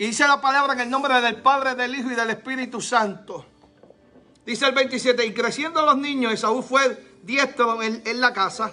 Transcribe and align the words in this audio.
Y 0.00 0.06
dice 0.06 0.26
la 0.26 0.40
palabra 0.40 0.72
en 0.72 0.80
el 0.80 0.88
nombre 0.88 1.20
del 1.20 1.42
Padre, 1.42 1.74
del 1.74 1.94
Hijo 1.94 2.10
y 2.10 2.14
del 2.14 2.30
Espíritu 2.30 2.80
Santo. 2.80 3.44
Dice 4.46 4.64
el 4.64 4.72
27, 4.72 5.26
y 5.26 5.34
creciendo 5.34 5.84
los 5.84 5.98
niños, 5.98 6.32
Esaú 6.32 6.62
fue 6.62 7.18
diestro 7.22 7.82
en, 7.82 8.02
la 8.18 8.32
casa, 8.32 8.72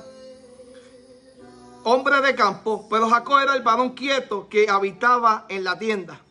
hombre 1.83 2.21
de 2.21 2.33
campo, 2.33 2.87
pero 2.89 3.09
Jacob 3.09 3.39
era 3.39 3.55
el 3.55 3.61
varón 3.61 3.89
quieto 3.89 4.47
que 4.47 4.69
habitaba 4.69 5.45
en 5.49 5.65
la 5.65 5.77
tienda. 5.77 6.21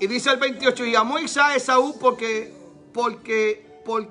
Y 0.00 0.08
dice 0.08 0.30
el 0.30 0.38
28, 0.38 0.86
y 0.86 0.96
amó 0.96 1.20
Isaac 1.20 1.52
a 1.52 1.54
Esaú 1.54 1.96
porque, 2.00 2.52
porque, 2.92 3.80
por, 3.84 4.08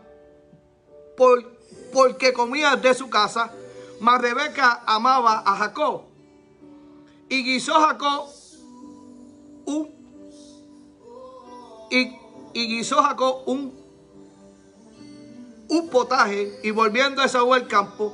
por, 1.17 1.51
porque 1.91 2.31
comía 2.31 2.77
de 2.77 2.93
su 2.93 3.09
casa, 3.09 3.51
mas 3.99 4.21
Rebeca 4.21 4.83
amaba 4.85 5.43
a 5.45 5.57
Jacob. 5.57 6.03
Y 7.27 7.43
guisó 7.43 7.73
Jacob 7.73 8.29
un, 9.67 9.89
y, 11.91 12.17
y 12.53 12.67
guisó 12.67 13.03
Jacob 13.03 13.43
un, 13.45 13.71
un 15.69 15.89
potaje, 15.89 16.59
y 16.63 16.71
volviendo 16.71 17.21
a 17.21 17.25
Esaú 17.25 17.53
al 17.53 17.67
campo, 17.67 18.11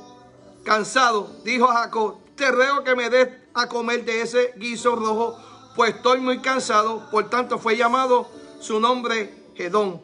cansado, 0.62 1.30
dijo 1.44 1.70
a 1.70 1.84
Jacob, 1.84 2.18
te 2.36 2.50
ruego 2.50 2.84
que 2.84 2.94
me 2.94 3.08
des 3.08 3.28
a 3.54 3.68
comer 3.68 4.04
de 4.04 4.20
ese 4.20 4.52
guiso 4.56 4.94
rojo 4.94 5.38
pues 5.74 5.94
estoy 5.94 6.20
muy 6.20 6.40
cansado. 6.40 7.08
Por 7.10 7.30
tanto 7.30 7.58
fue 7.58 7.76
llamado 7.76 8.28
su 8.60 8.80
nombre 8.80 9.34
Gedón. 9.54 10.00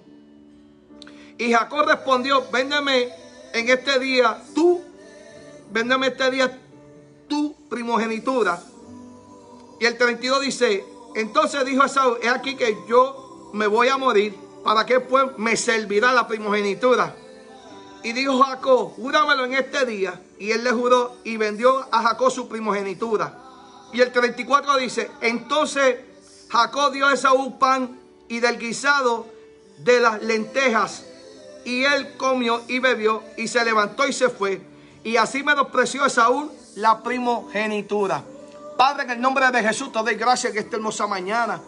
Y 1.39 1.53
Jacob 1.53 1.87
respondió, 1.87 2.45
véndeme 2.53 3.09
en 3.55 3.69
este 3.69 3.99
día 3.99 4.43
tú, 4.55 4.83
véndeme 5.71 6.09
este 6.09 6.31
día 6.31 6.59
tu 7.29 7.55
primogenitura. 7.69 8.63
Y 9.81 9.87
el 9.87 9.97
32 9.97 10.41
dice, 10.43 10.85
entonces 11.15 11.65
dijo 11.65 11.85
Esaú, 11.85 12.17
es 12.23 12.29
aquí 12.29 12.57
que 12.57 12.79
yo 12.89 13.51
me 13.53 13.67
voy 13.67 13.89
a 13.89 13.97
morir, 13.97 14.37
para 14.65 14.85
que 14.87 15.01
pues 15.01 15.27
me 15.39 15.57
servirá 15.57 16.13
la 16.13 16.27
primogenitura. 16.27 17.15
Y 18.03 18.13
dijo 18.13 18.43
Jacob, 18.43 18.93
júramelo 18.97 19.45
en 19.45 19.55
este 19.55 19.85
día. 19.87 20.21
Y 20.39 20.53
él 20.53 20.65
le 20.65 20.73
juró 20.73 21.17
y 21.25 21.37
vendió 21.37 21.87
a 21.93 22.03
Jacob 22.03 22.31
su 22.31 22.49
primogenitura. 22.49 23.39
Y 23.93 24.01
el 24.01 24.13
34 24.13 24.77
dice, 24.79 25.11
entonces 25.21 25.97
Jacob 26.49 26.93
dio 26.93 27.07
a 27.07 27.15
Esaú 27.15 27.59
pan 27.59 27.99
y 28.29 28.41
del 28.41 28.59
guisado 28.59 29.27
de 29.79 30.01
las 30.01 30.23
lentejas. 30.23 31.05
Y 31.65 31.85
él 31.85 32.17
comió 32.17 32.63
y 32.69 32.79
bebió 32.79 33.23
y 33.37 33.49
se 33.49 33.65
levantó 33.65 34.07
y 34.07 34.13
se 34.13 34.31
fue. 34.31 34.63
Y 35.05 35.17
así 35.17 35.43
menospreció 35.43 36.07
Esaú 36.07 36.51
la 36.77 37.03
primogenitura. 37.03 38.25
Padre, 38.81 39.03
en 39.03 39.11
el 39.11 39.21
nombre 39.21 39.51
de 39.51 39.63
Jesús 39.63 39.93
te 39.93 39.99
doy 39.99 40.15
gracias 40.15 40.55
que 40.55 40.61
esta 40.61 40.77
hermosa 40.77 41.07
mañana. 41.07 41.61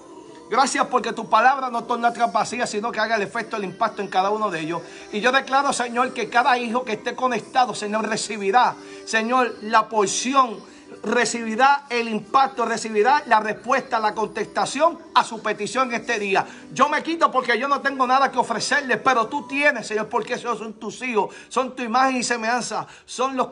Gracias 0.48 0.86
porque 0.86 1.12
tu 1.12 1.28
palabra 1.28 1.68
no 1.68 1.84
torna 1.84 2.08
atrás 2.08 2.32
vacía, 2.32 2.66
sino 2.66 2.90
que 2.90 3.00
haga 3.00 3.16
el 3.16 3.20
efecto, 3.20 3.58
el 3.58 3.64
impacto 3.64 4.00
en 4.00 4.08
cada 4.08 4.30
uno 4.30 4.50
de 4.50 4.60
ellos. 4.60 4.80
Y 5.12 5.20
yo 5.20 5.30
declaro, 5.30 5.74
Señor, 5.74 6.14
que 6.14 6.30
cada 6.30 6.56
hijo 6.56 6.86
que 6.86 6.92
esté 6.92 7.14
conectado, 7.14 7.74
Señor, 7.74 8.08
recibirá, 8.08 8.76
Señor, 9.04 9.56
la 9.60 9.90
porción 9.90 10.58
recibirá 11.02 11.86
el 11.90 12.08
impacto, 12.08 12.64
recibirá 12.64 13.22
la 13.26 13.40
respuesta, 13.40 13.98
la 13.98 14.14
contestación 14.14 14.98
a 15.14 15.24
su 15.24 15.42
petición 15.42 15.92
este 15.92 16.18
día. 16.18 16.46
Yo 16.72 16.88
me 16.88 17.02
quito 17.02 17.30
porque 17.30 17.58
yo 17.58 17.68
no 17.68 17.80
tengo 17.80 18.06
nada 18.06 18.30
que 18.30 18.38
ofrecerle, 18.38 18.98
pero 18.98 19.26
tú 19.26 19.46
tienes, 19.46 19.86
Señor, 19.86 20.08
porque 20.08 20.34
esos 20.34 20.58
son 20.58 20.74
tus 20.74 21.02
hijos, 21.02 21.34
son 21.48 21.74
tu 21.74 21.82
imagen 21.82 22.16
y 22.16 22.22
semejanza, 22.22 22.86
son 23.04 23.36
los, 23.36 23.48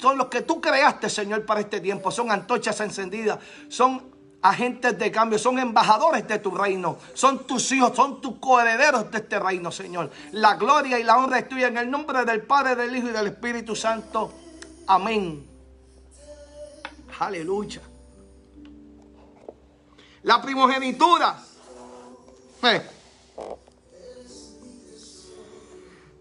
son 0.00 0.18
los 0.18 0.28
que 0.28 0.42
tú 0.42 0.60
creaste, 0.60 1.10
Señor, 1.10 1.44
para 1.44 1.60
este 1.60 1.80
tiempo, 1.80 2.10
son 2.10 2.30
antorchas 2.30 2.80
encendidas, 2.80 3.38
son 3.68 4.14
agentes 4.42 4.98
de 4.98 5.10
cambio, 5.10 5.38
son 5.38 5.58
embajadores 5.58 6.28
de 6.28 6.38
tu 6.38 6.50
reino, 6.50 6.98
son 7.14 7.46
tus 7.46 7.72
hijos, 7.72 7.96
son 7.96 8.20
tus 8.20 8.36
coherederos 8.38 9.10
de 9.10 9.18
este 9.18 9.38
reino, 9.40 9.72
Señor. 9.72 10.10
La 10.32 10.54
gloria 10.56 10.98
y 10.98 11.02
la 11.02 11.16
honra 11.16 11.38
es 11.38 11.48
tuya 11.48 11.68
en 11.68 11.78
el 11.78 11.90
nombre 11.90 12.24
del 12.24 12.42
Padre, 12.42 12.76
del 12.76 12.94
Hijo 12.94 13.08
y 13.08 13.12
del 13.12 13.28
Espíritu 13.28 13.74
Santo. 13.74 14.32
Amén. 14.86 15.53
Aleluya. 17.18 17.80
La 20.22 20.40
primogenitura. 20.40 21.38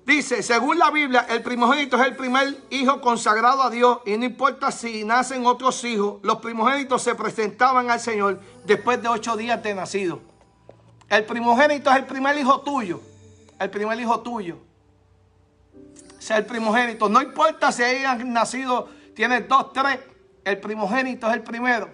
Dice, 0.05 0.43
según 0.43 0.77
la 0.77 0.91
Biblia, 0.91 1.25
el 1.29 1.41
primogénito 1.41 1.95
es 1.95 2.07
el 2.07 2.17
primer 2.17 2.61
hijo 2.69 2.99
consagrado 2.99 3.63
a 3.63 3.69
Dios 3.69 3.99
y 4.05 4.17
no 4.17 4.25
importa 4.25 4.69
si 4.69 5.05
nacen 5.05 5.45
otros 5.45 5.81
hijos, 5.85 6.19
los 6.23 6.39
primogénitos 6.39 7.01
se 7.01 7.15
presentaban 7.15 7.89
al 7.89 8.01
Señor 8.01 8.41
después 8.65 9.01
de 9.01 9.07
ocho 9.07 9.37
días 9.37 9.63
de 9.63 9.73
nacido. 9.73 10.19
El 11.09 11.23
primogénito 11.23 11.89
es 11.89 11.95
el 11.95 12.05
primer 12.05 12.37
hijo 12.37 12.59
tuyo, 12.61 12.99
el 13.57 13.69
primer 13.69 13.97
hijo 13.97 14.19
tuyo. 14.19 14.57
Es 16.19 16.31
el 16.31 16.45
primogénito. 16.45 17.07
No 17.07 17.21
importa 17.21 17.71
si 17.71 17.83
hayan 17.83 18.33
nacido, 18.33 18.89
tienes 19.15 19.47
dos, 19.47 19.71
tres, 19.71 19.99
el 20.43 20.59
primogénito 20.59 21.27
es 21.27 21.33
el 21.33 21.43
primero. 21.43 21.89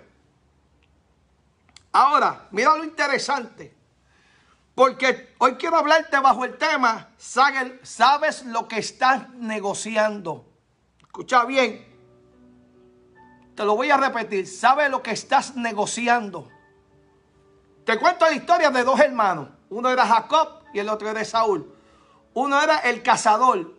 Ahora, 1.91 2.47
mira 2.51 2.75
lo 2.75 2.83
interesante. 2.83 3.75
Porque 4.75 5.35
hoy 5.39 5.55
quiero 5.55 5.77
hablarte 5.77 6.17
bajo 6.19 6.45
el 6.45 6.57
tema, 6.57 7.09
sabes 7.17 8.45
lo 8.45 8.67
que 8.67 8.79
estás 8.79 9.29
negociando. 9.31 10.45
Escucha 11.01 11.43
bien. 11.43 11.85
Te 13.55 13.65
lo 13.65 13.75
voy 13.75 13.91
a 13.91 13.97
repetir. 13.97 14.47
Sabes 14.47 14.89
lo 14.89 15.03
que 15.03 15.11
estás 15.11 15.55
negociando. 15.57 16.47
Te 17.83 17.99
cuento 17.99 18.25
la 18.25 18.31
historia 18.31 18.69
de 18.69 18.83
dos 18.83 18.99
hermanos. 19.01 19.49
Uno 19.69 19.89
era 19.89 20.05
Jacob 20.05 20.63
y 20.73 20.79
el 20.79 20.87
otro 20.87 21.09
era 21.09 21.25
Saúl. 21.25 21.75
Uno 22.33 22.61
era 22.61 22.77
el 22.77 23.03
cazador. 23.03 23.73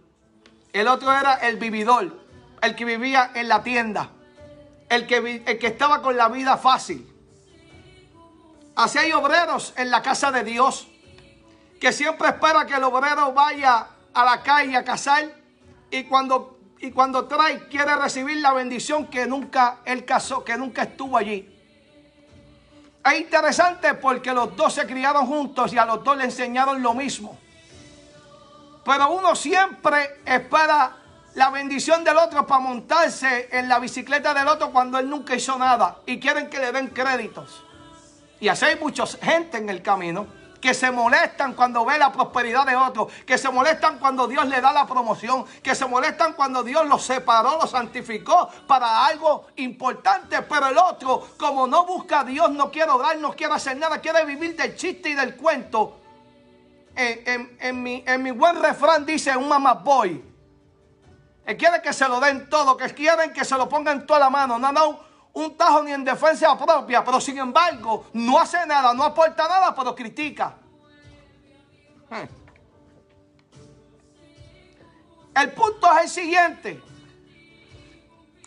El 0.74 0.86
otro 0.86 1.14
era 1.14 1.34
el 1.36 1.56
vividor. 1.56 2.26
El 2.60 2.76
que 2.76 2.84
vivía 2.84 3.30
en 3.34 3.48
la 3.48 3.62
tienda 3.62 4.10
el 4.90 5.06
que, 5.06 5.42
el 5.46 5.58
que 5.58 5.66
estaba 5.68 6.02
con 6.02 6.16
la 6.16 6.28
vida 6.28 6.58
fácil. 6.58 7.06
Así 8.74 8.98
hay 8.98 9.12
obreros 9.12 9.72
en 9.76 9.90
la 9.90 10.02
casa 10.02 10.30
de 10.30 10.44
Dios 10.44 10.88
que 11.80 11.92
siempre 11.92 12.28
espera 12.28 12.66
que 12.66 12.74
el 12.74 12.84
obrero 12.84 13.32
vaya 13.32 13.86
a 14.12 14.24
la 14.24 14.42
calle 14.42 14.76
a 14.76 14.84
cazar 14.84 15.30
y 15.90 16.04
cuando, 16.04 16.58
y 16.80 16.90
cuando 16.90 17.26
trae 17.26 17.68
quiere 17.68 17.96
recibir 17.96 18.38
la 18.38 18.52
bendición 18.52 19.06
que 19.06 19.26
nunca 19.26 19.78
él 19.84 20.04
casó, 20.04 20.44
que 20.44 20.58
nunca 20.58 20.82
estuvo 20.82 21.16
allí. 21.16 21.56
Es 23.04 23.20
interesante 23.20 23.94
porque 23.94 24.32
los 24.34 24.54
dos 24.56 24.74
se 24.74 24.86
criaron 24.86 25.26
juntos 25.26 25.72
y 25.72 25.78
a 25.78 25.86
los 25.86 26.04
dos 26.04 26.16
le 26.16 26.24
enseñaron 26.24 26.82
lo 26.82 26.92
mismo. 26.92 27.38
Pero 28.84 29.10
uno 29.12 29.34
siempre 29.34 30.20
espera 30.26 30.99
la 31.34 31.50
bendición 31.50 32.02
del 32.04 32.16
otro 32.16 32.46
para 32.46 32.60
montarse 32.60 33.48
en 33.52 33.68
la 33.68 33.78
bicicleta 33.78 34.34
del 34.34 34.48
otro 34.48 34.70
cuando 34.72 34.98
él 34.98 35.08
nunca 35.08 35.34
hizo 35.34 35.56
nada 35.58 35.98
y 36.06 36.18
quieren 36.18 36.50
que 36.50 36.58
le 36.58 36.72
den 36.72 36.88
créditos. 36.88 37.64
Y 38.40 38.48
así 38.48 38.64
hay 38.64 38.76
mucha 38.76 39.06
gente 39.06 39.58
en 39.58 39.68
el 39.68 39.82
camino 39.82 40.26
que 40.60 40.74
se 40.74 40.90
molestan 40.90 41.54
cuando 41.54 41.84
ve 41.84 41.98
la 41.98 42.12
prosperidad 42.12 42.66
de 42.66 42.76
otro, 42.76 43.08
que 43.24 43.38
se 43.38 43.48
molestan 43.48 43.98
cuando 43.98 44.26
Dios 44.28 44.46
le 44.46 44.60
da 44.60 44.72
la 44.72 44.86
promoción, 44.86 45.44
que 45.62 45.74
se 45.74 45.86
molestan 45.86 46.34
cuando 46.34 46.62
Dios 46.62 46.86
los 46.86 47.02
separó, 47.02 47.58
los 47.60 47.70
santificó 47.70 48.48
para 48.66 49.06
algo 49.06 49.46
importante, 49.56 50.42
pero 50.42 50.66
el 50.66 50.76
otro, 50.76 51.28
como 51.38 51.66
no 51.66 51.86
busca 51.86 52.20
a 52.20 52.24
Dios, 52.24 52.50
no 52.50 52.70
quiere 52.70 52.90
orar, 52.90 53.16
no 53.18 53.32
quiere 53.32 53.54
hacer 53.54 53.76
nada, 53.78 54.00
quiere 54.00 54.24
vivir 54.26 54.54
del 54.54 54.76
chiste 54.76 55.10
y 55.10 55.14
del 55.14 55.36
cuento. 55.36 55.96
En, 56.94 57.82
mi, 57.82 58.04
en 58.06 58.22
mi 58.22 58.30
buen 58.30 58.60
refrán 58.60 59.06
dice 59.06 59.34
un 59.34 59.48
mamá 59.48 59.74
boy, 59.74 60.29
que 61.44 61.56
quiere 61.56 61.82
que 61.82 61.92
se 61.92 62.08
lo 62.08 62.20
den 62.20 62.48
todo, 62.48 62.76
que 62.76 62.92
quieren 62.94 63.32
que 63.32 63.44
se 63.44 63.56
lo 63.56 63.68
pongan 63.68 64.06
toda 64.06 64.20
la 64.20 64.30
mano. 64.30 64.58
No, 64.58 64.70
no, 64.72 65.00
un 65.32 65.56
tajo 65.56 65.82
ni 65.82 65.92
en 65.92 66.04
defensa 66.04 66.56
propia, 66.56 67.04
pero 67.04 67.20
sin 67.20 67.38
embargo 67.38 68.06
no 68.12 68.38
hace 68.38 68.64
nada, 68.66 68.94
no 68.94 69.04
aporta 69.04 69.48
nada, 69.48 69.74
pero 69.74 69.94
critica. 69.94 70.54
Hmm. 72.08 72.40
El 75.34 75.52
punto 75.52 75.92
es 75.98 76.02
el 76.02 76.08
siguiente. 76.08 76.82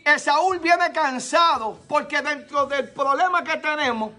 Esaúl 0.03 0.59
viene 0.59 0.91
cansado 0.91 1.79
porque 1.87 2.21
dentro 2.21 2.65
del 2.65 2.89
problema 2.89 3.43
que 3.43 3.55
tenemos, 3.57 4.11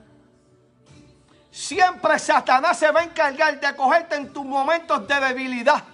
siempre 1.51 2.19
Satanás 2.19 2.79
se 2.79 2.91
va 2.91 3.01
a 3.01 3.05
encargar 3.05 3.61
de 3.61 3.77
cogerte 3.77 4.17
en 4.17 4.33
tus 4.33 4.45
momentos 4.45 5.07
de 5.07 5.21
debilidad. 5.21 5.85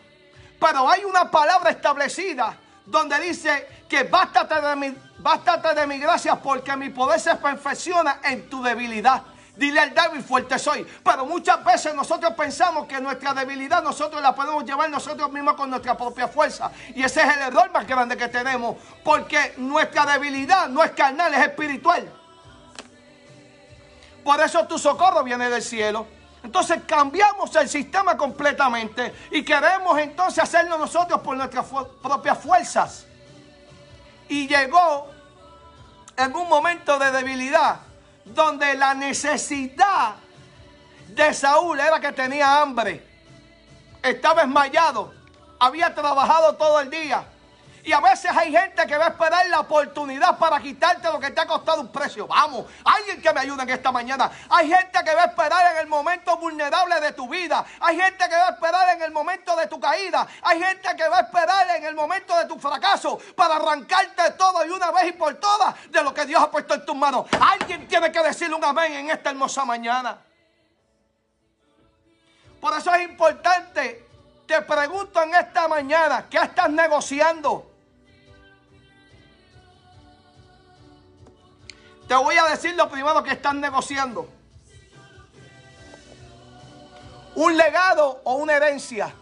Pero 0.60 0.88
hay 0.88 1.04
una 1.04 1.30
palabra 1.30 1.70
establecida 1.70 2.56
donde 2.90 3.20
dice 3.20 3.84
que 3.88 4.02
bástate 4.04 4.60
de 4.60 4.76
mi, 4.76 4.94
bástate 5.18 5.74
de 5.74 5.86
mi 5.86 5.98
gracia 5.98 6.36
porque 6.36 6.76
mi 6.76 6.90
poder 6.90 7.20
se 7.20 7.36
perfecciona 7.36 8.20
en 8.24 8.50
tu 8.50 8.62
debilidad. 8.62 9.22
Dile 9.56 9.80
al 9.80 9.94
débil 9.94 10.22
fuerte 10.22 10.58
soy. 10.58 10.86
Pero 11.04 11.26
muchas 11.26 11.62
veces 11.64 11.94
nosotros 11.94 12.32
pensamos 12.34 12.86
que 12.86 13.00
nuestra 13.00 13.34
debilidad 13.34 13.82
nosotros 13.82 14.22
la 14.22 14.34
podemos 14.34 14.64
llevar 14.64 14.88
nosotros 14.90 15.30
mismos 15.30 15.54
con 15.54 15.70
nuestra 15.70 15.96
propia 15.96 16.28
fuerza. 16.28 16.72
Y 16.94 17.02
ese 17.02 17.20
es 17.20 17.36
el 17.36 17.42
error 17.42 17.70
más 17.70 17.86
grande 17.86 18.16
que 18.16 18.28
tenemos. 18.28 18.76
Porque 19.04 19.54
nuestra 19.58 20.06
debilidad 20.06 20.68
no 20.68 20.82
es 20.82 20.92
carnal, 20.92 21.34
es 21.34 21.46
espiritual. 21.46 22.10
Por 24.24 24.40
eso 24.40 24.66
tu 24.66 24.78
socorro 24.78 25.22
viene 25.22 25.50
del 25.50 25.62
cielo. 25.62 26.06
Entonces 26.42 26.80
cambiamos 26.86 27.54
el 27.56 27.68
sistema 27.68 28.16
completamente 28.16 29.14
y 29.30 29.44
queremos 29.44 29.98
entonces 29.98 30.42
hacerlo 30.42 30.78
nosotros 30.78 31.20
por 31.20 31.36
nuestras 31.36 31.66
propias 32.02 32.38
fuerzas. 32.38 33.06
Y 34.28 34.48
llegó 34.48 35.08
en 36.16 36.34
un 36.34 36.48
momento 36.48 36.98
de 36.98 37.10
debilidad 37.10 37.80
donde 38.24 38.74
la 38.74 38.94
necesidad 38.94 40.14
de 41.08 41.34
Saúl 41.34 41.80
era 41.80 42.00
que 42.00 42.12
tenía 42.12 42.60
hambre, 42.60 43.04
estaba 44.02 44.42
esmayado, 44.42 45.12
había 45.58 45.94
trabajado 45.94 46.54
todo 46.56 46.80
el 46.80 46.88
día 46.88 47.24
y 47.84 47.92
a 47.92 48.00
veces 48.00 48.30
hay 48.36 48.52
gente 48.52 48.86
que 48.86 48.96
va 48.96 49.06
a 49.06 49.08
esperar 49.08 49.46
la 49.48 49.60
oportunidad 49.60 50.38
para 50.38 50.60
quitarte 50.60 51.10
lo 51.10 51.18
que 51.18 51.30
te 51.30 51.40
ha 51.40 51.46
costado 51.46 51.80
un 51.80 51.92
precio. 51.92 52.26
Vamos, 52.26 52.66
alguien 52.84 53.20
que 53.20 53.32
me 53.32 53.40
ayude 53.40 53.62
en 53.62 53.70
esta 53.70 53.90
mañana. 53.92 54.30
Hay 54.48 54.68
gente 54.68 54.98
que 55.04 55.14
va 55.14 55.22
a 55.22 55.26
esperar 55.26 55.72
en 55.72 55.78
el 55.78 55.86
momento 55.86 56.36
vulnerable 56.36 57.00
de 57.00 57.12
tu 57.12 57.28
vida. 57.28 57.64
Hay 57.80 57.98
gente 57.98 58.28
que 58.28 58.34
va 58.34 58.48
a 58.48 58.50
esperar 58.50 58.96
en 58.96 59.02
el 59.02 59.10
momento 59.10 59.56
de 59.56 59.66
tu 59.66 59.80
caída. 59.80 60.26
Hay 60.42 60.62
gente 60.62 60.88
que 60.96 61.08
va 61.08 61.18
a 61.18 61.20
esperar 61.22 61.76
en 61.76 61.84
el 61.84 61.94
momento 61.94 62.36
de 62.36 62.46
tu 62.46 62.58
fracaso 62.58 63.18
para 63.34 63.56
arrancarte 63.56 64.32
todo 64.32 64.64
y 64.66 64.70
una 64.70 64.90
vez 64.90 65.08
y 65.08 65.12
por 65.12 65.34
todas 65.36 65.74
de 65.90 66.02
lo 66.02 66.12
que 66.12 66.26
Dios 66.26 66.42
ha 66.42 66.50
puesto 66.50 66.74
en 66.74 66.84
tus 66.84 66.96
manos. 66.96 67.26
Alguien 67.40 67.88
tiene 67.88 68.12
que 68.12 68.22
decirle 68.22 68.54
un 68.54 68.64
amén 68.64 68.92
en 68.92 69.10
esta 69.10 69.30
hermosa 69.30 69.64
mañana. 69.64 70.18
Por 72.60 72.76
eso 72.76 72.94
es 72.94 73.08
importante, 73.08 74.06
te 74.46 74.60
pregunto 74.62 75.22
en 75.22 75.34
esta 75.34 75.66
mañana, 75.66 76.26
¿qué 76.28 76.36
estás 76.36 76.68
negociando? 76.68 77.69
Te 82.10 82.16
voy 82.16 82.36
a 82.36 82.42
decir 82.46 82.74
lo 82.74 82.90
primero 82.90 83.22
que 83.22 83.30
están 83.30 83.60
negociando. 83.60 84.28
Un 87.36 87.56
legado 87.56 88.20
o 88.24 88.34
una 88.34 88.54
herencia. 88.54 89.14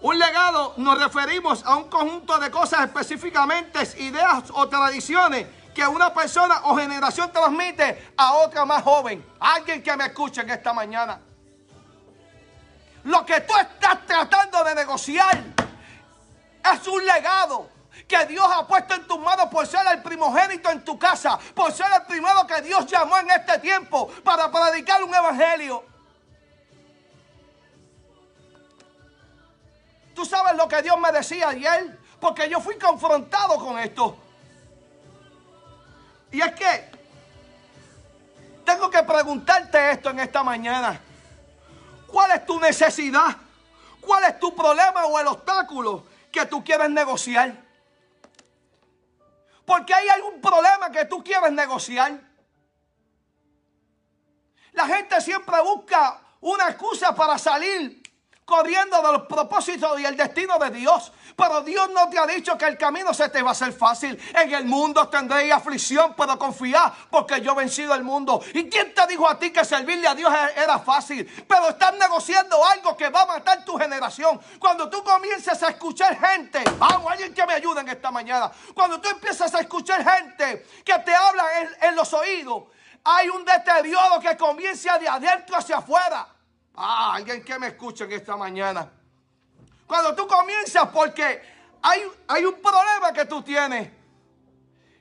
Un 0.00 0.16
legado 0.16 0.74
nos 0.76 1.02
referimos 1.02 1.64
a 1.64 1.74
un 1.74 1.88
conjunto 1.88 2.38
de 2.38 2.48
cosas 2.48 2.82
específicamente, 2.82 3.80
ideas 3.98 4.44
o 4.52 4.68
tradiciones 4.68 5.48
que 5.74 5.84
una 5.84 6.14
persona 6.14 6.60
o 6.62 6.76
generación 6.76 7.32
transmite 7.32 8.12
a 8.16 8.34
otra 8.34 8.64
más 8.64 8.84
joven. 8.84 9.26
Alguien 9.40 9.82
que 9.82 9.96
me 9.96 10.04
escuche 10.04 10.42
en 10.42 10.50
esta 10.50 10.72
mañana. 10.72 11.20
Lo 13.02 13.26
que 13.26 13.40
tú 13.40 13.52
estás 13.56 14.06
tratando 14.06 14.62
de 14.62 14.76
negociar 14.76 15.42
es 16.72 16.86
un 16.86 17.04
legado 17.04 17.75
que 18.06 18.24
Dios 18.26 18.46
ha 18.54 18.66
puesto 18.66 18.94
en 18.94 19.06
tus 19.06 19.18
manos 19.18 19.46
por 19.46 19.66
ser 19.66 19.84
el 19.92 20.02
primogénito 20.02 20.70
en 20.70 20.84
tu 20.84 20.98
casa, 20.98 21.38
por 21.54 21.72
ser 21.72 21.86
el 21.94 22.06
primero 22.06 22.46
que 22.46 22.62
Dios 22.62 22.86
llamó 22.86 23.18
en 23.18 23.30
este 23.30 23.58
tiempo 23.58 24.08
para 24.22 24.50
predicar 24.50 25.02
un 25.02 25.14
evangelio. 25.14 25.84
Tú 30.14 30.24
sabes 30.24 30.56
lo 30.56 30.68
que 30.68 30.80
Dios 30.82 30.98
me 30.98 31.12
decía 31.12 31.48
ayer, 31.48 31.98
porque 32.20 32.48
yo 32.48 32.60
fui 32.60 32.78
confrontado 32.78 33.58
con 33.58 33.78
esto. 33.78 34.16
Y 36.30 36.40
es 36.40 36.52
que 36.52 36.90
tengo 38.64 38.88
que 38.88 39.02
preguntarte 39.02 39.90
esto 39.90 40.10
en 40.10 40.20
esta 40.20 40.42
mañana. 40.42 41.00
¿Cuál 42.06 42.30
es 42.30 42.46
tu 42.46 42.58
necesidad? 42.60 43.36
¿Cuál 44.00 44.24
es 44.24 44.38
tu 44.38 44.54
problema 44.54 45.06
o 45.06 45.18
el 45.18 45.26
obstáculo 45.26 46.04
que 46.30 46.46
tú 46.46 46.64
quieres 46.64 46.88
negociar? 46.88 47.65
Porque 49.66 49.92
hay 49.92 50.08
algún 50.08 50.40
problema 50.40 50.90
que 50.90 51.04
tú 51.04 51.22
quieres 51.22 51.52
negociar. 51.52 52.20
La 54.72 54.86
gente 54.86 55.20
siempre 55.20 55.60
busca 55.60 56.22
una 56.40 56.68
excusa 56.68 57.14
para 57.14 57.36
salir 57.36 58.05
corriendo 58.46 59.02
de 59.02 59.12
los 59.12 59.22
propósitos 59.22 59.98
y 60.00 60.06
el 60.06 60.16
destino 60.16 60.56
de 60.58 60.70
Dios. 60.70 61.12
Pero 61.36 61.62
Dios 61.62 61.90
no 61.90 62.08
te 62.08 62.18
ha 62.18 62.26
dicho 62.26 62.56
que 62.56 62.64
el 62.64 62.78
camino 62.78 63.12
se 63.12 63.28
te 63.28 63.42
va 63.42 63.50
a 63.50 63.52
hacer 63.52 63.72
fácil. 63.72 64.18
En 64.34 64.54
el 64.54 64.64
mundo 64.64 65.08
tendréis 65.08 65.52
aflicción, 65.52 66.14
pero 66.16 66.38
confía 66.38 66.90
porque 67.10 67.40
yo 67.40 67.52
he 67.52 67.56
vencido 67.56 67.92
el 67.92 68.04
mundo. 68.04 68.40
¿Y 68.54 68.70
quién 68.70 68.94
te 68.94 69.04
dijo 69.08 69.28
a 69.28 69.36
ti 69.36 69.50
que 69.50 69.64
servirle 69.64 70.06
a 70.06 70.14
Dios 70.14 70.32
e-, 70.32 70.60
era 70.62 70.78
fácil? 70.78 71.26
Pero 71.46 71.70
estás 71.70 71.94
negociando 71.98 72.64
algo 72.64 72.96
que 72.96 73.08
va 73.08 73.22
a 73.22 73.26
matar 73.26 73.64
tu 73.64 73.76
generación. 73.76 74.40
Cuando 74.60 74.88
tú 74.88 75.02
comiences 75.02 75.60
a 75.64 75.70
escuchar 75.70 76.16
gente, 76.16 76.62
vamos, 76.78 77.10
alguien 77.10 77.34
que 77.34 77.44
me 77.44 77.54
ayude 77.54 77.80
en 77.80 77.88
esta 77.88 78.12
mañana. 78.12 78.50
Cuando 78.72 79.00
tú 79.00 79.08
empiezas 79.08 79.52
a 79.56 79.60
escuchar 79.60 80.04
gente 80.08 80.64
que 80.84 80.98
te 81.00 81.12
habla 81.12 81.44
en, 81.60 81.88
en 81.88 81.96
los 81.96 82.14
oídos, 82.14 82.62
hay 83.02 83.28
un 83.28 83.44
deterioro 83.44 84.20
que 84.20 84.36
comienza 84.36 84.98
de 84.98 85.08
adentro 85.08 85.56
hacia 85.56 85.78
afuera. 85.78 86.35
Ah, 86.76 87.14
alguien 87.14 87.42
que 87.42 87.58
me 87.58 87.68
escuche 87.68 88.04
en 88.04 88.12
esta 88.12 88.36
mañana. 88.36 88.90
Cuando 89.86 90.14
tú 90.14 90.26
comienzas, 90.26 90.88
porque 90.88 91.42
hay, 91.82 92.02
hay 92.28 92.44
un 92.44 92.60
problema 92.60 93.12
que 93.14 93.24
tú 93.24 93.42
tienes 93.42 93.90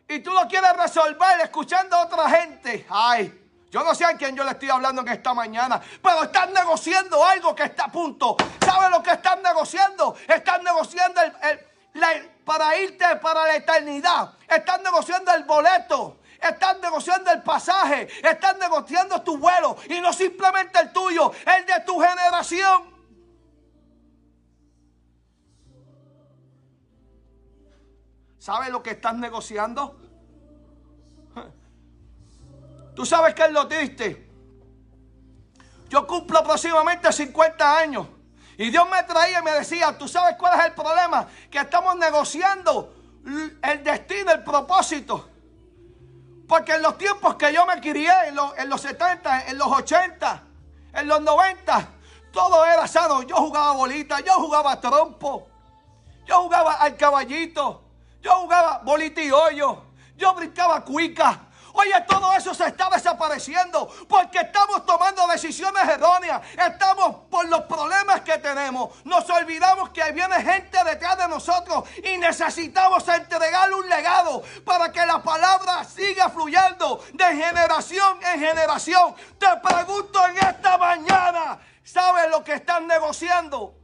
y 0.07 0.19
tú 0.19 0.31
lo 0.31 0.47
quieres 0.47 0.75
resolver 0.77 1.41
escuchando 1.41 1.95
a 1.97 2.05
otra 2.05 2.29
gente. 2.29 2.85
Ay, 2.89 3.45
yo 3.71 3.83
no 3.83 3.93
sé 3.93 4.05
a 4.05 4.15
quién 4.15 4.35
yo 4.37 4.43
le 4.43 4.51
estoy 4.51 4.69
hablando 4.69 5.01
en 5.01 5.09
esta 5.09 5.33
mañana, 5.33 5.81
pero 6.01 6.23
están 6.23 6.53
negociando 6.53 7.25
algo 7.25 7.53
que 7.53 7.63
está 7.63 7.85
a 7.85 7.91
punto. 7.91 8.37
¿Sabes 8.63 8.89
lo 8.89 9.03
que 9.03 9.11
están 9.11 9.41
negociando? 9.41 10.15
Están 10.27 10.63
negociando 10.63 11.21
el, 11.21 12.29
para 12.45 12.77
irte 12.77 13.03
para 13.17 13.43
la 13.43 13.55
eternidad. 13.55 14.33
Están 14.47 14.81
negociando 14.81 15.33
el 15.33 15.43
boleto 15.43 16.19
están 16.41 16.81
negociando 16.81 17.31
el 17.31 17.41
pasaje, 17.43 18.07
están 18.27 18.59
negociando 18.59 19.21
tu 19.21 19.37
vuelo 19.37 19.77
y 19.89 19.99
no 19.99 20.13
simplemente 20.13 20.79
el 20.79 20.91
tuyo, 20.91 21.31
el 21.57 21.65
de 21.65 21.79
tu 21.85 21.99
generación. 21.99 22.95
¿Sabes 28.39 28.69
lo 28.69 28.83
que 28.83 28.91
están 28.91 29.19
negociando? 29.19 29.99
Tú 32.95 33.05
sabes 33.05 33.33
que 33.33 33.43
es 33.43 33.51
lo 33.51 33.67
triste. 33.67 34.29
Yo 35.89 36.07
cumplo 36.07 36.39
aproximadamente 36.39 37.11
50 37.11 37.77
años. 37.77 38.07
Y 38.57 38.69
Dios 38.69 38.87
me 38.89 39.03
traía 39.03 39.39
y 39.39 39.43
me 39.43 39.51
decía, 39.51 39.97
¿tú 39.97 40.07
sabes 40.07 40.37
cuál 40.37 40.59
es 40.59 40.65
el 40.67 40.73
problema? 40.73 41.27
Que 41.51 41.59
estamos 41.59 41.95
negociando 41.97 42.93
el 43.61 43.83
destino, 43.83 44.31
el 44.31 44.43
propósito. 44.43 45.29
Porque 46.47 46.73
en 46.73 46.81
los 46.81 46.97
tiempos 46.97 47.35
que 47.35 47.51
yo 47.51 47.65
me 47.65 47.81
crié, 47.81 48.11
en 48.27 48.35
los, 48.35 48.57
en 48.57 48.69
los 48.69 48.81
70, 48.81 49.47
en 49.47 49.57
los 49.57 49.67
80, 49.67 50.43
en 50.93 51.07
los 51.07 51.21
90, 51.21 51.89
todo 52.31 52.65
era 52.65 52.87
sano. 52.87 53.23
Yo 53.23 53.35
jugaba 53.37 53.71
bolita, 53.71 54.19
yo 54.19 54.33
jugaba 54.33 54.79
trompo, 54.79 55.47
yo 56.25 56.43
jugaba 56.43 56.73
al 56.73 56.95
caballito, 56.97 57.81
yo 58.21 58.35
jugaba 58.41 58.79
bolita 58.83 59.21
y 59.21 59.31
hoyo, 59.31 59.83
yo 60.17 60.33
brincaba 60.33 60.83
cuica, 60.83 61.44
Oye, 61.77 62.01
todo 62.07 62.33
eso 62.33 62.53
se 62.53 62.67
está 62.67 62.89
desapareciendo 62.89 63.89
porque 64.07 64.39
estamos 64.39 64.85
tomando 64.85 65.27
decisiones 65.27 65.83
erróneas. 65.83 66.41
Estamos 66.57 67.27
por 67.29 67.45
los 67.49 67.61
problemas 67.63 68.21
que 68.21 68.37
tenemos. 68.37 69.03
Nos 69.03 69.29
olvidamos 69.29 69.89
que 69.89 70.09
viene 70.13 70.35
gente 70.41 70.81
detrás 70.85 71.17
de 71.17 71.27
nosotros 71.27 71.83
y 72.01 72.17
necesitamos 72.17 73.05
entregarle 73.09 73.75
un 73.75 73.89
legado 73.89 74.41
para 74.63 74.89
que 74.89 75.05
la 75.05 75.21
palabra 75.21 75.83
siga 75.83 76.29
fluyendo 76.29 77.03
de 77.11 77.25
generación 77.25 78.19
en 78.23 78.39
generación. 78.39 79.13
Te 79.37 79.47
pregunto 79.61 80.25
en 80.27 80.37
esta 80.37 80.77
mañana, 80.77 81.59
¿sabes 81.83 82.31
lo 82.31 82.41
que 82.41 82.53
están 82.53 82.87
negociando? 82.87 83.75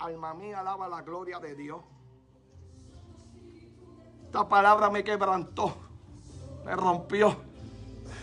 Alma 0.00 0.34
mía, 0.34 0.58
alaba 0.58 0.88
la 0.88 1.02
gloria 1.02 1.38
de 1.38 1.54
Dios. 1.54 1.91
Esta 4.32 4.48
palabra 4.48 4.88
me 4.88 5.04
quebrantó, 5.04 5.76
me 6.64 6.74
rompió. 6.74 7.36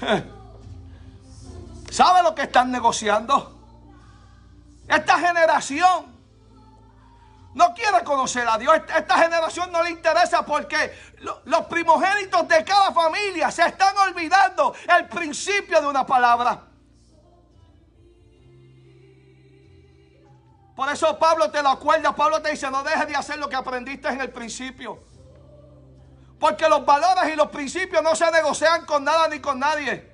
¿Sabe 1.91 2.23
lo 2.23 2.33
que 2.33 2.41
están 2.41 2.71
negociando? 2.71 3.55
Esta 4.87 5.19
generación 5.19 6.07
no 7.53 7.75
quiere 7.75 8.03
conocer 8.03 8.47
a 8.47 8.57
Dios. 8.57 8.75
Esta 8.97 9.19
generación 9.19 9.71
no 9.71 9.83
le 9.83 9.91
interesa 9.91 10.43
porque 10.43 10.97
los 11.45 11.65
primogénitos 11.67 12.47
de 12.47 12.63
cada 12.63 12.91
familia 12.91 13.51
se 13.51 13.67
están 13.67 13.95
olvidando 13.95 14.73
el 14.97 15.07
principio 15.09 15.79
de 15.79 15.87
una 15.89 16.07
palabra. 16.07 16.63
Por 20.75 20.89
eso 20.89 21.19
Pablo 21.19 21.51
te 21.51 21.61
lo 21.61 21.69
acuerda. 21.69 22.15
Pablo 22.15 22.41
te 22.41 22.49
dice, 22.49 22.71
no 22.71 22.81
dejes 22.81 23.07
de 23.07 23.15
hacer 23.15 23.37
lo 23.37 23.47
que 23.47 23.57
aprendiste 23.57 24.07
en 24.07 24.21
el 24.21 24.31
principio. 24.31 25.07
Porque 26.39 26.69
los 26.69 26.85
valores 26.85 27.33
y 27.33 27.35
los 27.35 27.49
principios 27.49 28.01
no 28.01 28.15
se 28.15 28.31
negocian 28.31 28.85
con 28.85 29.03
nada 29.03 29.27
ni 29.27 29.39
con 29.39 29.59
nadie. 29.59 30.08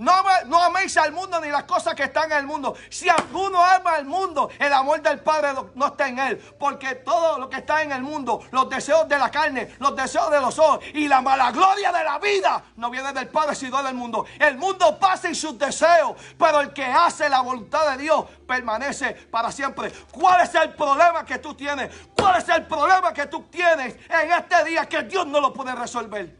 No, 0.00 0.14
no 0.46 0.62
améis 0.62 0.96
al 0.96 1.12
mundo 1.12 1.38
ni 1.42 1.50
las 1.50 1.64
cosas 1.64 1.94
que 1.94 2.04
están 2.04 2.32
en 2.32 2.38
el 2.38 2.46
mundo. 2.46 2.74
Si 2.88 3.06
alguno 3.06 3.62
ama 3.62 3.96
al 3.96 4.06
mundo, 4.06 4.48
el 4.58 4.72
amor 4.72 5.02
del 5.02 5.20
Padre 5.20 5.50
no 5.74 5.88
está 5.88 6.08
en 6.08 6.18
él. 6.18 6.38
Porque 6.58 6.94
todo 6.94 7.38
lo 7.38 7.50
que 7.50 7.58
está 7.58 7.82
en 7.82 7.92
el 7.92 8.02
mundo, 8.02 8.40
los 8.50 8.70
deseos 8.70 9.06
de 9.06 9.18
la 9.18 9.30
carne, 9.30 9.76
los 9.78 9.94
deseos 9.94 10.30
de 10.30 10.40
los 10.40 10.58
ojos 10.58 10.82
y 10.94 11.06
la 11.06 11.20
mala 11.20 11.52
gloria 11.52 11.92
de 11.92 12.02
la 12.02 12.18
vida, 12.18 12.64
no 12.76 12.88
viene 12.88 13.12
del 13.12 13.28
Padre, 13.28 13.54
sino 13.54 13.82
del 13.82 13.94
mundo. 13.94 14.24
El 14.38 14.56
mundo 14.56 14.98
pasa 14.98 15.28
en 15.28 15.34
sus 15.34 15.58
deseos, 15.58 16.16
pero 16.38 16.62
el 16.62 16.72
que 16.72 16.86
hace 16.86 17.28
la 17.28 17.42
voluntad 17.42 17.90
de 17.90 17.98
Dios 17.98 18.24
permanece 18.48 19.12
para 19.30 19.52
siempre. 19.52 19.92
¿Cuál 20.10 20.40
es 20.40 20.54
el 20.54 20.72
problema 20.72 21.26
que 21.26 21.36
tú 21.36 21.52
tienes? 21.52 21.94
¿Cuál 22.16 22.40
es 22.40 22.48
el 22.48 22.66
problema 22.66 23.12
que 23.12 23.26
tú 23.26 23.42
tienes 23.50 23.96
en 24.08 24.32
este 24.32 24.64
día 24.64 24.88
que 24.88 25.02
Dios 25.02 25.26
no 25.26 25.42
lo 25.42 25.52
puede 25.52 25.74
resolver? 25.74 26.39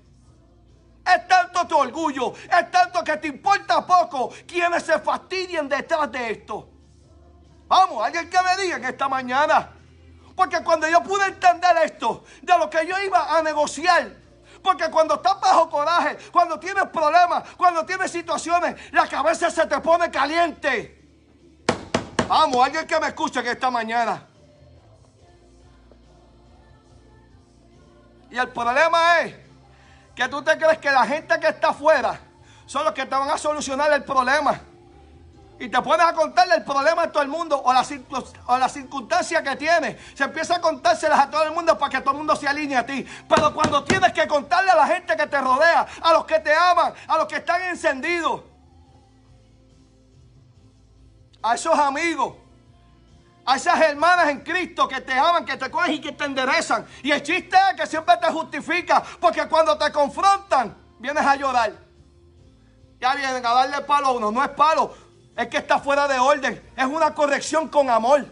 Es 1.07 1.27
tanto 1.27 1.67
tu 1.67 1.77
orgullo, 1.77 2.35
es 2.35 2.71
tanto 2.71 3.03
que 3.03 3.17
te 3.17 3.29
importa 3.29 3.85
poco 3.87 4.33
quienes 4.47 4.83
se 4.83 4.99
fastidien 4.99 5.69
detrás 5.69 6.11
de 6.13 6.33
esto. 6.33 6.69
Vamos, 7.67 8.05
alguien 8.05 8.29
que 8.29 8.39
me 8.43 8.63
diga 8.63 8.77
en 8.77 8.85
esta 8.85 9.09
mañana. 9.09 9.71
Porque 10.35 10.63
cuando 10.63 10.89
yo 10.89 11.03
pude 11.03 11.27
entender 11.27 11.77
esto, 11.85 12.25
de 12.43 12.59
lo 12.59 12.69
que 12.69 12.87
yo 12.87 12.99
iba 13.03 13.37
a 13.37 13.43
negociar, 13.43 14.11
porque 14.63 14.91
cuando 14.91 15.15
estás 15.15 15.41
bajo 15.41 15.71
coraje, 15.71 16.17
cuando 16.33 16.59
tienes 16.59 16.85
problemas, 16.89 17.45
cuando 17.57 17.85
tienes 17.85 18.11
situaciones, 18.11 18.93
la 18.93 19.07
cabeza 19.07 19.51
se 19.51 19.67
te 19.67 19.81
pone 19.81 20.11
caliente. 20.11 20.99
Vamos, 22.29 22.65
alguien 22.65 22.87
que 22.87 23.01
me 23.01 23.09
escuche 23.09 23.41
en 23.41 23.47
esta 23.47 23.71
mañana. 23.71 24.27
Y 28.31 28.39
el 28.39 28.49
problema 28.49 29.21
es 29.21 29.50
que 30.21 30.29
tú 30.29 30.43
te 30.43 30.59
crees 30.59 30.77
que 30.77 30.91
la 30.91 31.07
gente 31.07 31.41
que 31.41 31.49
está 31.49 31.71
afuera 31.71 32.21
son 32.67 32.85
los 32.85 32.93
que 32.93 33.07
te 33.07 33.15
van 33.15 33.31
a 33.31 33.39
solucionar 33.39 33.91
el 33.95 34.05
problema. 34.05 34.61
Y 35.59 35.71
te 35.71 35.81
pones 35.81 36.07
a 36.07 36.13
contarle 36.13 36.57
el 36.57 36.63
problema 36.63 37.05
a 37.05 37.11
todo 37.11 37.23
el 37.23 37.31
mundo 37.31 37.59
o 37.59 37.73
la, 37.73 37.83
o 38.47 38.59
la 38.59 38.69
circunstancia 38.69 39.43
que 39.43 39.57
tiene. 39.57 39.99
Se 40.13 40.25
empieza 40.25 40.57
a 40.57 40.61
contárselas 40.61 41.21
a 41.21 41.31
todo 41.31 41.45
el 41.45 41.53
mundo 41.53 41.79
para 41.79 41.91
que 41.91 42.01
todo 42.03 42.11
el 42.11 42.19
mundo 42.19 42.37
se 42.37 42.47
alinee 42.47 42.77
a 42.77 42.85
ti. 42.85 43.07
Pero 43.27 43.55
cuando 43.55 43.83
tienes 43.83 44.13
que 44.13 44.29
contarle 44.29 44.71
a 44.71 44.77
la 44.77 44.87
gente 44.89 45.17
que 45.17 45.27
te 45.27 45.41
rodea, 45.41 45.87
a 46.03 46.13
los 46.13 46.27
que 46.27 46.39
te 46.39 46.55
aman, 46.55 46.93
a 47.09 47.17
los 47.17 47.27
que 47.27 47.37
están 47.37 47.63
encendidos, 47.63 48.43
a 51.43 51.55
esos 51.55 51.79
amigos, 51.79 52.35
a 53.51 53.57
esas 53.57 53.81
hermanas 53.81 54.29
en 54.29 54.41
Cristo 54.43 54.87
que 54.87 55.01
te 55.01 55.13
aman, 55.13 55.45
que 55.45 55.57
te 55.57 55.69
cogen 55.69 55.95
y 55.95 56.01
que 56.01 56.13
te 56.13 56.25
enderezan. 56.25 56.87
Y 57.03 57.11
el 57.11 57.21
chiste 57.21 57.57
es 57.71 57.81
que 57.81 57.85
siempre 57.85 58.17
te 58.19 58.29
justifica, 58.29 59.03
porque 59.19 59.49
cuando 59.49 59.77
te 59.77 59.91
confrontan, 59.91 60.77
vienes 61.01 61.27
a 61.27 61.35
llorar. 61.35 61.73
Ya 63.01 63.17
vienen 63.17 63.45
a 63.45 63.53
darle 63.53 63.81
palo 63.81 64.07
a 64.07 64.13
uno. 64.13 64.31
No 64.31 64.45
es 64.45 64.51
palo, 64.51 64.95
es 65.37 65.49
que 65.49 65.57
está 65.57 65.81
fuera 65.81 66.07
de 66.07 66.17
orden. 66.21 66.63
Es 66.77 66.85
una 66.85 67.13
corrección 67.13 67.67
con 67.67 67.91
amor. 67.91 68.25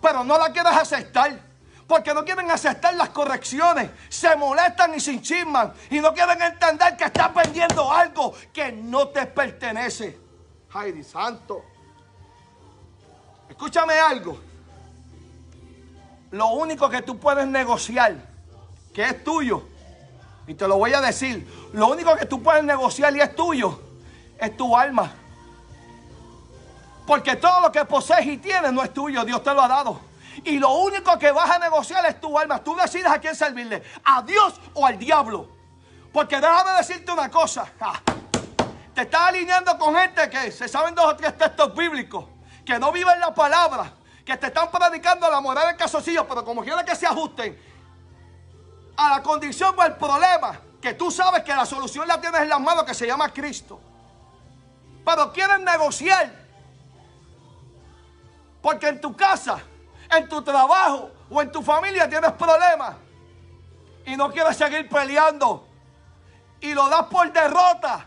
Pero 0.00 0.22
no 0.22 0.38
la 0.38 0.52
quieres 0.52 0.72
aceptar. 0.72 1.36
Porque 1.88 2.14
no 2.14 2.24
quieren 2.24 2.48
aceptar 2.48 2.94
las 2.94 3.08
correcciones. 3.08 3.90
Se 4.08 4.36
molestan 4.36 4.94
y 4.94 5.00
se 5.00 5.10
enchisman. 5.10 5.72
Y 5.90 5.98
no 5.98 6.14
quieren 6.14 6.40
entender 6.40 6.96
que 6.96 7.04
estás 7.06 7.34
vendiendo 7.34 7.92
algo 7.92 8.34
que 8.52 8.70
no 8.70 9.08
te 9.08 9.26
pertenece. 9.26 10.16
Ay, 10.72 11.02
santo. 11.02 11.64
Escúchame 13.48 13.94
algo 13.94 14.49
lo 16.30 16.48
único 16.48 16.88
que 16.88 17.02
tú 17.02 17.18
puedes 17.18 17.46
negociar, 17.46 18.16
que 18.94 19.04
es 19.04 19.24
tuyo, 19.24 19.64
y 20.46 20.54
te 20.54 20.66
lo 20.66 20.78
voy 20.78 20.92
a 20.92 21.00
decir, 21.00 21.46
lo 21.72 21.88
único 21.88 22.14
que 22.16 22.26
tú 22.26 22.42
puedes 22.42 22.64
negociar 22.64 23.14
y 23.14 23.20
es 23.20 23.34
tuyo, 23.34 23.80
es 24.38 24.56
tu 24.56 24.76
alma. 24.76 25.12
Porque 27.06 27.36
todo 27.36 27.60
lo 27.60 27.72
que 27.72 27.84
posees 27.84 28.26
y 28.26 28.36
tienes 28.38 28.72
no 28.72 28.82
es 28.82 28.92
tuyo, 28.92 29.24
Dios 29.24 29.42
te 29.42 29.52
lo 29.52 29.62
ha 29.62 29.68
dado. 29.68 30.00
Y 30.44 30.58
lo 30.58 30.72
único 30.74 31.18
que 31.18 31.32
vas 31.32 31.50
a 31.50 31.58
negociar 31.58 32.04
es 32.06 32.20
tu 32.20 32.38
alma. 32.38 32.62
Tú 32.62 32.76
decides 32.76 33.10
a 33.10 33.18
quién 33.18 33.34
servirle, 33.34 33.82
a 34.04 34.22
Dios 34.22 34.60
o 34.74 34.86
al 34.86 34.98
diablo. 34.98 35.48
Porque 36.12 36.36
déjame 36.40 36.72
decirte 36.78 37.12
una 37.12 37.30
cosa. 37.30 37.66
Te 38.94 39.02
estás 39.02 39.22
alineando 39.22 39.76
con 39.78 39.94
gente 39.94 40.28
que 40.30 40.50
se 40.50 40.68
saben 40.68 40.94
dos 40.94 41.06
o 41.06 41.16
tres 41.16 41.36
textos 41.36 41.74
bíblicos, 41.74 42.24
que 42.64 42.78
no 42.78 42.90
viven 42.92 43.18
la 43.20 43.34
palabra, 43.34 43.92
que 44.30 44.36
te 44.36 44.46
están 44.46 44.70
predicando 44.70 45.28
la 45.28 45.40
moral 45.40 45.66
del 45.66 45.76
casocillo, 45.76 46.24
pero 46.28 46.44
como 46.44 46.62
quieren 46.62 46.86
que 46.86 46.94
se 46.94 47.04
ajusten 47.04 47.60
a 48.96 49.16
la 49.16 49.22
condición 49.24 49.74
o 49.76 49.82
el 49.82 49.96
problema, 49.96 50.60
que 50.80 50.94
tú 50.94 51.10
sabes 51.10 51.42
que 51.42 51.52
la 51.52 51.66
solución 51.66 52.06
la 52.06 52.20
tienes 52.20 52.42
en 52.42 52.48
las 52.48 52.60
manos, 52.60 52.84
que 52.84 52.94
se 52.94 53.08
llama 53.08 53.32
Cristo. 53.32 53.80
Pero 55.04 55.32
quieren 55.32 55.64
negociar. 55.64 56.32
Porque 58.62 58.86
en 58.86 59.00
tu 59.00 59.16
casa, 59.16 59.58
en 60.08 60.28
tu 60.28 60.42
trabajo 60.42 61.10
o 61.28 61.42
en 61.42 61.50
tu 61.50 61.60
familia 61.60 62.08
tienes 62.08 62.30
problemas. 62.32 62.94
Y 64.06 64.16
no 64.16 64.30
quieres 64.30 64.56
seguir 64.56 64.88
peleando. 64.88 65.66
Y 66.60 66.72
lo 66.72 66.88
das 66.88 67.06
por 67.06 67.32
derrota 67.32 68.06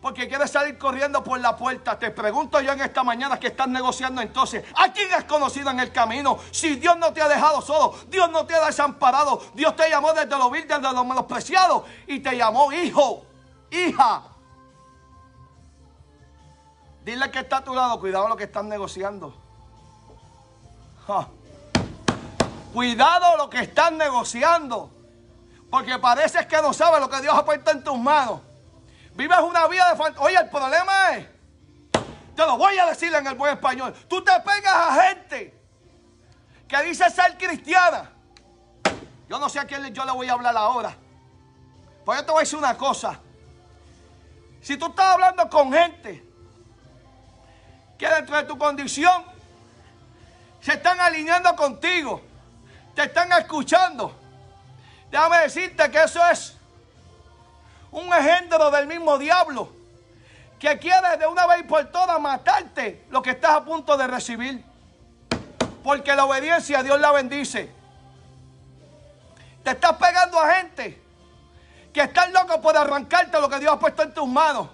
porque 0.00 0.28
quieres 0.28 0.50
salir 0.50 0.78
corriendo 0.78 1.22
por 1.22 1.38
la 1.40 1.56
puerta. 1.56 1.98
Te 1.98 2.10
pregunto 2.10 2.60
yo 2.60 2.72
en 2.72 2.80
esta 2.80 3.02
mañana 3.02 3.38
que 3.38 3.48
estás 3.48 3.68
negociando 3.68 4.22
entonces. 4.22 4.64
¿A 4.76 4.92
quién 4.92 5.12
has 5.12 5.24
conocido 5.24 5.70
en 5.70 5.80
el 5.80 5.92
camino? 5.92 6.38
Si 6.50 6.76
Dios 6.76 6.96
no 6.96 7.12
te 7.12 7.20
ha 7.20 7.28
dejado 7.28 7.60
solo, 7.60 7.94
Dios 8.08 8.30
no 8.30 8.46
te 8.46 8.54
ha 8.54 8.64
desamparado, 8.64 9.42
Dios 9.54 9.76
te 9.76 9.90
llamó 9.90 10.12
desde 10.12 10.38
lo 10.38 10.50
vil, 10.50 10.66
desde 10.66 10.80
lo 10.80 11.04
menospreciado 11.04 11.84
y 12.06 12.20
te 12.20 12.36
llamó 12.36 12.72
hijo, 12.72 13.26
hija. 13.70 14.22
Dile 17.04 17.30
que 17.30 17.40
está 17.40 17.58
a 17.58 17.64
tu 17.64 17.74
lado, 17.74 17.98
cuidado 18.00 18.28
lo 18.28 18.36
que 18.36 18.44
están 18.44 18.68
negociando. 18.68 19.34
Cuidado 22.72 23.36
lo 23.36 23.50
que 23.50 23.60
están 23.60 23.98
negociando. 23.98 24.90
Porque 25.70 25.98
parece 25.98 26.46
que 26.46 26.60
no 26.62 26.72
sabes 26.72 27.00
lo 27.00 27.08
que 27.08 27.20
Dios 27.20 27.34
ha 27.34 27.44
puesto 27.44 27.70
en 27.70 27.82
tus 27.82 27.98
manos. 27.98 28.40
Vives 29.14 29.38
una 29.40 29.66
vida 29.66 29.90
de 29.90 29.96
fantasía. 29.96 30.26
Oye, 30.26 30.36
el 30.36 30.48
problema 30.48 31.10
es, 31.16 31.26
te 32.34 32.46
lo 32.46 32.56
voy 32.56 32.78
a 32.78 32.86
decir 32.86 33.14
en 33.14 33.26
el 33.26 33.34
buen 33.34 33.52
español, 33.54 33.94
tú 34.08 34.22
te 34.22 34.32
pegas 34.40 34.74
a 34.74 35.02
gente 35.02 35.54
que 36.66 36.82
dice 36.82 37.10
ser 37.10 37.36
cristiana. 37.36 38.10
Yo 39.28 39.38
no 39.38 39.48
sé 39.48 39.58
a 39.60 39.64
quién 39.64 39.92
yo 39.92 40.04
le 40.04 40.12
voy 40.12 40.28
a 40.28 40.32
hablar 40.32 40.56
ahora. 40.56 40.96
Pues 42.04 42.18
yo 42.18 42.24
te 42.24 42.32
voy 42.32 42.40
a 42.40 42.42
decir 42.42 42.58
una 42.58 42.76
cosa. 42.76 43.20
Si 44.60 44.76
tú 44.76 44.86
estás 44.86 45.14
hablando 45.14 45.48
con 45.48 45.72
gente 45.72 46.24
que 47.98 48.08
dentro 48.08 48.36
de 48.36 48.44
tu 48.44 48.58
condición 48.58 49.24
se 50.60 50.72
están 50.72 51.00
alineando 51.00 51.54
contigo, 51.56 52.22
te 52.94 53.04
están 53.04 53.32
escuchando, 53.32 54.14
déjame 55.10 55.38
decirte 55.38 55.90
que 55.90 56.02
eso 56.02 56.24
es 56.30 56.56
un 57.92 58.12
engendro 58.12 58.70
del 58.70 58.86
mismo 58.86 59.18
diablo 59.18 59.80
que 60.58 60.78
quiere 60.78 61.16
de 61.16 61.26
una 61.26 61.46
vez 61.46 61.62
por 61.64 61.86
todas 61.86 62.20
matarte 62.20 63.06
lo 63.10 63.22
que 63.22 63.30
estás 63.30 63.52
a 63.52 63.64
punto 63.64 63.96
de 63.96 64.06
recibir. 64.06 64.62
Porque 65.82 66.14
la 66.14 66.26
obediencia 66.26 66.82
Dios 66.82 67.00
la 67.00 67.10
bendice. 67.12 67.72
Te 69.64 69.70
estás 69.70 69.94
pegando 69.94 70.38
a 70.38 70.52
gente 70.54 71.02
que 71.92 72.02
están 72.02 72.32
locos 72.32 72.58
por 72.58 72.76
arrancarte 72.76 73.40
lo 73.40 73.48
que 73.48 73.58
Dios 73.58 73.72
ha 73.72 73.78
puesto 73.78 74.02
en 74.02 74.12
tus 74.12 74.28
manos. 74.28 74.68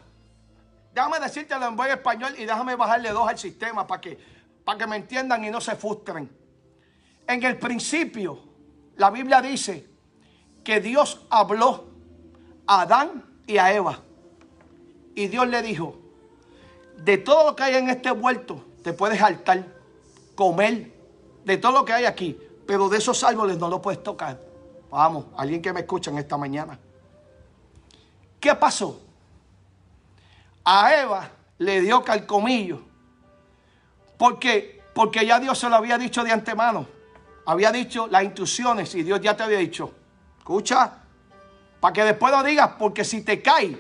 Déjame 0.92 1.20
decírtelo 1.20 1.66
en 1.66 1.76
buen 1.76 1.90
español 1.90 2.35
y 2.37 2.44
déjame 2.44 2.75
bajarle 2.75 3.11
dos 3.11 3.28
al 3.28 3.38
sistema 3.38 3.87
para 3.87 4.00
que, 4.00 4.18
para 4.64 4.78
que 4.78 4.87
me 4.88 4.96
entiendan 4.96 5.44
y 5.44 5.50
no 5.50 5.61
se 5.61 5.76
frustren. 5.76 6.28
En 7.28 7.42
el 7.44 7.58
principio, 7.58 8.42
la 8.96 9.11
Biblia 9.11 9.40
dice 9.40 9.87
que 10.64 10.80
Dios 10.80 11.26
habló 11.30 11.86
Adán 12.66 13.25
y 13.46 13.58
a 13.58 13.73
Eva. 13.73 14.00
Y 15.14 15.28
Dios 15.28 15.46
le 15.49 15.62
dijo, 15.62 15.96
de 16.96 17.18
todo 17.18 17.50
lo 17.50 17.56
que 17.56 17.62
hay 17.62 17.75
en 17.76 17.88
este 17.88 18.11
huerto, 18.11 18.64
te 18.82 18.92
puedes 18.92 19.18
saltar, 19.18 19.66
comer, 20.35 20.92
de 21.44 21.56
todo 21.56 21.73
lo 21.73 21.85
que 21.85 21.92
hay 21.92 22.04
aquí, 22.04 22.38
pero 22.66 22.88
de 22.88 22.99
esos 22.99 23.23
árboles 23.25 23.58
no 23.58 23.68
lo 23.68 23.80
puedes 23.80 24.02
tocar. 24.02 24.40
Vamos, 24.90 25.26
alguien 25.37 25.62
que 25.62 25.73
me 25.73 25.80
escucha 25.80 26.11
en 26.11 26.18
esta 26.18 26.37
mañana. 26.37 26.78
¿Qué 28.40 28.54
pasó? 28.54 29.00
A 30.64 30.94
Eva 30.94 31.30
le 31.58 31.80
dio 31.80 32.02
calcomillo. 32.02 32.82
Porque, 34.18 34.82
porque 34.94 35.26
ya 35.26 35.38
Dios 35.38 35.58
se 35.58 35.68
lo 35.68 35.76
había 35.76 35.99
dicho 35.99 36.25
de 36.25 36.32
antemano. 36.32 36.87
Había 37.46 37.70
dicho 37.70 38.06
las 38.08 38.25
instrucciones 38.25 38.94
y 38.94 39.02
Dios 39.02 39.20
ya 39.20 39.37
te 39.37 39.44
había 39.44 39.58
dicho. 39.58 39.92
Escucha, 40.38 41.04
para 41.80 41.92
que 41.92 42.04
después 42.04 42.33
lo 42.33 42.42
digas, 42.42 42.73
porque 42.78 43.04
si 43.04 43.23
te 43.23 43.42
caes, 43.42 43.76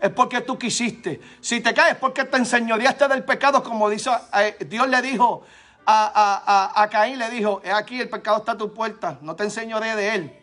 es 0.00 0.10
porque 0.10 0.40
tú 0.40 0.58
quisiste. 0.58 1.20
Si 1.40 1.60
te 1.60 1.72
caes, 1.72 1.92
es 1.92 1.98
porque 1.98 2.24
te 2.24 2.36
enseñoreaste 2.36 3.08
del 3.08 3.24
pecado, 3.24 3.62
como 3.62 3.88
dice, 3.88 4.10
eh, 4.34 4.56
Dios 4.66 4.88
le 4.88 5.00
dijo 5.00 5.42
a, 5.86 6.72
a, 6.74 6.88
Caín, 6.88 7.18
le 7.18 7.30
dijo, 7.30 7.60
es 7.64 7.72
aquí 7.72 8.00
el 8.00 8.08
pecado 8.08 8.38
está 8.38 8.52
a 8.52 8.58
tu 8.58 8.72
puerta, 8.72 9.18
no 9.22 9.36
te 9.36 9.44
enseñoré 9.44 9.94
de 9.96 10.14
él. 10.14 10.38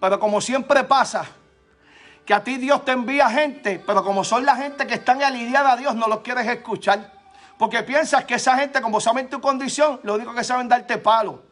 Pero 0.00 0.18
como 0.18 0.40
siempre 0.40 0.84
pasa, 0.84 1.26
que 2.24 2.34
a 2.34 2.42
ti 2.42 2.56
Dios 2.56 2.84
te 2.84 2.92
envía 2.92 3.30
gente, 3.30 3.82
pero 3.86 4.02
como 4.04 4.24
son 4.24 4.44
la 4.44 4.56
gente 4.56 4.86
que 4.86 4.94
están 4.94 5.22
alineada 5.22 5.72
a 5.72 5.76
Dios, 5.76 5.94
no 5.94 6.08
los 6.08 6.20
quieres 6.20 6.46
escuchar. 6.46 7.12
Porque 7.56 7.82
piensas 7.82 8.24
que 8.24 8.34
esa 8.34 8.56
gente, 8.56 8.82
como 8.82 9.00
saben 9.00 9.30
tu 9.30 9.40
condición, 9.40 10.00
lo 10.02 10.14
único 10.14 10.34
que 10.34 10.44
saben 10.44 10.68
darte 10.68 10.98
palo. 10.98 11.42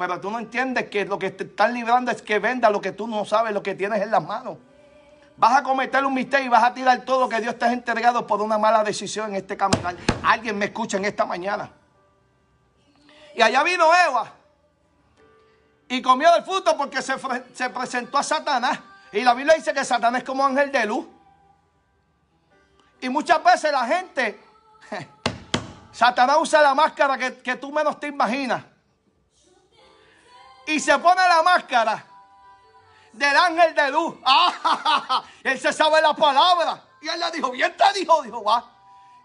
Pero 0.00 0.18
tú 0.18 0.30
no 0.30 0.38
entiendes 0.38 0.88
que 0.88 1.04
lo 1.04 1.18
que 1.18 1.30
te 1.30 1.44
están 1.44 1.74
librando 1.74 2.10
es 2.10 2.22
que 2.22 2.38
venda 2.38 2.70
lo 2.70 2.80
que 2.80 2.92
tú 2.92 3.06
no 3.06 3.26
sabes, 3.26 3.52
lo 3.52 3.62
que 3.62 3.74
tienes 3.74 4.00
en 4.00 4.10
las 4.10 4.24
manos. 4.24 4.56
Vas 5.36 5.58
a 5.58 5.62
cometer 5.62 6.02
un 6.06 6.14
misterio 6.14 6.46
y 6.46 6.48
vas 6.48 6.64
a 6.64 6.72
tirar 6.72 7.02
todo 7.02 7.20
lo 7.20 7.28
que 7.28 7.38
Dios 7.38 7.58
te 7.58 7.66
ha 7.66 7.72
entregado 7.74 8.26
por 8.26 8.40
una 8.40 8.56
mala 8.56 8.82
decisión 8.82 9.28
en 9.28 9.36
este 9.36 9.58
caminar. 9.58 9.96
Alguien 10.22 10.56
me 10.56 10.64
escucha 10.64 10.96
en 10.96 11.04
esta 11.04 11.26
mañana. 11.26 11.70
Y 13.34 13.42
allá 13.42 13.62
vino 13.62 13.90
Eva 14.08 14.32
y 15.86 16.00
comió 16.00 16.32
del 16.32 16.44
fruto 16.44 16.74
porque 16.78 17.02
se, 17.02 17.16
se 17.52 17.68
presentó 17.68 18.16
a 18.16 18.22
Satanás. 18.22 18.78
Y 19.12 19.20
la 19.20 19.34
Biblia 19.34 19.54
dice 19.54 19.74
que 19.74 19.84
Satanás 19.84 20.22
es 20.22 20.26
como 20.26 20.46
ángel 20.46 20.72
de 20.72 20.86
luz. 20.86 21.06
Y 23.02 23.10
muchas 23.10 23.44
veces 23.44 23.70
la 23.70 23.84
gente, 23.84 24.40
Satanás 25.92 26.38
usa 26.40 26.62
la 26.62 26.74
máscara 26.74 27.18
que, 27.18 27.36
que 27.42 27.56
tú 27.56 27.70
menos 27.70 28.00
te 28.00 28.06
imaginas. 28.06 28.64
Y 30.70 30.78
se 30.78 30.96
pone 30.98 31.20
la 31.26 31.42
máscara 31.42 32.04
del 33.12 33.36
ángel 33.36 33.74
de 33.74 33.90
luz. 33.90 34.14
¡Ah! 34.24 35.24
Él 35.42 35.58
se 35.58 35.72
sabe 35.72 36.00
la 36.00 36.14
palabra. 36.14 36.82
Y 37.02 37.08
él 37.08 37.18
le 37.18 37.30
dijo, 37.32 37.50
bien 37.50 37.76
te 37.76 37.98
dijo, 37.98 38.22
dijo, 38.22 38.44
va 38.44 38.79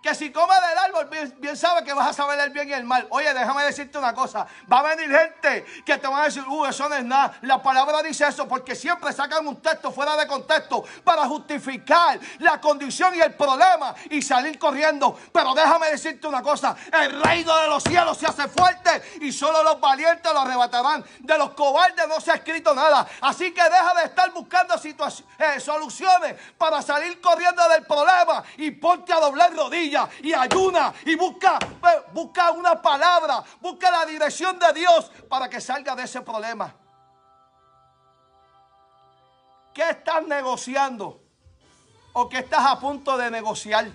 que 0.06 0.14
si 0.14 0.32
comes 0.32 0.56
del 0.62 0.78
árbol, 0.78 1.34
bien, 1.40 1.58
sabe 1.58 1.84
que 1.84 1.92
vas 1.92 2.10
a 2.10 2.14
saber 2.14 2.40
el 2.40 2.52
bien 2.52 2.70
y 2.70 2.74
el 2.74 2.84
mal. 2.84 3.08
Oye, 3.10 3.34
déjame 3.34 3.64
decirte 3.64 3.98
una 3.98 4.14
cosa. 4.14 4.46
Va 4.72 4.82
a 4.82 4.96
venir 4.96 5.10
gente 5.10 5.66
que 5.84 5.98
te 5.98 6.06
van 6.06 6.22
a 6.22 6.26
decir, 6.26 6.44
uh, 6.48 6.66
eso 6.68 6.88
no 6.88 6.94
es 6.94 7.04
nada. 7.04 7.40
La 7.42 7.60
palabra 7.60 8.04
dice 8.04 8.28
eso 8.28 8.48
porque 8.48 8.76
siempre 8.76 9.12
sacan 9.14 9.48
un 9.48 9.60
texto 9.60 9.92
fuera 9.92 10.16
de 10.16 10.28
contexto 10.28 10.84
para 11.04 11.26
justificar 11.26 12.20
la 12.38 12.62
condición 12.62 13.16
y 13.16 13.20
el 13.20 13.34
problema 13.34 13.96
y 14.12 14.22
salir 14.22 14.60
corriendo. 14.60 15.18
Pero 15.34 15.56
déjame 15.56 15.90
decirte 15.90 16.28
una 16.28 16.44
cosa. 16.44 16.76
El 16.94 17.24
reino 17.24 17.58
de 17.58 17.68
los 17.68 17.82
cielos 17.82 18.16
se 18.20 18.28
hace 18.28 18.48
fuerte 18.48 19.02
y 19.22 19.32
solo 19.32 19.64
los 19.64 19.80
valientes 19.80 20.32
lo 20.32 20.42
arrebatarán. 20.42 21.04
De 21.18 21.36
los 21.36 21.50
cobardes 21.56 22.08
no 22.08 22.22
se 22.22 22.30
ha 22.30 22.36
escrito 22.36 22.76
nada. 22.76 23.08
Así 23.22 23.52
que 23.52 23.64
deja 23.64 23.94
de 23.96 24.04
estar 24.04 24.32
buscando 24.32 24.76
eh, 24.76 25.60
soluciones 25.60 26.36
para 26.60 26.84
salir 26.84 27.20
corriendo 27.20 27.68
del 27.70 27.84
problema 27.88 28.44
y 28.58 28.70
ponte 28.70 29.12
a 29.12 29.20
doblar 29.20 29.52
rodillas 29.56 29.95
y 30.22 30.34
ayuna 30.34 30.94
y 31.06 31.16
busca, 31.16 31.60
busca 32.12 32.52
una 32.52 32.82
palabra, 32.82 33.44
busca 33.62 33.90
la 33.92 34.06
dirección 34.06 34.60
de 34.60 34.74
Dios 34.74 35.12
para 35.30 35.50
que 35.50 35.62
salga 35.62 35.96
de 35.96 36.04
ese 36.04 36.22
problema. 36.22 36.74
¿Qué 39.74 39.90
estás 39.90 40.26
negociando? 40.26 41.22
¿O 42.14 42.30
qué 42.30 42.40
estás 42.40 42.66
a 42.66 42.80
punto 42.80 43.18
de 43.18 43.30
negociar? 43.30 43.88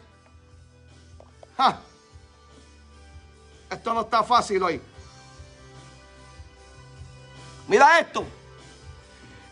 Esto 3.71 3.95
no 3.95 4.03
está 4.03 4.23
fácil 4.23 4.63
hoy. 4.63 4.83
Mira 7.69 7.99
esto. 8.01 8.25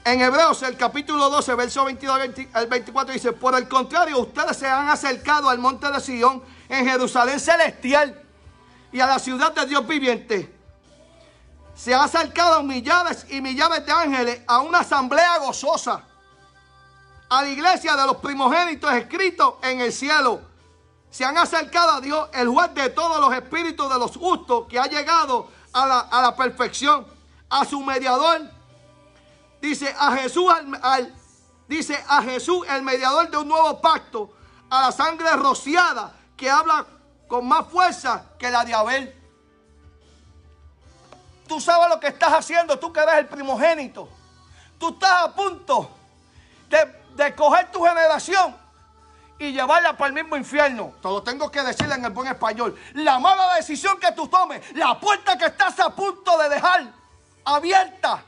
En 0.08 0.22
Hebreos, 0.22 0.62
el 0.62 0.74
capítulo 0.78 1.28
12, 1.28 1.54
verso 1.54 1.84
22 1.84 2.20
al 2.54 2.66
24 2.66 3.12
dice, 3.12 3.32
por 3.32 3.54
el 3.54 3.68
contrario, 3.68 4.20
ustedes 4.20 4.56
se 4.56 4.66
han 4.66 4.88
acercado 4.88 5.50
al 5.50 5.58
monte 5.58 5.90
de 5.90 6.00
Sion 6.00 6.42
en 6.66 6.88
Jerusalén 6.88 7.38
celestial 7.38 8.18
y 8.90 9.00
a 9.00 9.06
la 9.06 9.18
ciudad 9.18 9.52
de 9.52 9.66
Dios 9.66 9.86
viviente. 9.86 10.50
Se 11.74 11.94
han 11.94 12.00
acercado 12.00 12.62
millares 12.62 13.26
y 13.28 13.42
millares 13.42 13.84
de 13.84 13.92
ángeles 13.92 14.40
a 14.46 14.60
una 14.60 14.78
asamblea 14.78 15.40
gozosa, 15.40 16.02
a 17.28 17.42
la 17.42 17.48
iglesia 17.50 17.94
de 17.94 18.06
los 18.06 18.16
primogénitos 18.16 18.90
escritos 18.94 19.56
en 19.62 19.82
el 19.82 19.92
cielo. 19.92 20.40
Se 21.10 21.26
han 21.26 21.36
acercado 21.36 21.90
a 21.96 22.00
Dios, 22.00 22.30
el 22.32 22.48
juez 22.48 22.72
de 22.72 22.88
todos 22.88 23.20
los 23.20 23.34
espíritus 23.34 23.92
de 23.92 23.98
los 23.98 24.16
justos, 24.16 24.68
que 24.70 24.78
ha 24.78 24.86
llegado 24.86 25.50
a 25.74 25.86
la, 25.86 26.00
a 26.00 26.22
la 26.22 26.34
perfección, 26.34 27.06
a 27.50 27.66
su 27.66 27.82
mediador 27.82 28.56
Dice 29.60 29.94
a 29.98 30.16
Jesús 30.16 30.52
al, 30.82 31.14
dice 31.66 32.02
a 32.08 32.22
Jesús 32.22 32.66
el 32.68 32.82
mediador 32.82 33.30
de 33.30 33.36
un 33.36 33.48
nuevo 33.48 33.80
pacto, 33.80 34.32
a 34.70 34.82
la 34.82 34.92
sangre 34.92 35.30
rociada 35.32 36.14
que 36.36 36.50
habla 36.50 36.86
con 37.26 37.46
más 37.46 37.66
fuerza 37.68 38.24
que 38.38 38.50
la 38.50 38.64
de 38.64 38.74
Abel. 38.74 39.14
Tú 41.46 41.60
sabes 41.60 41.88
lo 41.88 41.98
que 41.98 42.08
estás 42.08 42.32
haciendo, 42.32 42.78
tú 42.78 42.92
que 42.92 43.00
eres 43.00 43.14
el 43.16 43.26
primogénito. 43.26 44.08
Tú 44.78 44.90
estás 44.90 45.24
a 45.24 45.34
punto 45.34 45.90
de, 46.68 47.02
de 47.16 47.34
coger 47.34 47.70
tu 47.72 47.82
generación 47.82 48.54
y 49.38 49.52
llevarla 49.52 49.96
para 49.96 50.08
el 50.08 50.14
mismo 50.14 50.36
infierno. 50.36 50.92
Todo 51.00 51.22
tengo 51.22 51.50
que 51.50 51.62
decirle 51.62 51.94
en 51.94 52.04
el 52.04 52.10
buen 52.10 52.28
español. 52.28 52.78
La 52.94 53.18
mala 53.18 53.54
decisión 53.54 53.98
que 53.98 54.12
tú 54.12 54.28
tomes, 54.28 54.62
la 54.76 55.00
puerta 55.00 55.38
que 55.38 55.46
estás 55.46 55.80
a 55.80 55.90
punto 55.90 56.36
de 56.38 56.48
dejar 56.50 56.92
abierta 57.44 58.22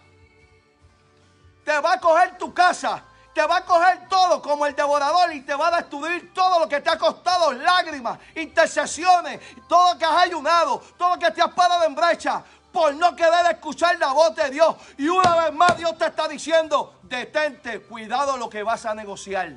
te 1.64 1.79
va 1.81 1.94
a 1.94 2.01
coger 2.01 2.38
tu 2.38 2.53
casa, 2.53 3.03
te 3.35 3.46
va 3.46 3.59
a 3.59 3.64
coger 3.64 4.09
todo 4.09 4.42
como 4.42 4.66
el 4.66 4.75
devorador 4.75 5.33
y 5.33 5.42
te 5.42 5.55
va 5.55 5.68
a 5.68 5.77
destruir 5.77 6.33
todo 6.35 6.61
lo 6.61 6.68
que 6.68 6.81
te 6.81 6.90
ha 6.90 6.99
costado 6.99 7.53
lágrimas, 7.53 8.18
intercesiones, 8.35 9.40
todo 9.68 9.92
lo 9.92 9.99
que 9.99 10.05
has 10.05 10.23
ayunado, 10.23 10.83
todo 10.99 11.14
lo 11.14 11.18
que 11.18 11.31
te 11.31 11.40
has 11.40 11.53
parado 11.53 11.85
en 11.85 11.94
brecha 11.94 12.42
por 12.73 12.94
no 12.94 13.14
querer 13.14 13.46
escuchar 13.51 13.99
la 13.99 14.12
voz 14.12 14.35
de 14.35 14.51
Dios. 14.51 14.77
Y 14.96 15.09
una 15.09 15.37
vez 15.37 15.53
más 15.53 15.77
Dios 15.77 15.96
te 15.96 16.07
está 16.07 16.29
diciendo, 16.29 16.99
detente, 17.03 17.81
cuidado 17.83 18.37
lo 18.37 18.49
que 18.49 18.62
vas 18.62 18.85
a 18.87 18.94
negociar. 18.94 19.53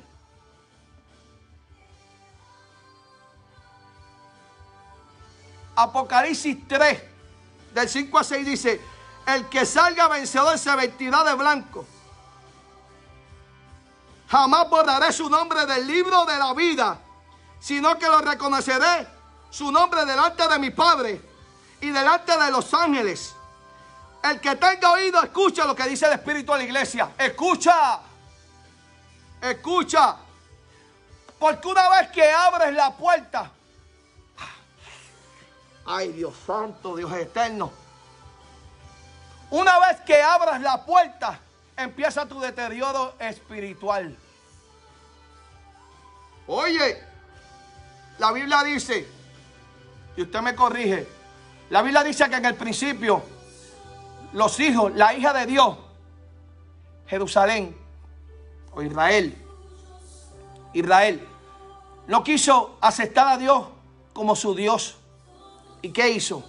Apocalipsis 5.76 6.68
3, 6.68 7.02
del 7.72 7.88
5 7.88 8.18
a 8.18 8.24
6 8.24 8.46
dice, 8.46 8.80
el 9.26 9.48
que 9.48 9.66
salga 9.66 10.06
vencedor 10.06 10.56
se 10.56 10.74
vestirá 10.76 11.24
de 11.24 11.34
blanco 11.34 11.84
Jamás 14.34 14.68
borraré 14.68 15.12
su 15.12 15.30
nombre 15.30 15.64
del 15.64 15.86
libro 15.86 16.24
de 16.24 16.36
la 16.36 16.52
vida, 16.54 16.98
sino 17.60 17.96
que 17.96 18.06
lo 18.06 18.18
reconoceré 18.18 19.06
su 19.48 19.70
nombre 19.70 20.04
delante 20.04 20.48
de 20.48 20.58
mi 20.58 20.70
Padre 20.70 21.20
y 21.80 21.90
delante 21.90 22.36
de 22.36 22.50
los 22.50 22.74
ángeles. 22.74 23.32
El 24.24 24.40
que 24.40 24.56
tenga 24.56 24.90
oído, 24.90 25.22
escucha 25.22 25.64
lo 25.64 25.76
que 25.76 25.84
dice 25.84 26.06
el 26.06 26.14
Espíritu 26.14 26.52
a 26.52 26.56
la 26.56 26.64
iglesia. 26.64 27.12
Escucha. 27.16 28.00
Escucha. 29.40 30.16
Porque 31.38 31.68
una 31.68 31.88
vez 31.90 32.10
que 32.10 32.28
abres 32.28 32.74
la 32.74 32.90
puerta, 32.90 33.52
ay 35.86 36.08
Dios 36.10 36.34
santo, 36.44 36.96
Dios 36.96 37.12
eterno. 37.12 37.70
Una 39.50 39.78
vez 39.78 40.00
que 40.00 40.20
abras 40.20 40.60
la 40.60 40.84
puerta, 40.84 41.38
empieza 41.76 42.26
tu 42.26 42.40
deterioro 42.40 43.14
espiritual. 43.20 44.18
Oye, 46.46 47.02
la 48.18 48.32
Biblia 48.32 48.62
dice, 48.62 49.08
y 50.16 50.22
usted 50.22 50.40
me 50.40 50.54
corrige, 50.54 51.08
la 51.70 51.82
Biblia 51.82 52.02
dice 52.04 52.28
que 52.28 52.36
en 52.36 52.44
el 52.44 52.54
principio 52.54 53.22
los 54.32 54.60
hijos, 54.60 54.92
la 54.94 55.14
hija 55.14 55.32
de 55.32 55.46
Dios, 55.46 55.76
Jerusalén 57.06 57.76
o 58.72 58.82
Israel, 58.82 59.36
Israel, 60.74 61.26
no 62.06 62.22
quiso 62.22 62.76
aceptar 62.80 63.28
a 63.28 63.38
Dios 63.38 63.66
como 64.12 64.36
su 64.36 64.54
Dios. 64.54 64.96
¿Y 65.80 65.90
qué 65.90 66.10
hizo? 66.10 66.44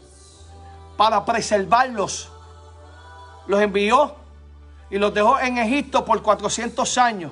Para 0.97 1.23
preservarlos, 1.23 2.29
los 3.47 3.61
envió 3.61 4.15
y 4.89 4.97
los 4.97 5.13
dejó 5.13 5.39
en 5.39 5.57
Egipto 5.57 6.03
por 6.03 6.21
400 6.21 6.97
años. 6.97 7.31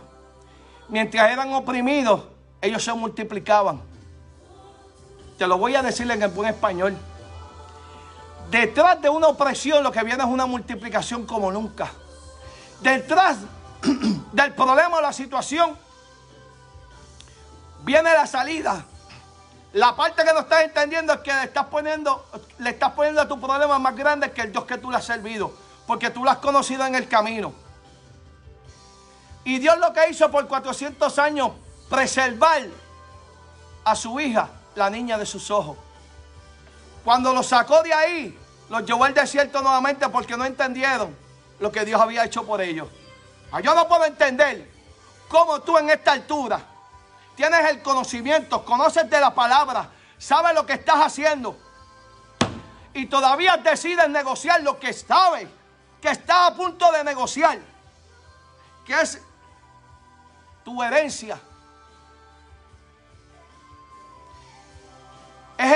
Mientras 0.90 1.32
eran 1.32 1.54
oprimidos, 1.54 2.33
ellos 2.64 2.82
se 2.82 2.94
multiplicaban. 2.94 3.82
Te 5.38 5.46
lo 5.46 5.58
voy 5.58 5.76
a 5.76 5.82
decir 5.82 6.10
en 6.10 6.24
el 6.24 6.30
buen 6.30 6.50
español. 6.50 6.98
Detrás 8.50 9.02
de 9.02 9.10
una 9.10 9.28
opresión 9.28 9.84
lo 9.84 9.92
que 9.92 10.02
viene 10.02 10.24
es 10.24 10.30
una 10.30 10.46
multiplicación 10.46 11.26
como 11.26 11.52
nunca. 11.52 11.92
Detrás 12.80 13.40
del 14.32 14.54
problema 14.54 14.98
o 14.98 15.02
la 15.02 15.12
situación 15.12 15.78
viene 17.82 18.14
la 18.14 18.26
salida. 18.26 18.86
La 19.74 19.94
parte 19.98 20.24
que 20.24 20.32
no 20.32 20.40
estás 20.40 20.64
entendiendo 20.64 21.12
es 21.14 21.20
que 21.20 21.34
le 21.34 21.44
estás 21.44 21.66
poniendo, 21.66 22.26
le 22.60 22.70
estás 22.70 22.94
poniendo 22.94 23.20
a 23.20 23.28
tu 23.28 23.42
problema 23.42 23.78
más 23.78 23.94
grande 23.94 24.32
que 24.32 24.42
el 24.42 24.54
Dios 24.54 24.64
que 24.64 24.78
tú 24.78 24.90
le 24.90 24.98
has 24.98 25.06
servido. 25.06 25.52
Porque 25.86 26.10
tú 26.12 26.24
lo 26.24 26.30
has 26.30 26.38
conocido 26.38 26.86
en 26.86 26.96
el 26.96 27.10
camino. 27.10 27.54
Y 29.44 29.60
Dios 29.60 29.78
lo 29.80 29.92
que 29.92 30.10
hizo 30.10 30.32
por 30.32 30.48
400 30.48 31.20
años 31.20 31.52
preservar 31.94 32.64
a 33.86 33.96
su 33.96 34.20
hija, 34.20 34.50
la 34.74 34.90
niña 34.90 35.16
de 35.16 35.28
sus 35.28 35.52
ojos. 35.52 35.78
Cuando 37.06 37.32
los 37.32 37.46
sacó 37.46 37.84
de 37.84 37.94
ahí, 37.94 38.40
los 38.68 38.84
llevó 38.84 39.04
al 39.04 39.14
desierto 39.14 39.62
nuevamente 39.62 40.10
porque 40.10 40.36
no 40.36 40.44
entendieron 40.44 41.16
lo 41.60 41.72
que 41.72 41.86
Dios 41.86 42.02
había 42.02 42.26
hecho 42.26 42.48
por 42.48 42.62
ellos. 42.62 42.88
Ah, 43.52 43.62
yo 43.62 43.76
no 43.76 43.88
puedo 43.88 44.06
entender 44.06 44.72
como 45.28 45.62
tú 45.62 45.78
en 45.78 45.92
esta 45.92 46.14
altura 46.14 46.62
tienes 47.36 47.70
el 47.70 47.84
conocimiento, 47.84 48.66
conoces 48.66 49.08
de 49.08 49.20
la 49.20 49.36
palabra, 49.36 49.92
sabes 50.18 50.56
lo 50.56 50.66
que 50.66 50.74
estás 50.74 50.98
haciendo 50.98 51.56
y 52.96 53.06
todavía 53.06 53.58
decides 53.58 54.10
negociar 54.10 54.64
lo 54.64 54.80
que 54.80 54.94
sabes 54.94 55.48
que 56.02 56.10
está 56.10 56.48
a 56.48 56.56
punto 56.56 56.92
de 56.92 57.04
negociar, 57.04 57.60
que 58.84 59.00
es 59.00 59.22
tu 60.64 60.82
herencia. 60.82 61.40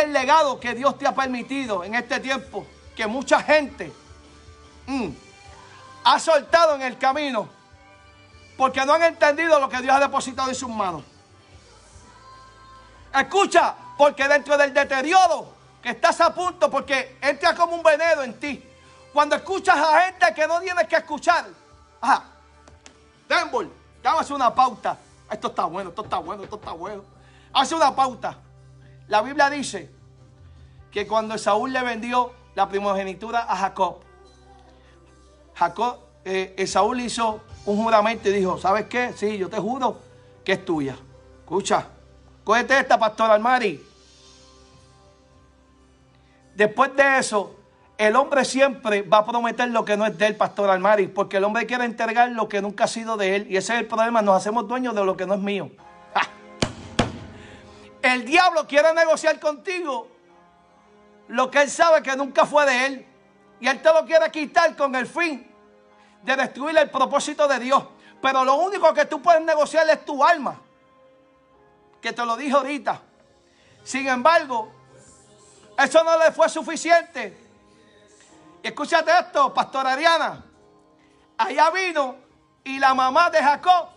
El 0.08 0.14
legado 0.14 0.60
que 0.60 0.74
Dios 0.74 0.98
te 0.98 1.06
ha 1.06 1.14
permitido 1.14 1.84
en 1.84 1.96
este 1.96 2.20
tiempo, 2.20 2.66
que 2.96 3.06
mucha 3.06 3.42
gente 3.42 3.94
mm, 4.88 5.10
ha 6.04 6.20
soltado 6.20 6.76
en 6.76 6.82
el 6.82 6.98
camino, 6.98 7.48
porque 8.58 8.86
no 8.86 8.94
han 8.94 9.04
entendido 9.04 9.60
lo 9.60 9.70
que 9.70 9.82
Dios 9.82 9.96
ha 9.96 10.00
depositado 10.00 10.50
en 10.50 10.56
sus 10.56 10.70
manos. 10.70 11.04
Escucha, 13.14 13.76
porque 13.98 14.28
dentro 14.28 14.58
del 14.58 14.74
deterioro 14.74 15.54
que 15.82 15.90
estás 15.90 16.20
a 16.22 16.34
punto, 16.34 16.70
porque 16.70 17.18
entra 17.22 17.56
como 17.56 17.76
un 17.76 17.84
veneno 17.84 18.24
en 18.24 18.40
ti. 18.40 18.64
Cuando 19.14 19.36
escuchas 19.36 19.78
a 19.78 20.02
gente 20.02 20.34
que 20.34 20.48
no 20.48 20.60
tienes 20.60 20.88
que 20.88 20.96
escuchar, 20.96 21.46
ajá, 22.02 22.24
Denver, 23.28 23.68
hace 24.04 24.34
una 24.34 24.54
pauta. 24.54 24.98
Esto 25.30 25.48
está 25.48 25.66
bueno, 25.66 25.90
esto 25.90 26.04
está 26.04 26.18
bueno, 26.18 26.44
esto 26.44 26.56
está 26.56 26.72
bueno. 26.72 27.04
Hace 27.54 27.76
una 27.76 27.96
pauta. 27.96 28.38
La 29.08 29.22
Biblia 29.22 29.50
dice 29.50 29.97
que 30.98 31.06
cuando 31.06 31.38
Saúl 31.38 31.74
le 31.74 31.84
vendió 31.84 32.32
la 32.56 32.68
primogenitura 32.68 33.46
a 33.48 33.56
Jacob, 33.56 33.98
Jacob, 35.54 36.00
eh, 36.26 36.66
Saúl 36.66 37.02
hizo 37.02 37.40
un 37.68 37.84
juramento 37.84 38.30
y 38.30 38.32
dijo, 38.32 38.58
¿sabes 38.58 38.88
qué? 38.88 39.14
Sí, 39.16 39.38
yo 39.38 39.48
te 39.48 39.60
juro 39.60 40.00
que 40.44 40.54
es 40.54 40.66
tuya. 40.66 40.98
Escucha, 41.42 41.86
cógete 42.44 42.80
esta, 42.80 42.98
pastor 42.98 43.30
Almari. 43.30 43.80
Después 46.56 46.96
de 46.96 47.20
eso, 47.20 47.56
el 47.96 48.16
hombre 48.16 48.44
siempre 48.44 49.04
va 49.04 49.20
a 49.20 49.26
prometer 49.28 49.70
lo 49.70 49.86
que 49.86 49.98
no 49.98 50.08
es 50.08 50.18
de 50.18 50.26
él, 50.26 50.36
Pastor 50.36 50.72
Almari, 50.72 51.06
porque 51.06 51.38
el 51.38 51.44
hombre 51.44 51.68
quiere 51.68 51.86
entregar 51.86 52.32
lo 52.32 52.50
que 52.50 52.60
nunca 52.60 52.86
ha 52.86 52.88
sido 52.88 53.18
de 53.18 53.36
él. 53.36 53.48
Y 53.52 53.58
ese 53.58 53.76
es 53.76 53.82
el 53.82 53.86
problema, 53.86 54.24
nos 54.24 54.36
hacemos 54.36 54.68
dueños 54.68 54.96
de 54.96 55.06
lo 55.06 55.16
que 55.16 55.28
no 55.28 55.36
es 55.36 55.42
mío. 55.42 55.70
El 58.02 58.26
diablo 58.26 58.66
quiere 58.66 58.96
negociar 58.96 59.40
contigo 59.40 60.17
lo 61.28 61.50
que 61.52 61.62
él 61.62 61.70
sabe 61.70 62.02
que 62.02 62.16
nunca 62.16 62.46
fue 62.46 62.66
de 62.66 62.86
él. 62.86 63.08
Y 63.60 63.68
él 63.68 63.82
te 63.82 63.92
lo 63.92 64.06
quiere 64.06 64.30
quitar 64.32 64.76
con 64.76 64.96
el 64.96 65.08
fin 65.08 65.50
de 66.24 66.36
destruir 66.36 66.78
el 66.78 66.90
propósito 66.90 67.48
de 67.48 67.60
Dios. 67.60 67.84
Pero 68.22 68.44
lo 68.44 68.56
único 68.56 68.94
que 68.94 69.06
tú 69.06 69.22
puedes 69.22 69.42
negociar 69.42 69.90
es 69.90 70.06
tu 70.06 70.24
alma. 70.24 70.60
Que 72.02 72.14
te 72.14 72.26
lo 72.26 72.36
dije 72.36 72.54
ahorita. 72.54 73.02
Sin 73.84 74.08
embargo, 74.08 74.72
eso 75.78 76.04
no 76.04 76.18
le 76.18 76.32
fue 76.32 76.50
suficiente 76.50 77.48
escúchate 78.68 79.12
esto, 79.12 79.54
Pastor 79.54 79.88
Ariana. 79.88 80.44
Allá 81.38 81.70
vino 81.72 82.16
y 82.64 82.80
la 82.80 82.94
mamá 82.94 83.30
de 83.30 83.40
Jacob 83.40 83.90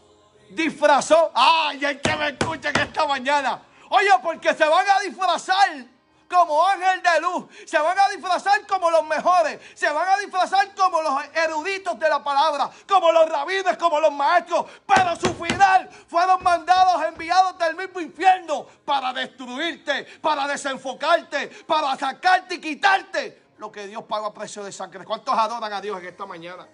disfrazó. 0.51 1.31
Ay, 1.35 1.85
hay 1.85 1.99
que 1.99 2.17
me 2.17 2.29
escuchen 2.29 2.73
esta 2.79 3.07
mañana. 3.07 3.63
Oye, 3.91 4.11
porque 4.23 4.55
se 4.55 4.67
van 4.67 4.87
a 4.89 5.01
disfrazar 5.01 5.85
como 6.31 6.65
ángel 6.65 7.03
de 7.03 7.21
luz. 7.21 7.45
Se 7.67 7.79
van 7.79 7.99
a 7.99 8.09
disfrazar 8.09 8.65
como 8.67 8.91
los 8.91 9.05
mejores. 9.05 9.61
Se 9.75 9.91
van 9.91 10.09
a 10.09 10.17
disfrazar 10.19 10.73
como 10.75 11.03
los 11.03 11.25
eruditos 11.35 11.99
de 11.99 12.09
la 12.09 12.23
palabra. 12.23 12.71
Como 12.89 13.11
los 13.11 13.29
rabinos, 13.29 13.77
como 13.77 14.01
los 14.01 14.13
maestros. 14.13 14.67
Pero 14.87 15.17
su 15.17 15.35
final 15.35 15.91
fueron 16.07 16.43
mandados, 16.43 17.03
enviados 17.05 17.59
del 17.59 17.75
mismo 17.75 18.01
infierno 18.01 18.67
para 18.85 19.13
destruirte, 19.13 20.05
para 20.23 20.47
desenfocarte, 20.47 21.49
para 21.67 21.97
sacarte 21.97 22.55
y 22.55 22.61
quitarte 22.61 23.43
lo 23.59 23.71
que 23.73 23.89
Dios 23.89 24.05
paga 24.05 24.29
a 24.29 24.33
precio 24.33 24.63
de 24.63 24.71
sangre. 24.71 25.05
¿Cuántos 25.05 25.37
adoran 25.37 25.73
a 25.73 25.81
Dios 25.81 25.99
en 25.99 26.07
esta 26.07 26.25
mañana? 26.25 26.67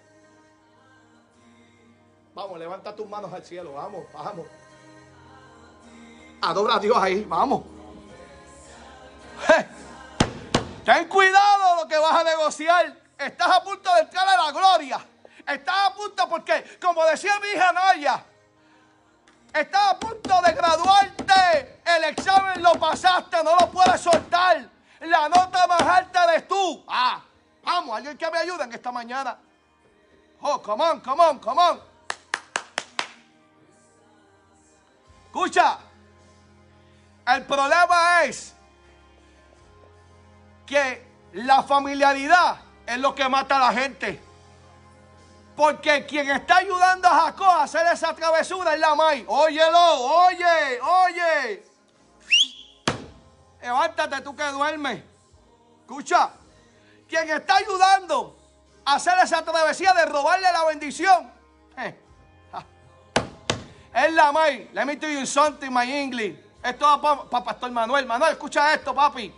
Vamos, 2.35 2.59
levanta 2.59 2.95
tus 2.95 3.07
manos 3.09 3.33
al 3.33 3.43
cielo, 3.43 3.73
vamos, 3.73 4.05
vamos. 4.13 4.45
Adora 6.41 6.75
a 6.75 6.79
Dios 6.79 6.95
ahí, 6.95 7.25
vamos. 7.27 7.76
Ten 10.85 11.07
cuidado 11.07 11.75
lo 11.75 11.87
que 11.87 11.97
vas 11.97 12.13
a 12.13 12.23
negociar. 12.23 12.95
Estás 13.17 13.49
a 13.49 13.63
punto 13.63 13.93
de 13.95 14.01
entrar 14.01 14.27
a 14.27 14.45
la 14.45 14.51
gloria. 14.51 15.05
Estás 15.45 15.75
a 15.89 15.93
punto 15.93 16.29
porque, 16.29 16.77
como 16.81 17.05
decía 17.05 17.39
mi 17.39 17.47
hija 17.49 17.71
Naya, 17.71 18.23
estás 19.53 19.91
a 19.91 19.99
punto 19.99 20.41
de 20.41 20.53
graduarte. 20.53 21.81
El 21.85 22.03
examen 22.05 22.61
lo 22.61 22.73
pasaste, 22.73 23.43
no 23.43 23.55
lo 23.55 23.71
puedes 23.71 24.01
soltar. 24.01 24.69
La 25.01 25.29
nota 25.29 25.67
más 25.67 25.81
alta 25.81 26.23
eres 26.25 26.47
tú. 26.47 26.83
Ah, 26.87 27.21
vamos, 27.63 27.97
alguien 27.97 28.17
que 28.17 28.29
me 28.29 28.39
ayude 28.39 28.63
en 28.63 28.73
esta 28.73 28.91
mañana. 28.91 29.37
Oh, 30.41 30.61
come 30.61 30.83
on, 30.83 30.99
come 31.01 31.23
on, 31.23 31.39
come 31.39 31.61
on. 31.61 31.81
Escucha, 35.25 35.79
el 37.27 37.45
problema 37.45 38.23
es 38.23 38.56
que 40.67 41.07
la 41.33 41.63
familiaridad 41.63 42.57
es 42.85 42.99
lo 42.99 43.15
que 43.15 43.27
mata 43.27 43.55
a 43.55 43.71
la 43.71 43.79
gente. 43.79 44.21
Porque 45.55 46.05
quien 46.05 46.29
está 46.29 46.57
ayudando 46.57 47.07
a 47.07 47.21
Jacob 47.21 47.47
a 47.47 47.63
hacer 47.63 47.87
esa 47.91 48.13
travesura 48.13 48.75
es 48.75 48.79
la 48.79 48.93
May. 48.93 49.25
Óyelo, 49.27 50.01
oye, 50.01 50.79
oye. 50.81 51.63
Levántate 53.59 54.21
tú 54.21 54.35
que 54.35 54.43
duermes. 54.43 55.01
Escucha. 55.81 56.29
Quien 57.09 57.27
está 57.31 57.55
ayudando 57.55 58.37
a 58.85 58.95
hacer 58.95 59.17
esa 59.23 59.43
travesía 59.43 59.93
de 59.93 60.05
robarle 60.05 60.51
la 60.51 60.65
bendición. 60.65 61.31
Es 63.93 64.13
la 64.13 64.31
May. 64.31 64.69
Let 64.73 64.85
me 64.85 64.95
tell 64.97 65.11
you 65.11 65.25
something, 65.25 65.71
my 65.71 65.91
English. 65.91 66.37
Esto 66.63 66.85
va 66.85 67.27
para 67.27 67.43
Pastor 67.43 67.71
Manuel. 67.71 68.05
Manuel, 68.05 68.33
escucha 68.33 68.73
esto, 68.75 68.93
papi. 68.93 69.33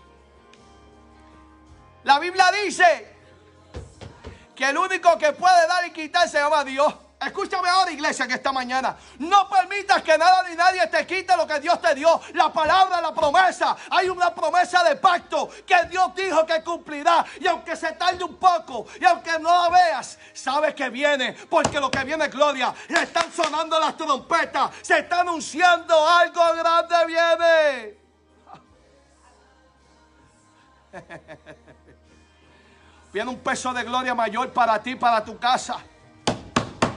La 2.09 2.17
Biblia 2.17 2.51
dice 2.63 3.07
que 4.55 4.67
el 4.67 4.75
único 4.79 5.15
que 5.19 5.31
puede 5.31 5.67
dar 5.67 5.85
y 5.85 5.91
quitar 5.91 6.27
se 6.27 6.39
llama 6.39 6.63
Dios. 6.63 6.91
Escúchame 7.21 7.69
ahora, 7.69 7.91
iglesia, 7.91 8.27
que 8.27 8.33
esta 8.33 8.51
mañana. 8.51 8.97
No 9.19 9.47
permitas 9.47 10.01
que 10.01 10.17
nada 10.17 10.41
ni 10.49 10.55
nadie 10.55 10.87
te 10.87 11.05
quite 11.05 11.37
lo 11.37 11.45
que 11.45 11.59
Dios 11.59 11.79
te 11.79 11.93
dio. 11.93 12.19
La 12.33 12.51
palabra, 12.51 12.99
la 12.99 13.13
promesa. 13.13 13.77
Hay 13.91 14.09
una 14.09 14.33
promesa 14.33 14.83
de 14.83 14.95
pacto 14.95 15.51
que 15.67 15.83
Dios 15.87 16.15
dijo 16.15 16.47
que 16.47 16.63
cumplirá. 16.63 17.23
Y 17.39 17.45
aunque 17.45 17.75
se 17.75 17.91
tarde 17.91 18.23
un 18.23 18.37
poco, 18.37 18.87
y 18.99 19.05
aunque 19.05 19.37
no 19.37 19.51
la 19.51 19.69
veas, 19.69 20.17
sabes 20.33 20.73
que 20.73 20.89
viene. 20.89 21.33
Porque 21.47 21.79
lo 21.79 21.91
que 21.91 22.03
viene 22.05 22.25
es 22.25 22.31
gloria. 22.31 22.73
Le 22.87 23.03
están 23.03 23.31
sonando 23.31 23.79
las 23.79 23.95
trompetas. 23.95 24.71
Se 24.81 24.97
está 24.97 25.19
anunciando 25.19 26.09
algo 26.09 26.41
grande 26.55 27.05
viene. 27.05 27.99
Viene 33.11 33.29
un 33.29 33.39
peso 33.39 33.73
de 33.73 33.83
gloria 33.83 34.13
mayor 34.13 34.51
para 34.53 34.81
ti, 34.81 34.95
para 34.95 35.23
tu 35.23 35.37
casa. 35.39 35.77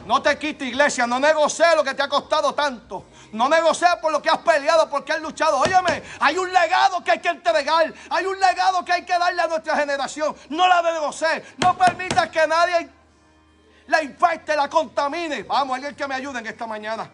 No 0.07 0.21
te 0.21 0.37
quite 0.37 0.65
iglesia, 0.65 1.07
no 1.07 1.21
negocie 1.21 1.65
lo 1.77 1.85
que 1.85 1.95
te 1.95 2.03
ha 2.03 2.09
costado 2.09 2.55
tanto. 2.55 3.07
No 3.33 3.49
negocie 3.49 3.87
por 4.01 4.11
lo 4.11 4.21
que 4.21 4.29
has 4.29 4.39
peleado, 4.39 4.91
porque 4.91 5.13
has 5.13 5.23
luchado. 5.23 5.59
Óyeme, 5.59 6.03
hay 6.19 6.37
un 6.37 6.53
legado 6.53 7.03
que 7.05 7.13
hay 7.13 7.21
que 7.21 7.29
entregar. 7.29 7.95
Hay 8.11 8.27
un 8.27 8.39
legado 8.39 8.85
que 8.85 8.93
hay 8.93 9.05
que 9.05 9.17
darle 9.17 9.43
a 9.43 9.47
nuestra 9.47 9.77
generación. 9.77 10.35
No 10.51 10.67
la 10.67 10.83
negocie. 10.83 11.45
No 11.59 11.79
permita 11.79 12.31
que 12.31 12.47
nadie 12.47 12.91
la 13.87 14.03
infecte, 14.03 14.57
la 14.57 14.69
contamine. 14.69 15.45
Vamos, 15.45 15.77
alguien 15.77 15.95
que 15.95 16.07
me 16.07 16.15
ayude 16.15 16.41
en 16.41 16.47
esta 16.47 16.67
mañana. 16.67 17.09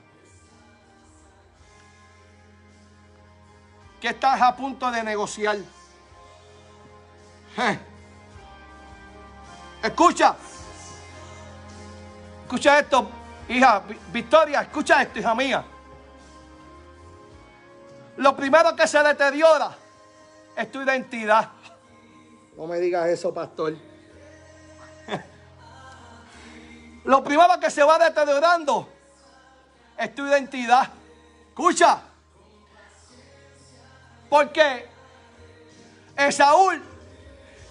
Que 4.00 4.08
estás 4.08 4.40
a 4.40 4.56
punto 4.56 4.90
de 4.90 5.02
negociar. 5.02 5.58
Escucha. 9.82 10.36
Escucha 12.42 12.78
esto, 12.78 13.08
hija 13.48 13.82
Victoria, 14.10 14.62
escucha 14.62 15.02
esto, 15.02 15.18
hija 15.18 15.34
mía. 15.34 15.64
Lo 18.16 18.34
primero 18.34 18.74
que 18.74 18.88
se 18.88 19.02
deteriora 19.02 19.70
es 20.56 20.72
tu 20.72 20.82
identidad. 20.82 21.50
No 22.56 22.66
me 22.66 22.78
digas 22.78 23.06
eso, 23.08 23.32
pastor. 23.32 23.76
Lo 27.04 27.22
primero 27.22 27.60
que 27.60 27.70
se 27.70 27.84
va 27.84 27.98
deteriorando 27.98 28.88
es 29.96 30.14
tu 30.14 30.26
identidad. 30.26 30.88
Escucha. 31.50 32.00
Porque 34.28 34.88
Esaúl 36.16 36.82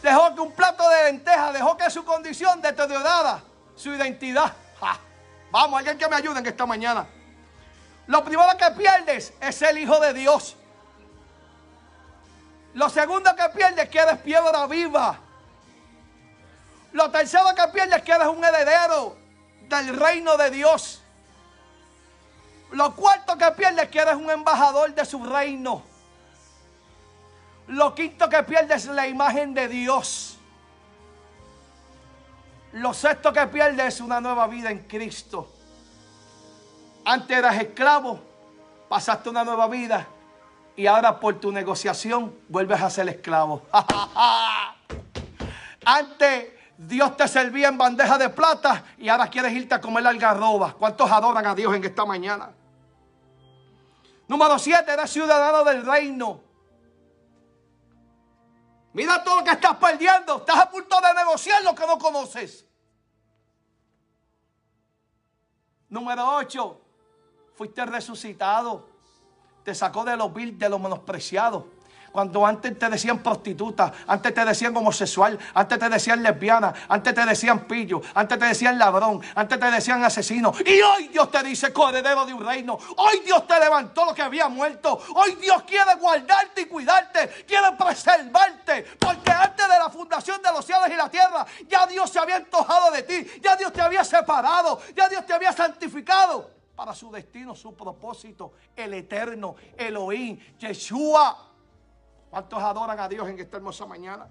dejó 0.02 0.34
que 0.36 0.42
un 0.42 0.52
plato 0.52 0.88
de 0.90 1.12
lenteja, 1.12 1.52
dejó 1.52 1.76
que 1.78 1.90
su 1.90 2.04
condición 2.06 2.62
deteriorara 2.62 3.42
su 3.76 3.94
identidad. 3.94 4.54
Vamos, 5.52 5.80
alguien 5.80 5.98
que 5.98 6.08
me 6.08 6.16
ayude 6.16 6.40
en 6.40 6.46
esta 6.46 6.66
mañana. 6.66 7.08
Lo 8.08 8.24
primero 8.24 8.50
que 8.58 8.72
pierdes 8.72 9.34
es 9.40 9.62
el 9.62 9.78
Hijo 9.78 10.00
de 10.00 10.14
Dios. 10.14 10.56
Lo 12.74 12.90
segundo 12.90 13.36
que 13.36 13.50
pierdes 13.50 13.86
es 13.86 13.90
que 13.90 14.00
eres 14.00 14.18
piedra 14.20 14.68
viva. 14.68 15.20
Lo 16.92 17.10
tercero 17.12 17.54
que 17.56 17.68
pierdes 17.70 17.98
es 17.98 18.04
que 18.04 18.12
eres 18.12 18.28
un 18.28 18.44
heredero 18.44 19.16
del 19.68 19.98
reino 19.98 20.38
de 20.38 20.52
Dios. 20.52 21.02
Lo 22.72 22.96
cuarto 22.96 23.38
que 23.38 23.50
pierdes 23.52 23.86
es 23.86 23.90
que 23.90 24.00
eres 24.00 24.16
un 24.16 24.30
embajador 24.30 24.94
de 24.94 25.06
su 25.06 25.24
reino. 25.24 25.84
Lo 27.68 27.94
quinto 27.94 28.30
que 28.30 28.42
pierdes 28.44 28.86
es 28.86 28.92
la 28.92 29.08
imagen 29.08 29.54
de 29.54 29.68
Dios. 29.68 30.38
Lo 32.74 32.94
sexto 32.94 33.34
que 33.34 33.46
pierdes 33.48 33.96
es 33.96 34.02
una 34.02 34.22
nueva 34.22 34.48
vida 34.48 34.72
en 34.72 34.80
Cristo. 34.80 35.52
Antes 37.04 37.38
eras 37.38 37.58
esclavo, 37.58 38.20
pasaste 38.88 39.30
una 39.30 39.44
nueva 39.44 39.68
vida 39.68 40.08
y 40.76 40.86
ahora 40.86 41.20
por 41.20 41.40
tu 41.40 41.52
negociación 41.52 42.34
vuelves 42.48 42.82
a 42.82 42.90
ser 42.90 43.10
esclavo. 43.10 43.64
Antes 45.86 46.50
Dios 46.78 47.18
te 47.18 47.28
servía 47.28 47.70
en 47.70 47.78
bandeja 47.78 48.18
de 48.18 48.30
plata 48.30 48.84
y 48.98 49.10
ahora 49.10 49.30
quieres 49.30 49.54
irte 49.54 49.76
a 49.76 49.82
comer 49.82 50.06
algarroba. 50.06 50.74
¿Cuántos 50.74 51.10
adoran 51.10 51.46
a 51.46 51.56
Dios 51.56 51.74
en 51.74 51.84
esta 51.84 52.06
mañana? 52.06 52.52
Número 54.28 54.60
siete, 54.60 54.92
eres 54.92 55.10
ciudadano 55.10 55.64
del 55.64 55.86
reino. 55.86 56.47
Mira 58.98 59.24
todo 59.24 59.36
lo 59.36 59.44
que 59.44 59.52
estás 59.52 59.78
perdiendo. 59.78 60.38
Estás 60.38 60.58
a 60.58 60.72
punto 60.72 61.00
de 61.00 61.14
negociar 61.14 61.64
lo 61.64 61.76
que 61.76 61.86
no 61.86 62.00
conoces. 62.00 62.66
Número 65.88 66.28
8. 66.38 66.82
Fuiste 67.54 67.86
resucitado. 67.86 68.90
Te 69.64 69.76
sacó 69.76 70.04
de 70.04 70.18
los 70.18 70.34
vil, 70.34 70.58
de 70.58 70.68
los 70.68 70.82
menospreciados. 70.82 71.66
Cuando 72.12 72.46
antes 72.46 72.78
te 72.78 72.90
decían 72.90 73.20
prostituta, 73.20 73.92
antes 74.08 74.34
te 74.34 74.46
decían 74.46 74.76
homosexual, 74.76 75.38
antes 75.54 75.80
te 75.80 75.90
decían 75.90 76.24
lesbiana, 76.24 76.74
antes 76.88 77.14
te 77.14 77.26
decían 77.26 77.68
pillo, 77.68 78.02
antes 78.14 78.40
te 78.40 78.46
decían 78.46 78.78
ladrón, 78.78 79.22
antes 79.36 79.60
te 79.60 79.72
decían 79.72 80.04
asesino. 80.04 80.54
Y 80.66 80.82
hoy 80.82 81.08
Dios 81.10 81.30
te 81.32 81.44
dice 81.44 81.72
corredero 81.74 82.26
de 82.26 82.34
un 82.34 82.46
reino. 82.46 82.78
Hoy 82.98 83.20
Dios 83.26 83.46
te 83.48 83.60
levantó 83.60 84.06
lo 84.06 84.14
que 84.14 84.22
había 84.22 84.48
muerto. 84.48 85.00
Hoy 85.16 85.36
Dios 85.36 85.64
quiere 85.64 85.96
guardarte 86.00 86.62
y 86.62 86.66
cuidarte, 86.66 87.46
quiere 87.48 87.72
preservarte. 87.78 88.86
Porque 89.00 89.32
antes 89.32 89.68
de 89.68 89.80
la 89.80 89.90
fundación 89.90 90.42
de 90.42 90.52
los 90.52 90.66
cielos 90.66 90.88
y 90.90 90.96
la 90.96 91.10
tierra, 91.10 91.46
ya 91.68 91.86
Dios 91.86 92.10
se 92.10 92.20
había 92.20 92.38
antojado 92.38 92.92
de 92.92 93.04
ti, 93.04 93.28
ya 93.42 93.56
Dios 93.56 93.72
te 93.74 93.82
había 93.82 94.04
separado, 94.04 94.80
ya 94.96 95.10
Dios 95.10 95.26
te 95.26 95.34
había 95.34 95.52
santificado 95.52 96.58
para 96.76 96.94
su 96.94 97.12
destino, 97.12 97.56
su 97.56 97.76
propósito, 97.76 98.54
el 98.76 98.94
eterno, 98.94 99.56
Elohim, 99.76 100.38
Yeshua. 100.60 101.47
¿Cuántos 102.30 102.62
adoran 102.62 103.00
a 103.00 103.08
Dios 103.08 103.28
en 103.28 103.40
esta 103.40 103.58
hermosa 103.58 103.86
mañana? 103.86 104.28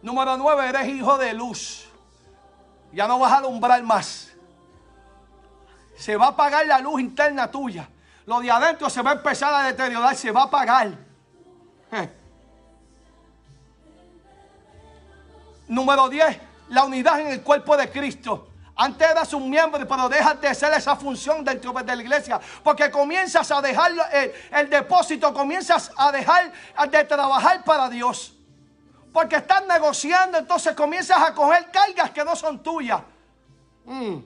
Número 0.00 0.36
nueve, 0.36 0.68
eres 0.68 0.86
hijo 0.88 1.18
de 1.18 1.34
luz. 1.34 1.88
Ya 2.92 3.06
no 3.06 3.18
vas 3.18 3.32
a 3.32 3.38
alumbrar 3.38 3.82
más. 3.82 4.32
Se 5.96 6.16
va 6.16 6.26
a 6.26 6.28
apagar 6.30 6.66
la 6.66 6.78
luz 6.78 7.00
interna 7.00 7.50
tuya. 7.50 7.88
Lo 8.26 8.40
de 8.40 8.50
adentro 8.50 8.88
se 8.88 9.02
va 9.02 9.10
a 9.10 9.14
empezar 9.14 9.52
a 9.52 9.62
deteriorar, 9.64 10.14
se 10.14 10.30
va 10.30 10.42
a 10.42 10.44
apagar. 10.44 10.92
Número 15.66 16.08
10, 16.08 16.40
la 16.70 16.84
unidad 16.84 17.20
en 17.20 17.28
el 17.28 17.42
cuerpo 17.42 17.76
de 17.76 17.90
Cristo. 17.90 18.47
Antes 18.80 19.10
eras 19.10 19.32
un 19.32 19.50
miembro, 19.50 19.86
pero 19.88 20.08
dejas 20.08 20.40
de 20.40 20.46
hacer 20.46 20.72
esa 20.72 20.94
función 20.94 21.42
dentro 21.42 21.72
de 21.72 21.96
la 21.96 22.00
iglesia. 22.00 22.40
Porque 22.62 22.88
comienzas 22.92 23.50
a 23.50 23.60
dejar 23.60 23.90
el, 24.52 24.70
depósito, 24.70 25.34
comienzas 25.34 25.90
a 25.96 26.12
dejar 26.12 26.52
de 26.88 27.04
trabajar 27.04 27.64
para 27.64 27.88
Dios. 27.88 28.34
Porque 29.12 29.34
estás 29.34 29.66
negociando, 29.66 30.38
entonces 30.38 30.76
comienzas 30.76 31.18
a 31.18 31.34
coger 31.34 31.72
cargas 31.72 32.12
que 32.12 32.24
no 32.24 32.36
son 32.36 32.62
tuyas. 32.62 33.00
Mm. 33.84 34.18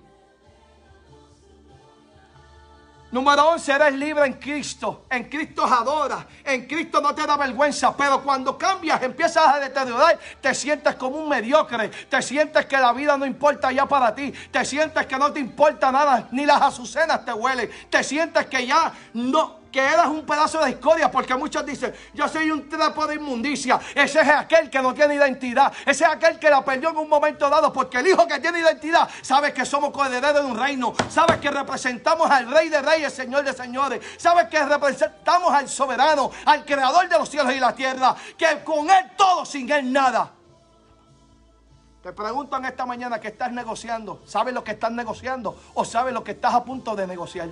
Número 3.12 3.50
11, 3.50 3.72
eres 3.72 3.94
libre 3.94 4.24
en 4.24 4.32
Cristo. 4.32 5.04
En 5.10 5.24
Cristo 5.24 5.64
adora. 5.64 6.26
En 6.42 6.66
Cristo 6.66 6.98
no 6.98 7.14
te 7.14 7.26
da 7.26 7.36
vergüenza. 7.36 7.94
Pero 7.94 8.22
cuando 8.24 8.56
cambias, 8.56 9.02
empiezas 9.02 9.46
a 9.46 9.60
deteriorar, 9.60 10.18
te 10.40 10.54
sientes 10.54 10.94
como 10.94 11.18
un 11.18 11.28
mediocre. 11.28 11.90
Te 11.90 12.22
sientes 12.22 12.64
que 12.64 12.78
la 12.78 12.90
vida 12.94 13.18
no 13.18 13.26
importa 13.26 13.70
ya 13.70 13.84
para 13.84 14.14
ti. 14.14 14.32
Te 14.50 14.64
sientes 14.64 15.04
que 15.04 15.18
no 15.18 15.30
te 15.30 15.40
importa 15.40 15.92
nada. 15.92 16.26
Ni 16.32 16.46
las 16.46 16.62
azucenas 16.62 17.22
te 17.22 17.34
huelen. 17.34 17.70
Te 17.90 18.02
sientes 18.02 18.46
que 18.46 18.66
ya 18.66 18.94
no, 19.12 19.58
que 19.72 19.80
eras 19.80 20.06
un 20.08 20.24
pedazo 20.26 20.62
de 20.62 20.70
escoria, 20.70 21.10
porque 21.10 21.34
muchos 21.34 21.64
dicen, 21.64 21.94
yo 22.12 22.28
soy 22.28 22.50
un 22.50 22.68
trapo 22.68 23.06
de 23.06 23.14
inmundicia. 23.14 23.80
Ese 23.94 24.20
es 24.20 24.28
aquel 24.28 24.68
que 24.68 24.80
no 24.80 24.92
tiene 24.92 25.14
identidad. 25.14 25.72
Ese 25.86 26.04
es 26.04 26.10
aquel 26.10 26.38
que 26.38 26.50
la 26.50 26.62
perdió 26.62 26.90
en 26.90 26.98
un 26.98 27.08
momento 27.08 27.48
dado, 27.48 27.72
porque 27.72 27.98
el 27.98 28.08
hijo 28.08 28.26
que 28.26 28.38
tiene 28.38 28.60
identidad 28.60 29.08
sabe 29.22 29.52
que 29.52 29.64
somos 29.64 29.90
coherederos 29.90 30.44
de 30.44 30.50
un 30.50 30.58
reino, 30.58 30.92
sabe 31.08 31.40
que 31.40 31.50
representamos 31.50 32.30
al 32.30 32.50
rey 32.50 32.68
de 32.68 32.82
reyes, 32.82 33.12
señor 33.14 33.44
de 33.44 33.54
señores, 33.54 34.04
sabe 34.18 34.48
que 34.48 34.62
representamos 34.62 35.52
al 35.52 35.68
soberano, 35.68 36.30
al 36.44 36.64
creador 36.64 37.08
de 37.08 37.18
los 37.18 37.28
cielos 37.30 37.54
y 37.54 37.58
la 37.58 37.74
tierra, 37.74 38.14
que 38.36 38.62
con 38.62 38.90
él 38.90 39.12
todo, 39.16 39.46
sin 39.46 39.70
él 39.72 39.90
nada. 39.90 40.30
Te 42.02 42.12
pregunto 42.12 42.56
en 42.56 42.64
esta 42.66 42.84
mañana 42.84 43.20
que 43.20 43.28
estás 43.28 43.52
negociando, 43.52 44.20
¿sabes 44.26 44.52
lo 44.52 44.62
que 44.62 44.72
estás 44.72 44.90
negociando 44.90 45.56
o 45.72 45.84
sabes 45.84 46.12
lo 46.12 46.22
que 46.22 46.32
estás 46.32 46.52
a 46.52 46.62
punto 46.62 46.94
de 46.94 47.06
negociar? 47.06 47.48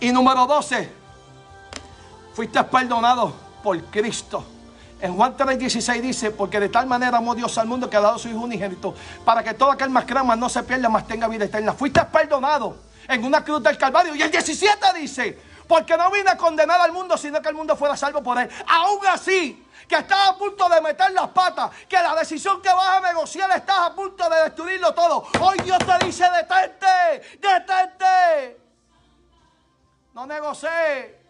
Y 0.00 0.12
número 0.12 0.46
12, 0.46 0.92
fuiste 2.34 2.62
perdonado 2.64 3.32
por 3.62 3.80
Cristo. 3.84 4.44
En 5.00 5.14
Juan 5.14 5.36
3:16 5.36 6.00
dice, 6.00 6.30
porque 6.30 6.60
de 6.60 6.68
tal 6.68 6.86
manera 6.86 7.18
amó 7.18 7.34
Dios 7.34 7.56
al 7.58 7.66
mundo 7.66 7.88
que 7.88 7.96
ha 7.96 8.00
dado 8.00 8.18
su 8.18 8.28
Hijo 8.28 8.40
unigénito, 8.40 8.94
para 9.24 9.42
que 9.42 9.54
todo 9.54 9.70
aquel 9.70 9.90
más 9.90 10.04
crema 10.04 10.36
no 10.36 10.48
se 10.48 10.62
pierda, 10.62 10.88
más 10.88 11.06
tenga 11.06 11.28
vida 11.28 11.44
eterna. 11.44 11.72
Fuiste 11.72 12.02
perdonado 12.04 12.76
en 13.08 13.24
una 13.24 13.44
cruz 13.44 13.62
del 13.62 13.76
Calvario. 13.78 14.14
Y 14.14 14.22
el 14.22 14.30
17 14.30 14.78
dice, 14.94 15.38
porque 15.66 15.96
no 15.96 16.10
vine 16.10 16.30
a 16.30 16.36
condenar 16.36 16.80
al 16.80 16.92
mundo, 16.92 17.16
sino 17.16 17.40
que 17.40 17.48
el 17.48 17.54
mundo 17.54 17.76
fuera 17.76 17.96
salvo 17.96 18.22
por 18.22 18.38
él. 18.38 18.48
Aún 18.66 19.06
así, 19.08 19.66
que 19.88 19.96
estás 19.96 20.30
a 20.30 20.36
punto 20.36 20.68
de 20.68 20.80
meter 20.80 21.10
las 21.12 21.28
patas, 21.28 21.70
que 21.88 21.96
la 21.96 22.14
decisión 22.14 22.60
que 22.60 22.68
vas 22.68 22.98
a 22.98 23.00
negociar 23.00 23.50
estás 23.56 23.78
a 23.78 23.94
punto 23.94 24.28
de 24.28 24.44
destruirlo 24.44 24.92
todo. 24.94 25.24
Hoy 25.40 25.58
Dios 25.64 25.78
te 25.78 26.06
dice, 26.06 26.24
detente, 26.30 27.38
detente. 27.40 28.65
No 30.16 30.26
negocie. 30.26 31.20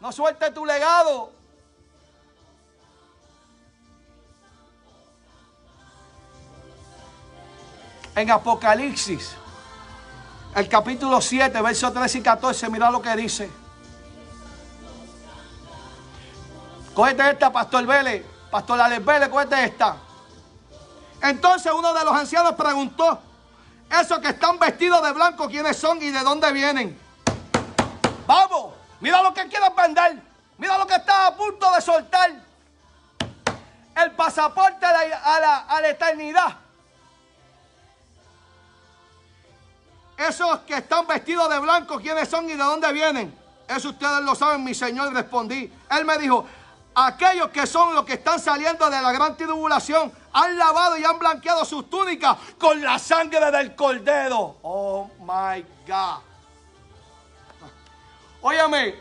No 0.00 0.10
suelte 0.10 0.50
tu 0.50 0.66
legado. 0.66 1.30
En 8.16 8.28
Apocalipsis, 8.32 9.30
el 10.56 10.68
capítulo 10.68 11.20
7, 11.20 11.62
versos 11.62 11.94
13 11.94 12.18
y 12.18 12.22
14, 12.22 12.68
mira 12.68 12.90
lo 12.90 13.00
que 13.00 13.14
dice. 13.14 13.48
Cógete 16.92 17.30
esta, 17.30 17.52
Pastor 17.52 17.86
Vélez. 17.86 18.26
Pastor 18.50 18.80
Alex 18.80 19.04
Vélez, 19.04 19.28
cógete 19.28 19.64
esta. 19.66 19.96
Entonces 21.22 21.72
uno 21.72 21.94
de 21.94 22.04
los 22.04 22.12
ancianos 22.12 22.56
preguntó, 22.56 23.20
esos 23.90 24.18
que 24.20 24.28
están 24.28 24.58
vestidos 24.58 25.02
de 25.02 25.12
blanco, 25.12 25.48
¿quiénes 25.48 25.76
son 25.76 26.00
y 26.02 26.10
de 26.10 26.20
dónde 26.20 26.52
vienen? 26.52 26.98
Vamos, 28.26 28.74
mira 29.00 29.22
lo 29.22 29.34
que 29.34 29.48
quieres 29.48 29.74
vender. 29.76 30.22
Mira 30.58 30.78
lo 30.78 30.86
que 30.86 30.94
estás 30.94 31.30
a 31.30 31.36
punto 31.36 31.72
de 31.72 31.80
soltar. 31.80 32.30
El 33.96 34.12
pasaporte 34.12 34.86
a 34.86 35.40
la, 35.40 35.56
a 35.58 35.80
la 35.80 35.88
eternidad. 35.88 36.56
Esos 40.16 40.60
que 40.60 40.74
están 40.74 41.06
vestidos 41.06 41.48
de 41.48 41.58
blanco, 41.58 41.98
¿quiénes 41.98 42.28
son 42.28 42.44
y 42.44 42.52
de 42.52 42.58
dónde 42.58 42.92
vienen? 42.92 43.36
Eso 43.66 43.90
ustedes 43.90 44.22
lo 44.22 44.34
saben, 44.34 44.62
mi 44.62 44.74
Señor, 44.74 45.12
respondí. 45.14 45.72
Él 45.90 46.04
me 46.04 46.18
dijo, 46.18 46.46
aquellos 46.94 47.48
que 47.48 47.66
son 47.66 47.94
los 47.94 48.04
que 48.04 48.14
están 48.14 48.38
saliendo 48.38 48.88
de 48.90 49.00
la 49.00 49.12
gran 49.12 49.36
tribulación 49.36 50.12
han 50.32 50.58
lavado 50.58 50.96
y 50.96 51.04
han 51.04 51.18
blanqueado 51.18 51.64
sus 51.64 51.88
túnicas 51.88 52.36
con 52.58 52.80
la 52.80 52.98
sangre 52.98 53.50
del 53.50 53.74
cordero. 53.74 54.58
Oh 54.62 55.10
my 55.20 55.64
God. 55.86 56.22
Óyame, 58.42 58.94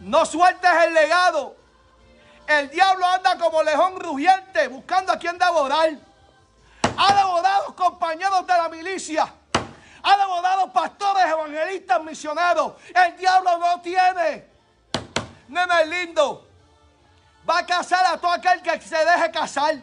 no 0.00 0.24
sueltes 0.26 0.70
el 0.86 0.94
legado. 0.94 1.56
El 2.46 2.68
diablo 2.70 3.06
anda 3.06 3.38
como 3.38 3.62
león 3.62 4.00
rugiente 4.00 4.66
buscando 4.68 5.12
a 5.12 5.18
quien 5.18 5.38
devorar. 5.38 5.90
Ha 6.96 7.14
devorado 7.14 7.76
compañeros 7.76 8.46
de 8.46 8.52
la 8.54 8.68
milicia. 8.68 9.32
Ha 10.04 10.16
devorado 10.16 10.72
pastores, 10.72 11.24
evangelistas, 11.26 12.02
misioneros. 12.02 12.72
El 12.92 13.16
diablo 13.16 13.58
no 13.58 13.80
tiene. 13.80 14.50
Nene 15.48 15.86
lindo 15.86 16.51
va 17.48 17.58
a 17.58 17.66
casar 17.66 18.06
a 18.06 18.18
todo 18.18 18.32
aquel 18.32 18.62
que 18.62 18.80
se 18.80 18.96
deje 18.96 19.30
casar. 19.30 19.76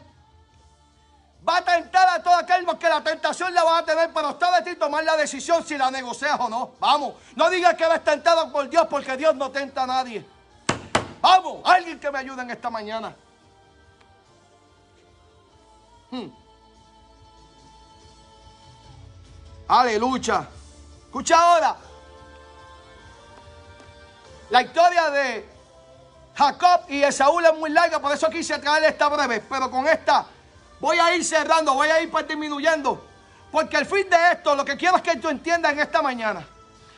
va 1.48 1.58
a 1.58 1.62
tentar 1.64 2.08
a 2.10 2.22
todo 2.22 2.36
aquel 2.36 2.66
que 2.78 2.90
la 2.90 3.02
tentación 3.02 3.54
la 3.54 3.64
va 3.64 3.78
a 3.80 3.86
tener, 3.86 4.12
pero 4.14 4.32
está 4.32 4.60
de 4.60 4.70
ti 4.70 4.80
tomar 4.80 5.04
la 5.04 5.16
decisión 5.16 5.66
si 5.66 5.78
la 5.78 5.90
negocias 5.90 6.38
o 6.40 6.50
no. 6.50 6.72
Vamos, 6.80 7.16
no 7.36 7.50
digas 7.50 7.76
que 7.76 7.84
eres 7.84 8.04
tentado 8.04 8.52
por 8.52 8.70
Dios 8.70 8.88
porque 8.90 9.16
Dios 9.18 9.36
no 9.36 9.50
tenta 9.50 9.84
a 9.84 9.88
nadie. 9.88 10.26
Vamos, 11.22 11.62
alguien 11.66 12.00
que 12.00 12.12
me 12.12 12.20
ayude 12.20 12.42
en 12.42 12.52
esta 12.52 12.70
mañana. 12.70 13.16
Hmm. 16.12 16.28
Aleluya. 19.68 20.48
Escucha 21.06 21.40
ahora. 21.40 21.76
La 24.50 24.62
historia 24.64 25.12
de 25.12 25.59
Jacob 26.40 26.86
y 26.88 27.04
Esaú 27.04 27.42
es 27.42 27.58
muy 27.58 27.70
larga, 27.70 28.00
por 28.00 28.14
eso 28.14 28.30
quise 28.30 28.58
traer 28.60 28.86
esta 28.86 29.10
breve. 29.10 29.42
Pero 29.42 29.70
con 29.70 29.86
esta 29.86 30.26
voy 30.80 30.98
a 30.98 31.14
ir 31.14 31.26
cerrando, 31.26 31.74
voy 31.74 31.90
a 31.90 32.02
ir 32.02 32.10
disminuyendo. 32.26 33.06
Porque 33.52 33.76
al 33.76 33.86
fin 33.86 34.10
de 34.10 34.16
esto, 34.32 34.56
lo 34.56 34.64
que 34.64 34.78
quiero 34.78 34.96
es 34.96 35.02
que 35.02 35.18
tú 35.18 35.28
entiendas 35.28 35.74
en 35.74 35.80
esta 35.80 36.02
mañana 36.02 36.48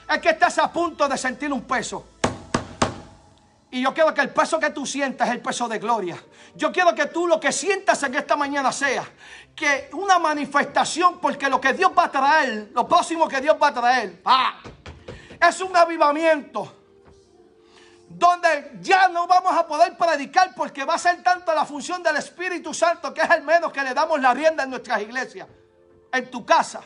es 0.07 0.19
que 0.19 0.29
estás 0.29 0.59
a 0.59 0.71
punto 0.71 1.07
de 1.07 1.17
sentir 1.17 1.51
un 1.51 1.63
peso. 1.63 2.05
Y 3.71 3.81
yo 3.81 3.91
quiero 3.95 4.13
que 4.13 4.21
el 4.21 4.29
peso 4.29 4.59
que 4.59 4.69
tú 4.69 4.85
sientas 4.85 5.27
es 5.29 5.33
el 5.33 5.41
peso 5.41 5.67
de 5.67 5.79
gloria. 5.79 6.21
Yo 6.53 6.71
quiero 6.71 6.93
que 6.93 7.07
tú 7.07 7.27
lo 7.27 7.39
que 7.39 7.51
sientas 7.51 8.03
en 8.03 8.13
esta 8.13 8.35
mañana 8.35 8.71
sea 8.71 9.05
que 9.55 9.89
una 9.93 10.19
manifestación, 10.19 11.17
porque 11.19 11.49
lo 11.49 11.59
que 11.59 11.73
Dios 11.73 11.91
va 11.97 12.05
a 12.05 12.11
traer, 12.11 12.69
lo 12.75 12.87
próximo 12.87 13.27
que 13.27 13.41
Dios 13.41 13.55
va 13.59 13.69
a 13.69 13.73
traer, 13.73 14.21
es 15.41 15.61
un 15.61 15.75
avivamiento. 15.75 16.80
Donde 18.13 18.71
ya 18.81 19.07
no 19.07 19.27
vamos 19.27 19.53
a 19.55 19.65
poder 19.65 19.97
predicar 19.97 20.53
porque 20.55 20.85
va 20.85 20.95
a 20.95 20.97
ser 20.97 21.23
tanto 21.23 21.53
la 21.53 21.65
función 21.65 22.03
del 22.03 22.17
Espíritu 22.17 22.73
Santo 22.73 23.13
que 23.13 23.21
es 23.21 23.29
el 23.29 23.43
menos 23.43 23.71
que 23.71 23.83
le 23.83 23.93
damos 23.93 24.19
la 24.21 24.33
rienda 24.33 24.63
en 24.63 24.69
nuestras 24.69 25.01
iglesias, 25.01 25.47
en 26.11 26.29
tu 26.29 26.45
casa 26.45 26.81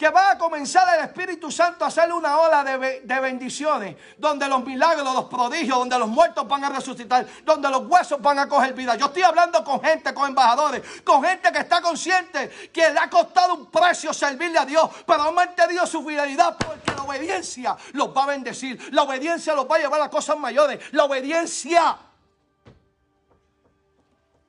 que 0.00 0.08
va 0.08 0.30
a 0.30 0.38
comenzar 0.38 0.98
el 0.98 1.04
Espíritu 1.04 1.50
Santo 1.50 1.84
a 1.84 1.88
hacer 1.88 2.10
una 2.10 2.38
ola 2.38 2.64
de, 2.64 3.20
bendiciones, 3.20 3.96
donde 4.16 4.48
los 4.48 4.64
milagros, 4.64 5.04
los 5.12 5.26
prodigios, 5.26 5.76
donde 5.76 5.98
los 5.98 6.08
muertos 6.08 6.48
van 6.48 6.64
a 6.64 6.70
resucitar, 6.70 7.26
donde 7.44 7.68
los 7.68 7.86
huesos 7.86 8.18
van 8.22 8.38
a 8.38 8.48
coger 8.48 8.72
vida. 8.72 8.96
Yo 8.96 9.08
estoy 9.08 9.20
hablando 9.20 9.62
con 9.62 9.78
gente, 9.82 10.14
con 10.14 10.30
embajadores, 10.30 11.02
con 11.04 11.22
gente 11.22 11.52
que 11.52 11.58
está 11.58 11.82
consciente 11.82 12.70
que 12.72 12.90
le 12.90 12.98
ha 12.98 13.10
costado 13.10 13.56
un 13.56 13.66
precio 13.66 14.14
servirle 14.14 14.58
a 14.58 14.64
Dios, 14.64 14.88
pero 15.06 15.24
han 15.24 15.34
mantenido 15.34 15.86
su 15.86 16.02
fidelidad 16.02 16.56
porque 16.56 16.92
la 16.96 17.02
obediencia 17.02 17.76
los 17.92 18.16
va 18.16 18.24
a 18.24 18.28
bendecir, 18.28 18.94
la 18.94 19.02
obediencia 19.02 19.54
los 19.54 19.70
va 19.70 19.76
a 19.76 19.80
llevar 19.80 20.00
a 20.00 20.08
cosas 20.08 20.38
mayores, 20.38 20.82
la 20.94 21.04
obediencia. 21.04 21.98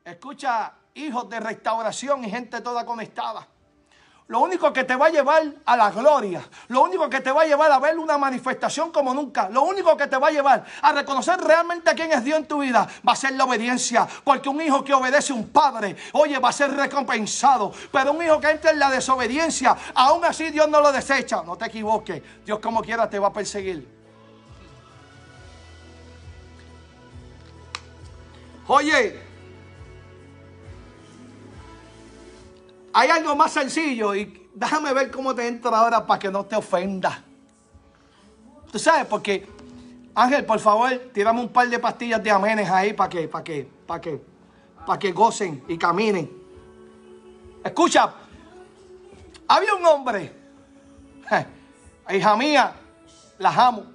Escucha, 0.05 0.71
hijos 0.93 1.29
de 1.29 1.41
restauración 1.41 2.23
y 2.23 2.29
gente 2.29 2.61
toda 2.61 2.85
conectada 2.85 3.45
lo 4.31 4.39
único 4.39 4.71
que 4.71 4.85
te 4.85 4.95
va 4.95 5.07
a 5.07 5.09
llevar 5.09 5.43
a 5.65 5.75
la 5.75 5.91
gloria, 5.91 6.41
lo 6.69 6.83
único 6.83 7.09
que 7.09 7.19
te 7.19 7.33
va 7.33 7.41
a 7.41 7.45
llevar 7.45 7.69
a 7.69 7.79
ver 7.79 7.99
una 7.99 8.17
manifestación 8.17 8.89
como 8.89 9.13
nunca, 9.13 9.49
lo 9.49 9.63
único 9.63 9.97
que 9.97 10.07
te 10.07 10.15
va 10.15 10.29
a 10.29 10.31
llevar 10.31 10.63
a 10.81 10.93
reconocer 10.93 11.37
realmente 11.41 11.93
quién 11.95 12.13
es 12.13 12.23
Dios 12.23 12.39
en 12.39 12.45
tu 12.45 12.59
vida, 12.59 12.87
va 13.05 13.11
a 13.11 13.15
ser 13.17 13.33
la 13.33 13.43
obediencia, 13.43 14.07
porque 14.23 14.47
un 14.47 14.61
hijo 14.61 14.85
que 14.85 14.93
obedece 14.93 15.33
a 15.33 15.35
un 15.35 15.49
padre, 15.49 15.97
oye, 16.13 16.39
va 16.39 16.47
a 16.47 16.53
ser 16.53 16.71
recompensado, 16.73 17.73
pero 17.91 18.13
un 18.13 18.23
hijo 18.23 18.39
que 18.39 18.51
entra 18.51 18.71
en 18.71 18.79
la 18.79 18.89
desobediencia, 18.89 19.75
aún 19.95 20.23
así 20.23 20.49
Dios 20.49 20.69
no 20.69 20.79
lo 20.79 20.93
desecha, 20.93 21.43
no 21.43 21.57
te 21.57 21.65
equivoques, 21.65 22.23
Dios 22.45 22.59
como 22.59 22.81
quiera 22.81 23.09
te 23.09 23.19
va 23.19 23.27
a 23.27 23.33
perseguir. 23.33 23.85
Oye, 28.65 29.30
Hay 32.93 33.09
algo 33.09 33.35
más 33.35 33.51
sencillo 33.53 34.13
y 34.15 34.49
déjame 34.53 34.93
ver 34.93 35.11
cómo 35.11 35.33
te 35.33 35.47
entra 35.47 35.77
ahora 35.77 36.05
para 36.05 36.19
que 36.19 36.29
no 36.29 36.45
te 36.45 36.55
ofenda. 36.55 37.23
Tú 38.71 38.79
sabes, 38.79 39.05
porque 39.05 39.47
Ángel, 40.13 40.45
por 40.45 40.59
favor, 40.59 40.89
tirame 41.13 41.39
un 41.39 41.49
par 41.49 41.69
de 41.69 41.79
pastillas 41.79 42.21
de 42.21 42.31
amenes 42.31 42.69
ahí 42.69 42.93
para 42.93 43.09
que, 43.09 43.27
para 43.27 43.43
que, 43.43 43.69
para 43.87 44.01
que, 44.01 44.21
para 44.85 44.99
que 44.99 45.11
gocen 45.11 45.63
y 45.67 45.77
caminen. 45.77 46.29
Escucha, 47.63 48.13
había 49.47 49.75
un 49.75 49.85
hombre, 49.85 50.33
hija 52.09 52.35
mía, 52.35 52.73
la 53.37 53.49
amo. 53.49 53.85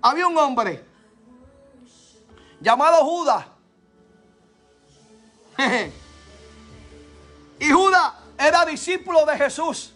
Había 0.00 0.26
un 0.26 0.38
hombre 0.38 0.84
llamado 2.60 3.04
Judas. 3.04 3.44
Y 7.58 7.70
Judas 7.70 8.12
era 8.38 8.64
discípulo 8.64 9.24
de 9.26 9.36
Jesús. 9.36 9.92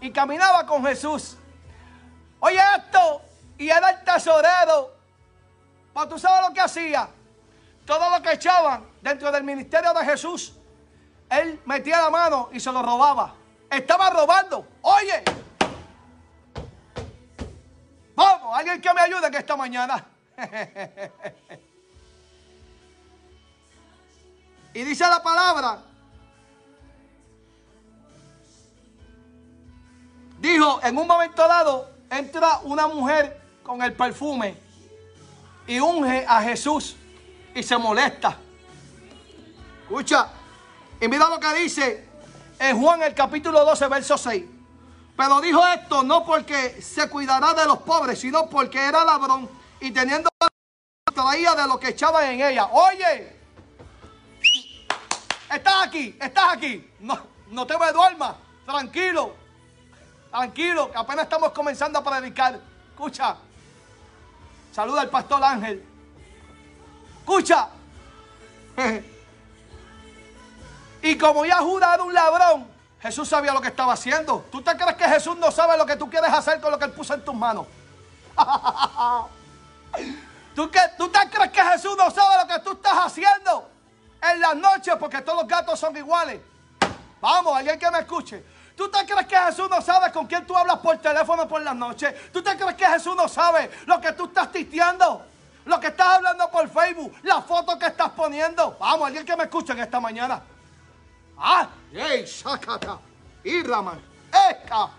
Y 0.00 0.10
caminaba 0.10 0.66
con 0.66 0.84
Jesús. 0.84 1.36
Oye 2.40 2.60
esto, 2.76 3.22
y 3.58 3.68
era 3.68 3.90
el 3.90 4.04
tesorero. 4.04 4.94
Pero 5.94 6.08
tú 6.08 6.18
sabes 6.18 6.48
lo 6.48 6.54
que 6.54 6.60
hacía. 6.60 7.08
Todo 7.84 8.10
lo 8.10 8.20
que 8.20 8.32
echaban 8.32 8.86
dentro 9.00 9.30
del 9.30 9.44
ministerio 9.44 9.92
de 9.94 10.04
Jesús, 10.04 10.54
él 11.30 11.60
metía 11.64 12.02
la 12.02 12.10
mano 12.10 12.50
y 12.52 12.60
se 12.60 12.72
lo 12.72 12.82
robaba. 12.82 13.34
Estaba 13.70 14.10
robando. 14.10 14.66
Oye. 14.82 15.22
Vamos, 18.14 18.56
alguien 18.56 18.80
que 18.80 18.92
me 18.94 19.00
ayude 19.00 19.26
en 19.26 19.34
esta 19.34 19.56
mañana. 19.56 20.04
Y 24.76 24.84
dice 24.84 25.08
la 25.08 25.22
palabra, 25.22 25.78
dijo, 30.38 30.80
en 30.82 30.98
un 30.98 31.06
momento 31.06 31.48
dado, 31.48 31.90
entra 32.10 32.60
una 32.62 32.86
mujer 32.86 33.40
con 33.62 33.80
el 33.80 33.94
perfume 33.94 34.54
y 35.66 35.80
unge 35.80 36.26
a 36.28 36.42
Jesús 36.42 36.94
y 37.54 37.62
se 37.62 37.78
molesta. 37.78 38.36
Escucha, 39.84 40.28
y 41.00 41.08
mira 41.08 41.26
lo 41.30 41.40
que 41.40 41.54
dice 41.54 42.06
en 42.58 42.78
Juan 42.78 43.00
el 43.00 43.14
capítulo 43.14 43.64
12, 43.64 43.88
verso 43.88 44.18
6. 44.18 44.44
Pero 45.16 45.40
dijo 45.40 45.66
esto 45.68 46.02
no 46.02 46.22
porque 46.22 46.82
se 46.82 47.08
cuidará 47.08 47.54
de 47.54 47.64
los 47.64 47.78
pobres, 47.78 48.20
sino 48.20 48.50
porque 48.50 48.78
era 48.78 49.06
ladrón 49.06 49.48
y 49.80 49.90
teniendo 49.90 50.28
traía 51.14 51.54
de 51.54 51.66
lo 51.66 51.80
que 51.80 51.88
echaban 51.88 52.26
en 52.26 52.42
ella. 52.42 52.66
Oye, 52.66 53.35
Estás 55.52 55.86
aquí, 55.86 56.16
estás 56.20 56.52
aquí. 56.52 56.92
No, 57.00 57.18
no 57.48 57.66
te 57.66 57.78
me 57.78 57.92
duermas. 57.92 58.36
Tranquilo. 58.64 59.34
Tranquilo, 60.30 60.90
que 60.90 60.98
apenas 60.98 61.24
estamos 61.24 61.52
comenzando 61.52 61.98
a 61.98 62.04
predicar. 62.04 62.58
Escucha. 62.90 63.36
Saluda 64.72 65.02
al 65.02 65.10
pastor 65.10 65.42
Ángel. 65.42 65.84
Escucha. 67.20 67.68
y 71.02 71.16
como 71.16 71.46
ya 71.46 71.58
Judas 71.58 71.94
era 71.94 72.02
un 72.02 72.12
ladrón, 72.12 72.66
Jesús 73.00 73.28
sabía 73.28 73.54
lo 73.54 73.60
que 73.60 73.68
estaba 73.68 73.92
haciendo. 73.92 74.44
¿Tú 74.50 74.60
te 74.62 74.76
crees 74.76 74.96
que 74.96 75.04
Jesús 75.04 75.36
no 75.36 75.50
sabe 75.50 75.78
lo 75.78 75.86
que 75.86 75.96
tú 75.96 76.10
quieres 76.10 76.32
hacer 76.32 76.60
con 76.60 76.72
lo 76.72 76.78
que 76.78 76.86
él 76.86 76.92
puso 76.92 77.14
en 77.14 77.24
tus 77.24 77.34
manos? 77.34 77.66
¿Tú, 80.54 80.70
¿Tú 80.98 81.08
te 81.08 81.30
crees 81.30 81.52
que 81.52 81.62
Jesús 81.62 81.96
no 81.96 82.10
sabe 82.10 82.42
lo 82.42 82.48
que 82.48 82.60
tú 82.60 82.72
estás 82.72 82.98
haciendo? 83.06 83.75
En 84.22 84.40
las 84.40 84.56
noches 84.56 84.94
porque 84.98 85.20
todos 85.22 85.40
los 85.40 85.48
gatos 85.48 85.78
son 85.78 85.96
iguales. 85.96 86.40
Vamos, 87.20 87.56
alguien 87.56 87.78
que 87.78 87.90
me 87.90 88.00
escuche. 88.00 88.44
¿Tú 88.76 88.90
te 88.90 89.04
crees 89.06 89.26
que 89.26 89.36
Jesús 89.36 89.70
no 89.70 89.80
sabe 89.80 90.12
con 90.12 90.26
quién 90.26 90.46
tú 90.46 90.56
hablas 90.56 90.78
por 90.78 90.98
teléfono 90.98 91.48
por 91.48 91.62
las 91.62 91.74
noches? 91.74 92.30
¿Tú 92.30 92.42
te 92.42 92.56
crees 92.56 92.74
que 92.74 92.86
Jesús 92.86 93.16
no 93.16 93.26
sabe 93.26 93.70
lo 93.86 94.00
que 94.00 94.12
tú 94.12 94.26
estás 94.26 94.52
tisteando? 94.52 95.24
Lo 95.64 95.80
que 95.80 95.88
estás 95.88 96.06
hablando 96.16 96.50
por 96.50 96.68
Facebook, 96.68 97.16
la 97.22 97.40
foto 97.42 97.78
que 97.78 97.86
estás 97.86 98.10
poniendo. 98.10 98.76
Vamos, 98.78 99.06
alguien 99.06 99.24
que 99.24 99.34
me 99.34 99.44
escuche 99.44 99.72
en 99.72 99.80
esta 99.80 99.98
mañana. 99.98 100.42
Ah, 101.38 101.68
hey, 101.92 102.24
shakata, 102.26 102.98
Irraman, 103.44 104.00
Eka. 104.50 104.90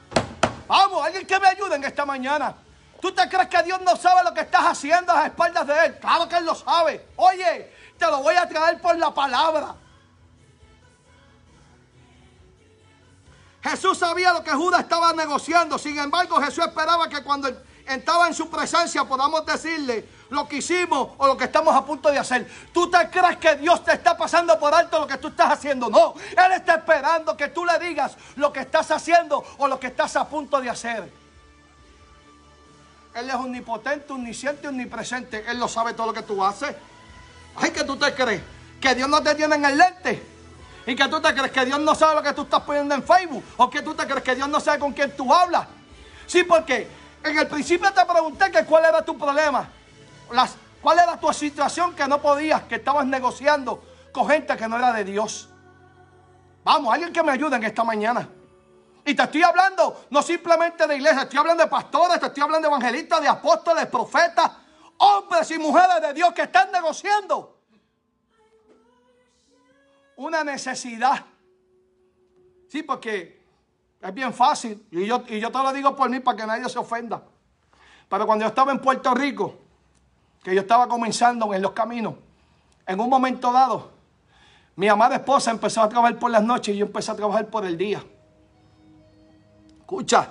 Vamos, 0.67 1.06
alguien 1.06 1.26
que 1.26 1.39
me 1.39 1.47
ayude 1.47 1.76
en 1.76 1.84
esta 1.84 2.05
mañana. 2.05 2.55
¿Tú 2.99 3.11
te 3.11 3.30
crees 3.30 3.47
que 3.47 3.61
Dios 3.63 3.80
no 3.82 3.95
sabe 3.95 4.24
lo 4.24 4.34
que 4.34 4.41
estás 4.41 4.65
haciendo 4.65 5.13
a 5.13 5.18
las 5.18 5.26
espaldas 5.28 5.68
de 5.68 5.86
Él? 5.86 5.99
Claro 5.99 6.28
que 6.28 6.36
Él 6.36 6.45
lo 6.45 6.55
sabe. 6.55 7.07
Oye, 7.15 7.72
te 7.98 8.06
lo 8.06 8.22
voy 8.22 8.36
a 8.36 8.48
traer 8.48 8.80
por 8.82 8.98
la 8.98 9.14
palabra. 9.14 9.76
Jesús 13.64 13.98
sabía 13.98 14.32
lo 14.34 14.43
que 14.43 14.52
Judas 14.52 14.82
estaba 14.82 15.12
negociando. 15.14 15.78
Sin 15.78 15.98
embargo, 15.98 16.41
Jesús 16.41 16.66
esperaba 16.66 17.10
que 17.10 17.22
cuando 17.24 17.50
entraba 17.86 18.28
en 18.28 18.34
su 18.34 18.50
presencia 18.50 19.04
podamos 19.06 19.45
decirle 19.45 20.08
lo 20.30 20.48
que 20.48 20.58
hicimos 20.58 21.10
o 21.18 21.28
lo 21.28 21.38
que 21.38 21.45
estamos 21.45 21.76
a 21.76 21.86
punto 21.86 22.10
de 22.10 22.20
hacer. 22.20 22.50
¿Tú 22.74 22.89
te 22.89 23.10
crees 23.10 23.38
que 23.38 23.56
Dios 23.56 23.84
te 23.84 23.93
está 23.93 24.18
pasando 24.18 24.58
por 24.60 24.74
alto 24.74 25.00
lo 25.00 25.08
que 25.08 25.18
tú 25.18 25.30
estás 25.30 25.52
haciendo? 25.52 25.89
No, 25.89 26.14
Él 26.32 26.52
está 26.54 26.76
esperando 26.76 27.36
que 27.36 27.50
tú 27.50 27.66
le 27.66 27.78
digas 27.80 28.16
lo 28.36 28.52
que 28.54 28.62
estás 28.62 28.91
haciendo 28.91 29.43
o 29.58 29.68
lo 29.68 29.80
que 29.80 29.88
estás 29.88 30.16
a 30.16 30.28
punto 30.28 30.62
de 30.62 30.70
hacer. 30.70 31.12
Él 33.16 33.30
es 33.30 33.36
omnipotente, 33.36 34.14
omnisciente, 34.14 34.68
omnipresente. 34.68 35.43
Él 35.50 35.58
lo 35.58 35.68
sabe 35.68 35.93
todo 35.93 36.08
lo 36.08 36.14
que 36.14 36.22
tú 36.22 36.43
haces. 36.43 36.76
Ay, 37.58 37.72
que 37.72 37.84
tú 37.84 37.97
te 37.97 38.14
crees 38.14 38.41
que 38.80 38.95
Dios 38.95 39.10
no 39.10 39.22
te 39.22 39.36
tiene 39.36 39.55
en 39.55 39.66
el 39.66 39.78
lente. 39.78 40.24
Y 40.86 40.95
que 40.95 41.08
tú 41.08 41.20
te 41.20 41.34
crees 41.34 41.51
que 41.51 41.66
Dios 41.66 41.80
no 41.80 41.93
sabe 41.95 42.16
lo 42.16 42.24
que 42.24 42.34
tú 42.34 42.43
estás 42.43 42.62
poniendo 42.62 42.95
en 42.95 43.03
Facebook. 43.03 43.43
O 43.58 43.70
que 43.70 43.82
tú 43.82 43.93
te 43.93 44.05
crees 44.05 44.24
que 44.24 44.36
Dios 44.36 44.47
no 44.47 44.60
sabe 44.60 44.80
con 44.80 44.93
quién 44.93 45.16
tú 45.16 45.34
hablas. 45.34 45.68
Sí, 46.26 46.43
porque 46.43 46.88
en 47.24 47.38
el 47.38 47.47
principio 47.47 47.91
te 47.91 48.05
pregunté 48.05 48.51
que 48.51 48.64
cuál 48.64 48.86
era 48.86 49.03
tu 49.03 49.18
problema. 49.18 49.68
Las, 50.32 50.55
cuál 50.82 50.99
era 50.99 51.20
tu 51.20 51.32
situación 51.34 51.93
que 51.93 52.08
no 52.08 52.22
podías, 52.22 52.64
que 52.64 52.76
estabas 52.76 53.05
negociando 53.05 53.84
con 54.14 54.30
gente 54.30 54.55
que 54.55 54.68
no 54.68 54.78
era 54.78 54.93
de 54.93 55.03
Dios. 55.03 55.49
Vamos, 56.64 56.93
alguien 56.93 57.12
que 57.12 57.24
me 57.24 57.32
ayude 57.32 57.55
en 57.55 57.64
esta 57.64 57.84
mañana. 57.84 58.28
Y 59.05 59.16
te 59.16 59.24
estoy 59.24 59.41
hablando 59.43 60.05
no 60.10 60.22
simplemente 60.22 60.86
de 60.86 60.95
iglesia, 60.97 61.24
estoy 61.24 61.39
hablando 61.39 61.64
de 61.64 61.70
pastores, 61.70 62.20
te 62.20 62.28
estoy 62.28 62.43
hablando 62.43 62.68
de 62.68 62.76
evangelistas, 62.76 63.22
de 63.22 63.28
apóstoles, 63.28 63.86
profetas, 63.88 64.51
hombres 64.97 65.26
y 65.51 65.59
mujeres 65.59 66.01
de 66.01 66.13
Dios 66.13 66.33
que 66.33 66.43
están 66.43 66.71
negociando 66.71 67.57
una 70.17 70.43
necesidad. 70.43 71.25
Sí, 72.67 72.83
porque 72.83 73.41
es 74.01 74.13
bien 74.13 74.33
fácil. 74.33 74.85
Y 74.91 75.05
yo, 75.05 75.23
y 75.27 75.39
yo 75.39 75.51
te 75.51 75.57
lo 75.59 75.71
digo 75.71 75.95
por 75.95 76.09
mí 76.09 76.19
para 76.19 76.38
que 76.38 76.45
nadie 76.45 76.67
se 76.69 76.79
ofenda. 76.79 77.23
Pero 78.09 78.25
cuando 78.25 78.43
yo 78.43 78.49
estaba 78.49 78.71
en 78.71 78.79
Puerto 78.79 79.13
Rico, 79.13 79.55
que 80.43 80.53
yo 80.53 80.61
estaba 80.61 80.88
comenzando 80.88 81.53
en 81.53 81.61
los 81.61 81.71
caminos, 81.71 82.15
en 82.85 82.99
un 82.99 83.09
momento 83.09 83.51
dado, 83.51 83.91
mi 84.75 84.88
amada 84.88 85.15
esposa 85.15 85.51
empezó 85.51 85.81
a 85.81 85.89
trabajar 85.89 86.17
por 86.19 86.31
las 86.31 86.43
noches 86.43 86.75
y 86.75 86.79
yo 86.79 86.85
empecé 86.85 87.11
a 87.11 87.15
trabajar 87.15 87.47
por 87.47 87.65
el 87.65 87.77
día. 87.77 88.03
Escucha. 89.79 90.29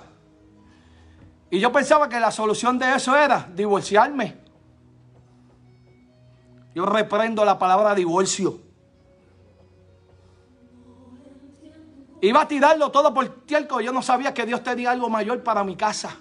Y 1.49 1.59
yo 1.59 1.71
pensaba 1.71 2.09
que 2.09 2.19
la 2.19 2.31
solución 2.31 2.77
de 2.77 2.93
eso 2.95 3.15
era 3.15 3.47
divorciarme. 3.53 4.46
Yo 6.77 6.85
reprendo 6.85 7.43
la 7.43 7.57
palabra 7.57 7.95
divorcio. 7.95 8.59
Iba 12.21 12.41
a 12.41 12.47
tirarlo 12.47 12.91
todo 12.91 13.11
por 13.15 13.27
tierco. 13.47 13.81
Yo 13.81 13.91
no 13.91 14.03
sabía 14.03 14.31
que 14.31 14.45
Dios 14.45 14.61
tenía 14.61 14.91
algo 14.91 15.09
mayor 15.09 15.41
para 15.41 15.63
mi 15.63 15.75
casa. 15.75 16.15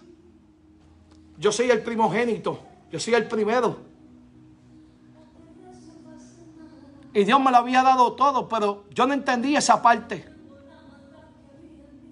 Yo 1.37 1.53
soy 1.53 1.69
el 1.71 1.83
primogénito. 1.83 2.59
Yo 2.91 2.99
soy 2.99 3.13
el 3.13 3.29
primero. 3.29 3.77
Y 7.13 7.25
Dios 7.25 7.39
me 7.39 7.51
lo 7.51 7.59
había 7.59 7.83
dado 7.83 8.15
todo, 8.15 8.49
pero 8.49 8.85
yo 8.95 9.07
no 9.07 9.13
entendí 9.13 9.57
esa 9.57 9.83
parte. 9.83 10.25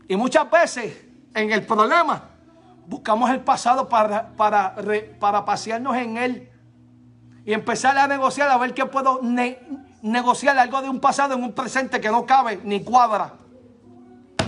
Y 0.07 0.17
muchas 0.17 0.51
veces 0.51 1.03
en 1.33 1.51
el 1.51 1.65
problema 1.65 2.29
buscamos 2.87 3.31
el 3.31 3.41
pasado 3.41 3.89
para, 3.89 4.37
para, 4.37 4.77
para 5.19 5.47
pasearnos 5.47 5.97
en 5.97 6.19
él. 6.19 6.51
Y 7.45 7.53
empezar 7.53 7.97
a 7.99 8.07
negociar 8.07 8.49
a 8.51 8.57
ver 8.57 8.75
qué 8.75 8.87
puedo 8.87 9.21
negociar 10.03 10.59
algo 10.59 10.81
de 10.83 10.89
un 10.89 11.01
pasado 11.01 11.35
en 11.35 11.43
un 11.43 11.53
presente 11.53 12.01
que 12.01 12.09
no 12.11 12.25
cabe 12.25 12.61
ni 12.65 12.83
cuadra 12.83 13.35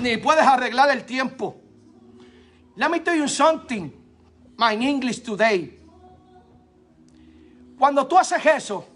ni 0.00 0.16
puedes 0.16 0.46
arreglar 0.46 0.90
el 0.90 1.04
tiempo. 1.04 1.56
Let 2.76 2.88
me 2.88 3.00
tell 3.00 3.16
you 3.16 3.28
something, 3.28 3.90
my 4.56 4.74
English 4.74 5.22
today. 5.22 5.78
Cuando 7.78 8.06
tú 8.06 8.18
haces 8.18 8.44
eso, 8.44 8.86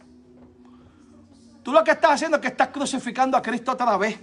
tú 1.62 1.72
lo 1.72 1.82
que 1.84 1.92
estás 1.92 2.12
haciendo 2.12 2.36
es 2.36 2.42
que 2.42 2.48
estás 2.48 2.68
crucificando 2.68 3.36
a 3.36 3.42
Cristo 3.42 3.72
otra 3.72 3.96
vez. 3.96 4.18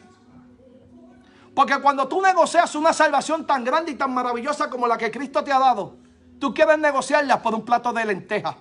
Porque 1.53 1.80
cuando 1.82 2.07
tú 2.07 2.21
negocias 2.21 2.75
una 2.75 2.93
salvación 2.93 3.45
tan 3.47 3.63
grande 3.63 3.91
y 3.91 3.95
tan 3.95 4.13
maravillosa 4.13 4.69
como 4.69 4.88
la 4.88 4.97
que 4.97 5.09
Cristo 5.09 5.43
te 5.43 5.51
ha 5.51 5.59
dado, 5.59 5.97
tú 6.39 6.53
quieres 6.53 6.78
negociarla 6.78 7.41
por 7.41 7.55
un 7.55 7.65
plato 7.65 7.91
de 7.91 8.05
lentejas. 8.05 8.55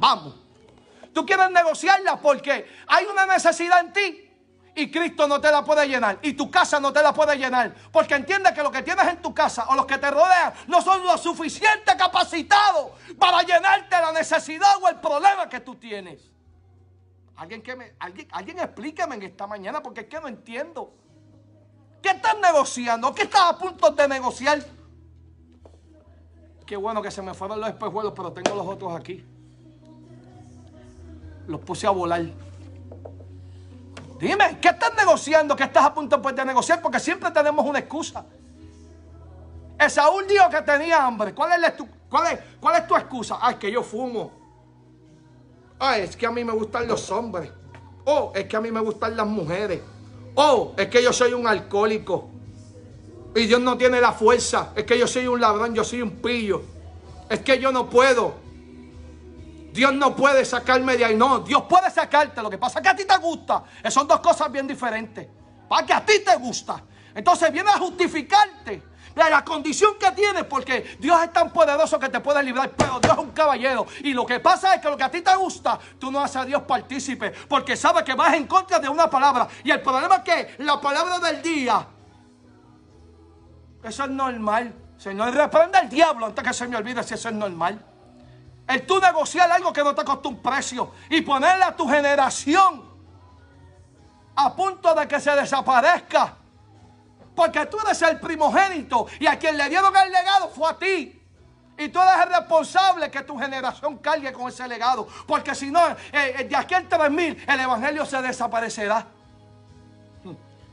Vamos. 0.00 0.34
Tú 1.12 1.26
quieres 1.26 1.50
negociarla 1.50 2.20
porque 2.20 2.66
hay 2.86 3.04
una 3.04 3.26
necesidad 3.26 3.80
en 3.80 3.92
ti 3.92 4.30
y 4.74 4.90
Cristo 4.90 5.28
no 5.28 5.40
te 5.40 5.50
la 5.50 5.62
puede 5.62 5.86
llenar 5.86 6.18
y 6.22 6.32
tu 6.32 6.50
casa 6.50 6.80
no 6.80 6.92
te 6.92 7.02
la 7.02 7.12
puede 7.12 7.36
llenar. 7.36 7.74
Porque 7.92 8.14
entiende 8.14 8.54
que 8.54 8.62
lo 8.62 8.70
que 8.70 8.82
tienes 8.82 9.06
en 9.08 9.20
tu 9.20 9.34
casa 9.34 9.66
o 9.68 9.74
los 9.74 9.84
que 9.84 9.98
te 9.98 10.10
rodean 10.10 10.54
no 10.68 10.80
son 10.80 11.04
lo 11.04 11.18
suficiente 11.18 11.94
capacitados 11.98 12.92
para 13.18 13.42
llenarte 13.42 14.00
la 14.00 14.12
necesidad 14.12 14.82
o 14.82 14.88
el 14.88 14.96
problema 14.96 15.48
que 15.48 15.60
tú 15.60 15.74
tienes. 15.74 16.22
Alguien, 17.36 17.62
que 17.62 17.76
me, 17.76 17.94
alguien, 17.98 18.28
alguien 18.32 18.58
explíqueme 18.58 19.16
en 19.16 19.22
esta 19.22 19.46
mañana 19.46 19.82
porque 19.82 20.02
es 20.02 20.06
que 20.06 20.20
no 20.20 20.28
entiendo. 20.28 20.94
¿Qué 22.02 22.10
estás 22.10 22.38
negociando? 22.38 23.14
¿Qué 23.14 23.22
estás 23.22 23.42
a 23.42 23.58
punto 23.58 23.90
de 23.90 24.08
negociar? 24.08 24.64
Qué 26.66 26.76
bueno 26.76 27.02
que 27.02 27.10
se 27.10 27.20
me 27.20 27.34
fueron 27.34 27.60
los 27.60 27.68
espejuelos, 27.68 28.14
pero 28.16 28.32
tengo 28.32 28.56
los 28.56 28.66
otros 28.66 28.94
aquí. 28.94 29.26
Los 31.50 31.60
puse 31.60 31.86
a 31.86 31.90
volar. 31.90 32.22
Dime, 34.20 34.58
¿qué 34.60 34.68
estás 34.68 34.92
negociando? 34.96 35.56
¿Qué 35.56 35.64
estás 35.64 35.84
a 35.84 35.92
punto 35.92 36.22
pues, 36.22 36.36
de 36.36 36.44
negociar? 36.44 36.80
Porque 36.80 37.00
siempre 37.00 37.30
tenemos 37.30 37.66
una 37.66 37.80
excusa. 37.80 38.24
Esaúl 39.78 40.28
dijo 40.28 40.48
que 40.48 40.62
tenía 40.62 41.04
hambre. 41.04 41.34
¿Cuál 41.34 41.64
es, 41.64 41.76
tu, 41.76 41.88
cuál, 42.08 42.34
es, 42.34 42.40
¿Cuál 42.60 42.76
es 42.76 42.86
tu 42.86 42.94
excusa? 42.94 43.38
Ah, 43.40 43.50
es 43.52 43.56
que 43.56 43.72
yo 43.72 43.82
fumo. 43.82 44.30
Ah, 45.80 45.98
es 45.98 46.14
que 46.14 46.26
a 46.26 46.30
mí 46.30 46.44
me 46.44 46.52
gustan 46.52 46.86
los 46.86 47.10
hombres. 47.10 47.50
Oh, 48.04 48.30
es 48.34 48.44
que 48.44 48.56
a 48.56 48.60
mí 48.60 48.70
me 48.70 48.80
gustan 48.80 49.16
las 49.16 49.26
mujeres. 49.26 49.80
Oh, 50.36 50.74
es 50.76 50.86
que 50.88 51.02
yo 51.02 51.12
soy 51.12 51.32
un 51.32 51.48
alcohólico. 51.48 52.28
Y 53.34 53.46
Dios 53.46 53.60
no 53.60 53.76
tiene 53.76 54.00
la 54.00 54.12
fuerza. 54.12 54.72
Es 54.76 54.84
que 54.84 54.98
yo 54.98 55.08
soy 55.08 55.26
un 55.26 55.40
ladrón, 55.40 55.74
yo 55.74 55.82
soy 55.82 56.02
un 56.02 56.10
pillo. 56.10 56.62
Es 57.28 57.40
que 57.40 57.58
yo 57.58 57.72
no 57.72 57.88
puedo. 57.90 58.49
Dios 59.72 59.92
no 59.94 60.14
puede 60.14 60.44
sacarme 60.44 60.96
de 60.96 61.04
ahí. 61.04 61.16
No, 61.16 61.40
Dios 61.40 61.64
puede 61.68 61.90
sacarte. 61.90 62.42
Lo 62.42 62.50
que 62.50 62.58
pasa 62.58 62.78
es 62.78 62.82
que 62.82 62.88
a 62.88 62.96
ti 62.96 63.04
te 63.04 63.16
gusta. 63.18 63.64
Son 63.88 64.06
dos 64.06 64.20
cosas 64.20 64.50
bien 64.50 64.66
diferentes. 64.66 65.28
Para 65.68 65.86
que 65.86 65.92
a 65.92 66.04
ti 66.04 66.20
te 66.24 66.36
gusta. 66.36 66.82
Entonces 67.14 67.52
viene 67.52 67.70
a 67.70 67.78
justificarte 67.78 68.82
de 69.14 69.30
la 69.30 69.44
condición 69.44 69.94
que 69.98 70.10
tienes, 70.12 70.44
porque 70.44 70.96
Dios 70.98 71.20
es 71.22 71.32
tan 71.32 71.52
poderoso 71.52 71.98
que 71.98 72.08
te 72.08 72.20
puede 72.20 72.42
librar, 72.42 72.70
pero 72.70 73.00
Dios 73.00 73.12
es 73.12 73.18
un 73.18 73.30
caballero. 73.32 73.86
Y 74.00 74.12
lo 74.12 74.24
que 74.24 74.40
pasa 74.40 74.74
es 74.74 74.80
que 74.80 74.88
lo 74.88 74.96
que 74.96 75.04
a 75.04 75.10
ti 75.10 75.20
te 75.20 75.34
gusta, 75.34 75.78
tú 75.98 76.10
no 76.10 76.20
haces 76.20 76.36
a 76.36 76.44
Dios 76.44 76.62
partícipe, 76.62 77.30
porque 77.48 77.76
sabes 77.76 78.04
que 78.04 78.14
vas 78.14 78.34
en 78.34 78.46
contra 78.46 78.78
de 78.78 78.88
una 78.88 79.10
palabra. 79.10 79.48
Y 79.64 79.70
el 79.70 79.80
problema 79.82 80.16
es 80.16 80.22
que 80.22 80.54
la 80.62 80.80
palabra 80.80 81.18
del 81.18 81.42
día, 81.42 81.86
eso 83.82 84.04
es 84.04 84.10
normal. 84.10 84.74
Señor, 84.96 85.34
reprende 85.34 85.78
al 85.78 85.88
diablo 85.88 86.26
antes 86.26 86.44
que 86.44 86.52
se 86.52 86.68
me 86.68 86.76
olvide 86.76 87.02
si 87.02 87.14
eso 87.14 87.30
es 87.30 87.34
normal. 87.34 87.84
El 88.70 88.86
tú 88.86 89.00
negociar 89.00 89.50
algo 89.50 89.72
que 89.72 89.82
no 89.82 89.92
te 89.96 90.04
costó 90.04 90.28
un 90.28 90.40
precio 90.40 90.92
y 91.08 91.22
ponerle 91.22 91.64
a 91.64 91.74
tu 91.74 91.88
generación 91.88 92.88
a 94.36 94.54
punto 94.54 94.94
de 94.94 95.08
que 95.08 95.18
se 95.18 95.32
desaparezca. 95.32 96.36
Porque 97.34 97.66
tú 97.66 97.78
eres 97.84 98.00
el 98.02 98.20
primogénito 98.20 99.08
y 99.18 99.26
a 99.26 99.36
quien 99.36 99.56
le 99.56 99.68
dieron 99.68 99.92
el 99.96 100.12
legado 100.12 100.50
fue 100.50 100.70
a 100.70 100.78
ti. 100.78 101.20
Y 101.78 101.88
tú 101.88 101.98
eres 101.98 102.14
el 102.24 102.32
responsable 102.32 103.10
que 103.10 103.22
tu 103.22 103.36
generación 103.36 103.98
cargue 103.98 104.32
con 104.32 104.48
ese 104.48 104.68
legado. 104.68 105.08
Porque 105.26 105.52
si 105.52 105.72
no, 105.72 105.84
eh, 105.88 105.96
eh, 106.12 106.44
de 106.44 106.54
aquí 106.54 106.74
al 106.74 106.88
3000 106.88 107.44
el 107.48 107.60
evangelio 107.60 108.06
se 108.06 108.22
desaparecerá. 108.22 109.04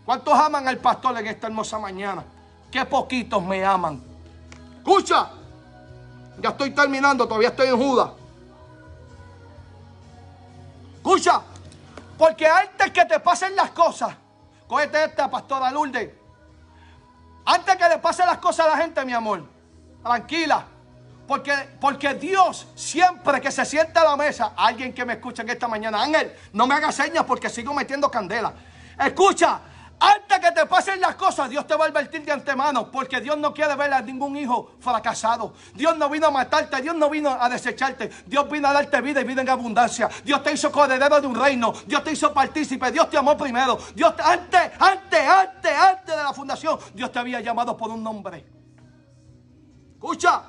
¿Cuántos 0.06 0.36
aman 0.36 0.68
al 0.68 0.78
pastor 0.78 1.18
en 1.18 1.26
esta 1.26 1.48
hermosa 1.48 1.80
mañana? 1.80 2.24
Qué 2.70 2.86
poquitos 2.86 3.42
me 3.44 3.66
aman. 3.66 4.04
Escucha. 4.78 5.32
Ya 6.40 6.50
estoy 6.50 6.72
terminando, 6.72 7.28
todavía 7.28 7.50
estoy 7.50 7.68
en 7.68 7.78
Judas. 7.78 8.12
Escucha, 10.98 11.42
porque 12.18 12.48
antes 12.48 12.92
que 12.92 13.06
te 13.06 13.20
pasen 13.20 13.56
las 13.56 13.72
cosas, 13.72 14.16
cógete 14.68 15.06
esta, 15.06 15.30
pastora 15.30 15.72
Lourdes. 15.72 16.12
Antes 17.46 17.76
que 17.78 17.90
le 17.90 17.98
pasen 18.00 18.26
las 18.26 18.40
cosas 18.40 18.68
a 18.68 18.70
la 18.72 18.78
gente, 18.78 19.04
mi 19.06 19.14
amor, 19.14 19.44
tranquila. 20.04 20.66
Porque, 21.28 21.54
porque 21.82 22.14
Dios 22.14 22.68
siempre 22.76 23.42
que 23.42 23.52
se 23.52 23.66
sienta 23.66 24.02
a 24.02 24.06
la 24.06 24.16
mesa, 24.16 24.54
alguien 24.56 24.94
que 24.94 25.06
me 25.06 25.14
escucha 25.14 25.44
en 25.44 25.50
esta 25.50 25.68
mañana, 25.68 26.02
Ángel, 26.02 26.34
no 26.54 26.68
me 26.68 26.76
haga 26.76 26.92
señas 26.92 27.26
porque 27.26 27.50
sigo 27.50 27.74
metiendo 27.74 28.10
candela. 28.10 28.54
Escucha, 29.00 29.60
antes 30.00 30.40
que 30.40 30.52
te 30.52 30.66
pasen 30.68 31.02
las 31.02 31.16
cosas, 31.16 31.50
Dios 31.50 31.66
te 31.66 31.76
va 31.76 31.86
a 31.86 31.88
advertir 31.88 32.24
de 32.24 32.32
antemano, 32.32 32.92
porque 32.92 33.20
Dios 33.20 33.38
no 33.38 33.54
quiere 33.54 33.76
ver 33.76 33.92
a 33.94 34.02
ningún 34.02 34.38
hijo 34.38 34.74
fracasado. 34.80 35.54
Dios 35.74 35.98
no 35.98 36.08
vino 36.10 36.28
a 36.28 36.32
matarte, 36.32 36.82
Dios 36.82 36.96
no 36.96 37.10
vino 37.10 37.30
a 37.30 37.50
desecharte. 37.50 38.12
Dios 38.28 38.50
vino 38.50 38.68
a 38.68 38.74
darte 38.74 39.02
vida 39.02 39.22
y 39.22 39.24
vida 39.24 39.42
en 39.42 39.50
abundancia. 39.50 40.08
Dios 40.24 40.44
te 40.44 40.52
hizo 40.52 40.72
coheredero 40.72 41.20
de 41.20 41.28
un 41.28 41.36
reino. 41.36 41.74
Dios 41.88 42.04
te 42.04 42.12
hizo 42.12 42.32
partícipe. 42.32 42.92
Dios 42.92 43.10
te 43.10 43.18
amó 43.18 43.36
primero. 43.36 43.80
Dios 43.96 44.14
antes, 44.24 44.72
antes, 44.80 45.28
antes, 45.28 45.72
antes 45.72 46.16
de 46.16 46.24
la 46.24 46.34
fundación, 46.34 46.78
Dios 46.94 47.12
te 47.12 47.18
había 47.18 47.42
llamado 47.42 47.76
por 47.76 47.90
un 47.90 48.04
nombre. 48.04 48.46
Escucha. 49.94 50.44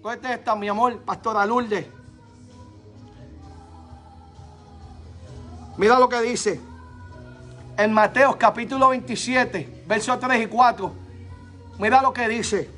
Cuéntate 0.00 0.34
esta, 0.34 0.54
mi 0.54 0.68
amor, 0.68 1.02
Pastora 1.04 1.44
Lourdes. 1.44 1.99
Mira 5.80 5.98
lo 5.98 6.10
que 6.10 6.20
dice 6.20 6.60
en 7.78 7.94
Mateo 7.94 8.36
capítulo 8.38 8.90
27, 8.90 9.84
versos 9.86 10.20
3 10.20 10.44
y 10.44 10.46
4. 10.46 10.92
Mira 11.78 12.02
lo 12.02 12.12
que 12.12 12.28
dice. 12.28 12.68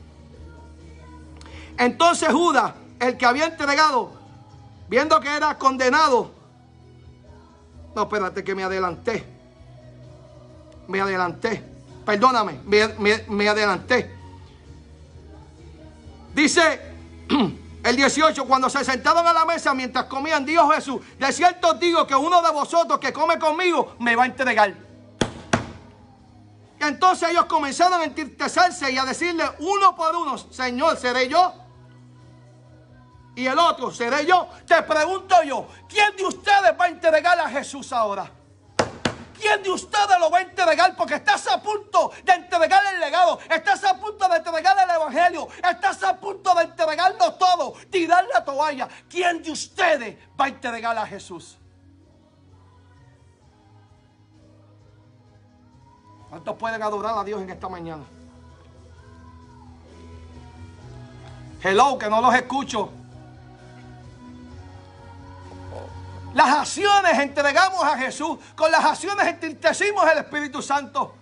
Entonces 1.77 2.29
Judas, 2.29 2.75
el 3.01 3.17
que 3.17 3.27
había 3.27 3.47
entregado, 3.47 4.13
viendo 4.89 5.19
que 5.19 5.35
era 5.35 5.59
condenado, 5.59 6.31
No, 7.97 8.03
espérate 8.03 8.45
que 8.45 8.55
me 8.55 8.63
adelanté. 8.63 9.25
Me 10.87 11.01
adelanté. 11.01 11.61
Perdóname, 12.07 12.61
me, 12.65 13.25
me 13.29 13.49
adelanté. 13.49 14.15
Dice 16.37 16.81
el 17.83 17.97
18, 17.97 18.45
cuando 18.47 18.71
se 18.71 18.85
sentaron 18.85 19.27
a 19.27 19.33
la 19.33 19.45
mesa 19.45 19.75
mientras 19.75 20.05
comían, 20.05 20.45
dijo 20.45 20.69
Jesús, 20.71 21.01
de 21.19 21.33
cierto 21.33 21.75
digo 21.75 22.07
que 22.07 22.15
uno 22.15 22.41
de 22.41 22.51
vosotros 22.51 23.01
que 23.01 23.13
come 23.13 23.39
conmigo 23.39 23.97
me 23.99 24.15
va 24.15 24.23
a 24.23 24.27
entregar. 24.27 24.75
Entonces 26.79 27.31
ellos 27.31 27.47
comenzaron 27.47 28.01
a 28.01 28.05
entristecerse 28.05 28.91
y 28.91 28.99
a 28.99 29.05
decirle 29.05 29.45
uno 29.61 29.95
por 29.95 30.15
uno, 30.15 30.37
Señor, 30.39 30.97
¿seré 30.97 31.29
yo? 31.29 31.55
Y 33.35 33.47
el 33.47 33.59
otro, 33.59 33.91
¿seré 33.91 34.27
yo? 34.27 34.49
Te 34.67 34.83
pregunto 34.83 35.35
yo, 35.45 35.67
¿quién 35.89 36.15
de 36.17 36.25
ustedes 36.25 36.79
va 36.79 36.85
a 36.85 36.89
entregar 36.89 37.39
a 37.39 37.49
Jesús 37.49 37.93
ahora? 37.93 38.31
¿Quién 39.43 39.61
de 39.61 39.71
ustedes 39.71 40.21
lo 40.21 40.31
va 40.31 40.39
a 40.39 40.43
entregar? 40.43 40.95
Porque 40.95 41.17
estás 41.17 41.49
a 41.49 41.61
punto 41.61 42.13
de 42.23 42.33
entregar 42.33 42.81
el 42.95 43.01
legado. 43.01 43.41
Estás 43.51 43.83
a 43.83 43.99
punto 43.99 44.29
de 44.29 44.37
entregar 44.37 44.77
el 44.79 44.95
evangelio. 44.95 45.49
Estás 45.69 46.01
a 46.05 46.17
punto 46.17 46.55
de 46.55 46.63
entregarlo 46.63 47.35
todo. 47.35 47.75
Tirar 47.91 48.25
la 48.33 48.45
toalla. 48.45 48.89
¿Quién 49.11 49.43
de 49.43 49.51
ustedes 49.51 50.17
va 50.41 50.45
a 50.45 50.49
entregar 50.49 50.97
a 50.97 51.05
Jesús? 51.05 51.59
¿Cuántos 56.31 56.57
pueden 56.57 56.81
adorar 56.81 57.19
a 57.19 57.25
Dios 57.25 57.43
en 57.43 57.51
esta 57.51 57.69
mañana? 57.69 58.05
Hello, 61.65 61.99
que 61.99 62.09
no 62.09 62.21
los 62.21 62.33
escucho. 62.33 62.93
Las 66.35 66.49
acciones 66.49 67.19
entregamos 67.19 67.85
a 67.85 67.99
Jesús. 67.99 68.39
Con 68.57 68.71
las 68.71 68.85
acciones 68.85 69.27
entristecimos 69.27 70.11
el 70.11 70.19
Espíritu 70.19 70.63
Santo. 70.63 71.15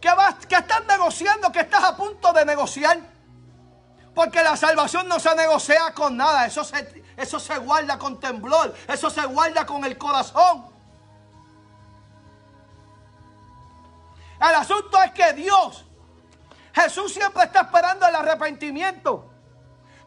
¿Qué, 0.00 0.08
vas, 0.14 0.46
¿Qué 0.46 0.56
estás 0.56 0.84
negociando? 0.86 1.52
¿Qué 1.52 1.60
estás 1.60 1.84
a 1.84 1.96
punto 1.96 2.32
de 2.32 2.44
negociar? 2.44 2.98
Porque 4.14 4.42
la 4.42 4.56
salvación 4.56 5.06
no 5.06 5.20
se 5.20 5.34
negocia 5.36 5.92
con 5.94 6.16
nada. 6.16 6.46
Eso 6.46 6.64
se, 6.64 7.04
eso 7.16 7.38
se 7.38 7.58
guarda 7.58 7.98
con 7.98 8.18
temblor. 8.18 8.74
Eso 8.88 9.10
se 9.10 9.24
guarda 9.26 9.64
con 9.64 9.84
el 9.84 9.96
corazón. 9.96 10.68
El 14.40 14.54
asunto 14.54 15.00
es 15.02 15.12
que 15.12 15.34
Dios, 15.34 15.84
Jesús 16.74 17.12
siempre 17.12 17.44
está 17.44 17.60
esperando 17.60 18.08
el 18.08 18.14
arrepentimiento. 18.14 19.30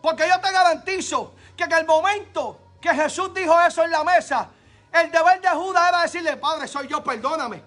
Porque 0.01 0.28
yo 0.28 0.41
te 0.41 0.51
garantizo 0.51 1.36
que 1.55 1.63
en 1.65 1.71
el 1.71 1.86
momento 1.86 2.62
que 2.84 2.93
Jesús 2.93 3.34
dijo 3.34 3.57
eso 3.61 3.81
en 3.81 3.91
la 3.91 4.03
mesa, 4.03 4.49
el 4.91 5.09
deber 5.09 5.39
de 5.39 5.47
Judas 5.47 5.88
era 5.88 6.01
decirle, 6.01 6.36
Padre, 6.36 6.67
soy 6.67 6.86
yo, 6.89 7.01
perdóname. 7.01 7.63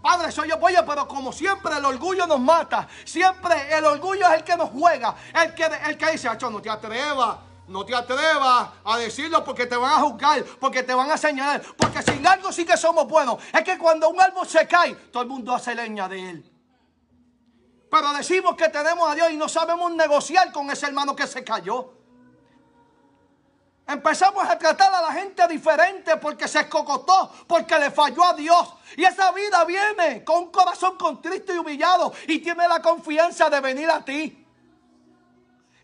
Padre, 0.00 0.30
soy 0.30 0.48
yo, 0.48 0.56
oye, 0.60 0.80
pero 0.86 1.08
como 1.08 1.32
siempre 1.32 1.76
el 1.76 1.84
orgullo 1.84 2.28
nos 2.28 2.38
mata. 2.38 2.86
Siempre 3.04 3.76
el 3.76 3.84
orgullo 3.84 4.28
es 4.28 4.34
el 4.34 4.44
que 4.44 4.56
nos 4.56 4.70
juega. 4.70 5.16
El 5.34 5.52
que, 5.52 5.64
el 5.64 5.98
que 5.98 6.12
dice, 6.12 6.28
no 6.48 6.62
te 6.62 6.70
atrevas. 6.70 7.38
No 7.66 7.84
te 7.84 7.92
atrevas 7.96 8.68
a 8.84 8.96
decirlo 8.98 9.42
porque 9.42 9.66
te 9.66 9.76
van 9.76 9.94
a 9.94 9.96
juzgar, 9.96 10.44
porque 10.60 10.84
te 10.84 10.94
van 10.94 11.10
a 11.10 11.16
señalar. 11.16 11.60
Porque 11.76 12.00
sin 12.00 12.24
algo 12.24 12.52
sí 12.52 12.64
que 12.64 12.76
somos 12.76 13.08
buenos. 13.08 13.42
Es 13.52 13.64
que 13.64 13.76
cuando 13.76 14.08
un 14.08 14.20
árbol 14.20 14.46
se 14.46 14.68
cae, 14.68 14.94
todo 14.94 15.24
el 15.24 15.28
mundo 15.28 15.52
hace 15.52 15.74
leña 15.74 16.08
de 16.08 16.30
él. 16.30 16.52
Pero 17.90 18.12
decimos 18.12 18.54
que 18.54 18.68
tenemos 18.68 19.10
a 19.10 19.16
Dios 19.16 19.32
y 19.32 19.36
no 19.36 19.48
sabemos 19.48 19.90
negociar 19.90 20.52
con 20.52 20.70
ese 20.70 20.86
hermano 20.86 21.16
que 21.16 21.26
se 21.26 21.42
cayó. 21.42 21.95
Empezamos 23.86 24.44
a 24.48 24.58
tratar 24.58 24.92
a 24.92 25.00
la 25.00 25.12
gente 25.12 25.46
diferente 25.46 26.16
porque 26.16 26.48
se 26.48 26.60
escocotó, 26.60 27.32
porque 27.46 27.78
le 27.78 27.92
falló 27.92 28.24
a 28.24 28.34
Dios. 28.34 28.74
Y 28.96 29.04
esa 29.04 29.30
vida 29.30 29.64
viene 29.64 30.24
con 30.24 30.44
un 30.44 30.50
corazón 30.50 30.96
contrito 30.98 31.54
y 31.54 31.58
humillado 31.58 32.12
y 32.26 32.40
tiene 32.40 32.66
la 32.66 32.82
confianza 32.82 33.48
de 33.48 33.60
venir 33.60 33.88
a 33.88 34.04
ti. 34.04 34.44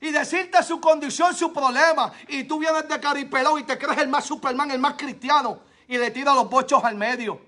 Y 0.01 0.11
decirte 0.11 0.61
su 0.65 0.81
condición, 0.81 1.33
su 1.33 1.53
problema. 1.53 2.13
Y 2.27 2.43
tú 2.43 2.59
vienes 2.59 2.89
de 2.89 2.99
caripelón 2.99 3.61
y 3.61 3.63
te 3.63 3.79
crees 3.79 3.99
el 3.99 4.09
más 4.09 4.25
Superman, 4.25 4.73
el 4.73 4.81
más 4.81 4.95
cristiano. 4.95 5.61
Y 5.87 5.97
le 5.97 6.11
tiras 6.11 6.35
los 6.35 6.51
bochos 6.51 6.83
al 6.83 6.97
medio. 6.97 7.41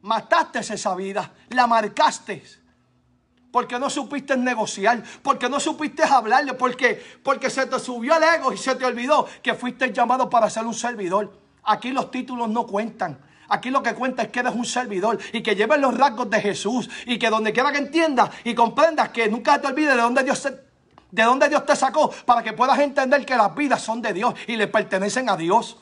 Mataste 0.00 0.60
esa 0.60 0.94
vida, 0.94 1.34
la 1.50 1.66
marcaste 1.66 2.42
porque 3.50 3.78
no 3.78 3.88
supiste 3.88 4.36
negociar, 4.36 5.02
porque 5.22 5.48
no 5.48 5.58
supiste 5.58 6.04
hablarle, 6.04 6.54
porque, 6.54 7.02
porque 7.22 7.50
se 7.50 7.66
te 7.66 7.78
subió 7.78 8.16
el 8.16 8.22
ego 8.22 8.52
y 8.52 8.56
se 8.56 8.74
te 8.74 8.84
olvidó 8.84 9.26
que 9.42 9.54
fuiste 9.54 9.92
llamado 9.92 10.28
para 10.28 10.50
ser 10.50 10.66
un 10.66 10.74
servidor. 10.74 11.38
Aquí 11.64 11.90
los 11.90 12.10
títulos 12.10 12.48
no 12.48 12.66
cuentan. 12.66 13.18
Aquí 13.48 13.70
lo 13.70 13.82
que 13.82 13.94
cuenta 13.94 14.22
es 14.22 14.28
que 14.28 14.40
eres 14.40 14.54
un 14.54 14.66
servidor 14.66 15.18
y 15.32 15.42
que 15.42 15.56
lleves 15.56 15.80
los 15.80 15.96
rasgos 15.96 16.28
de 16.28 16.40
Jesús 16.40 16.88
y 17.06 17.18
que 17.18 17.30
donde 17.30 17.52
quiera 17.52 17.72
que 17.72 17.78
entiendas 17.78 18.30
y 18.44 18.54
comprendas 18.54 19.08
que 19.08 19.28
nunca 19.28 19.58
te 19.58 19.68
olvides 19.68 19.96
de 19.96 20.02
dónde 20.02 20.22
Dios 20.22 20.46
de 21.10 21.22
dónde 21.22 21.48
Dios 21.48 21.64
te 21.64 21.74
sacó 21.74 22.10
para 22.26 22.42
que 22.42 22.52
puedas 22.52 22.78
entender 22.78 23.24
que 23.24 23.34
las 23.34 23.54
vidas 23.54 23.80
son 23.80 24.02
de 24.02 24.12
Dios 24.12 24.34
y 24.46 24.56
le 24.56 24.66
pertenecen 24.66 25.30
a 25.30 25.36
Dios. 25.38 25.78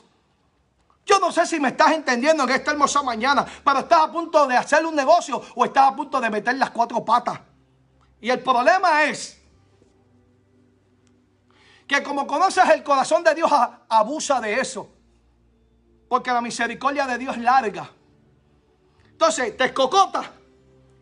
Yo 1.05 1.19
no 1.19 1.31
sé 1.31 1.45
si 1.45 1.59
me 1.59 1.69
estás 1.69 1.91
entendiendo 1.91 2.43
en 2.43 2.49
esta 2.49 2.71
hermosa 2.71 3.01
mañana, 3.01 3.45
pero 3.63 3.79
estás 3.79 3.99
a 3.99 4.11
punto 4.11 4.47
de 4.47 4.55
hacer 4.55 4.85
un 4.85 4.95
negocio 4.95 5.41
o 5.55 5.65
estás 5.65 5.91
a 5.91 5.95
punto 5.95 6.21
de 6.21 6.29
meter 6.29 6.55
las 6.55 6.69
cuatro 6.71 7.03
patas. 7.03 7.39
Y 8.19 8.29
el 8.29 8.39
problema 8.41 9.03
es 9.03 9.39
que 11.87 12.03
como 12.03 12.27
conoces 12.27 12.67
el 12.69 12.83
corazón 12.83 13.23
de 13.23 13.33
Dios, 13.35 13.51
abusa 13.87 14.41
de 14.41 14.59
eso. 14.59 14.89
Porque 16.09 16.31
la 16.31 16.41
misericordia 16.41 17.05
de 17.07 17.17
Dios 17.17 17.37
es 17.37 17.43
larga. 17.43 17.89
Entonces 19.11 19.55
te 19.55 19.65
escocota 19.65 20.31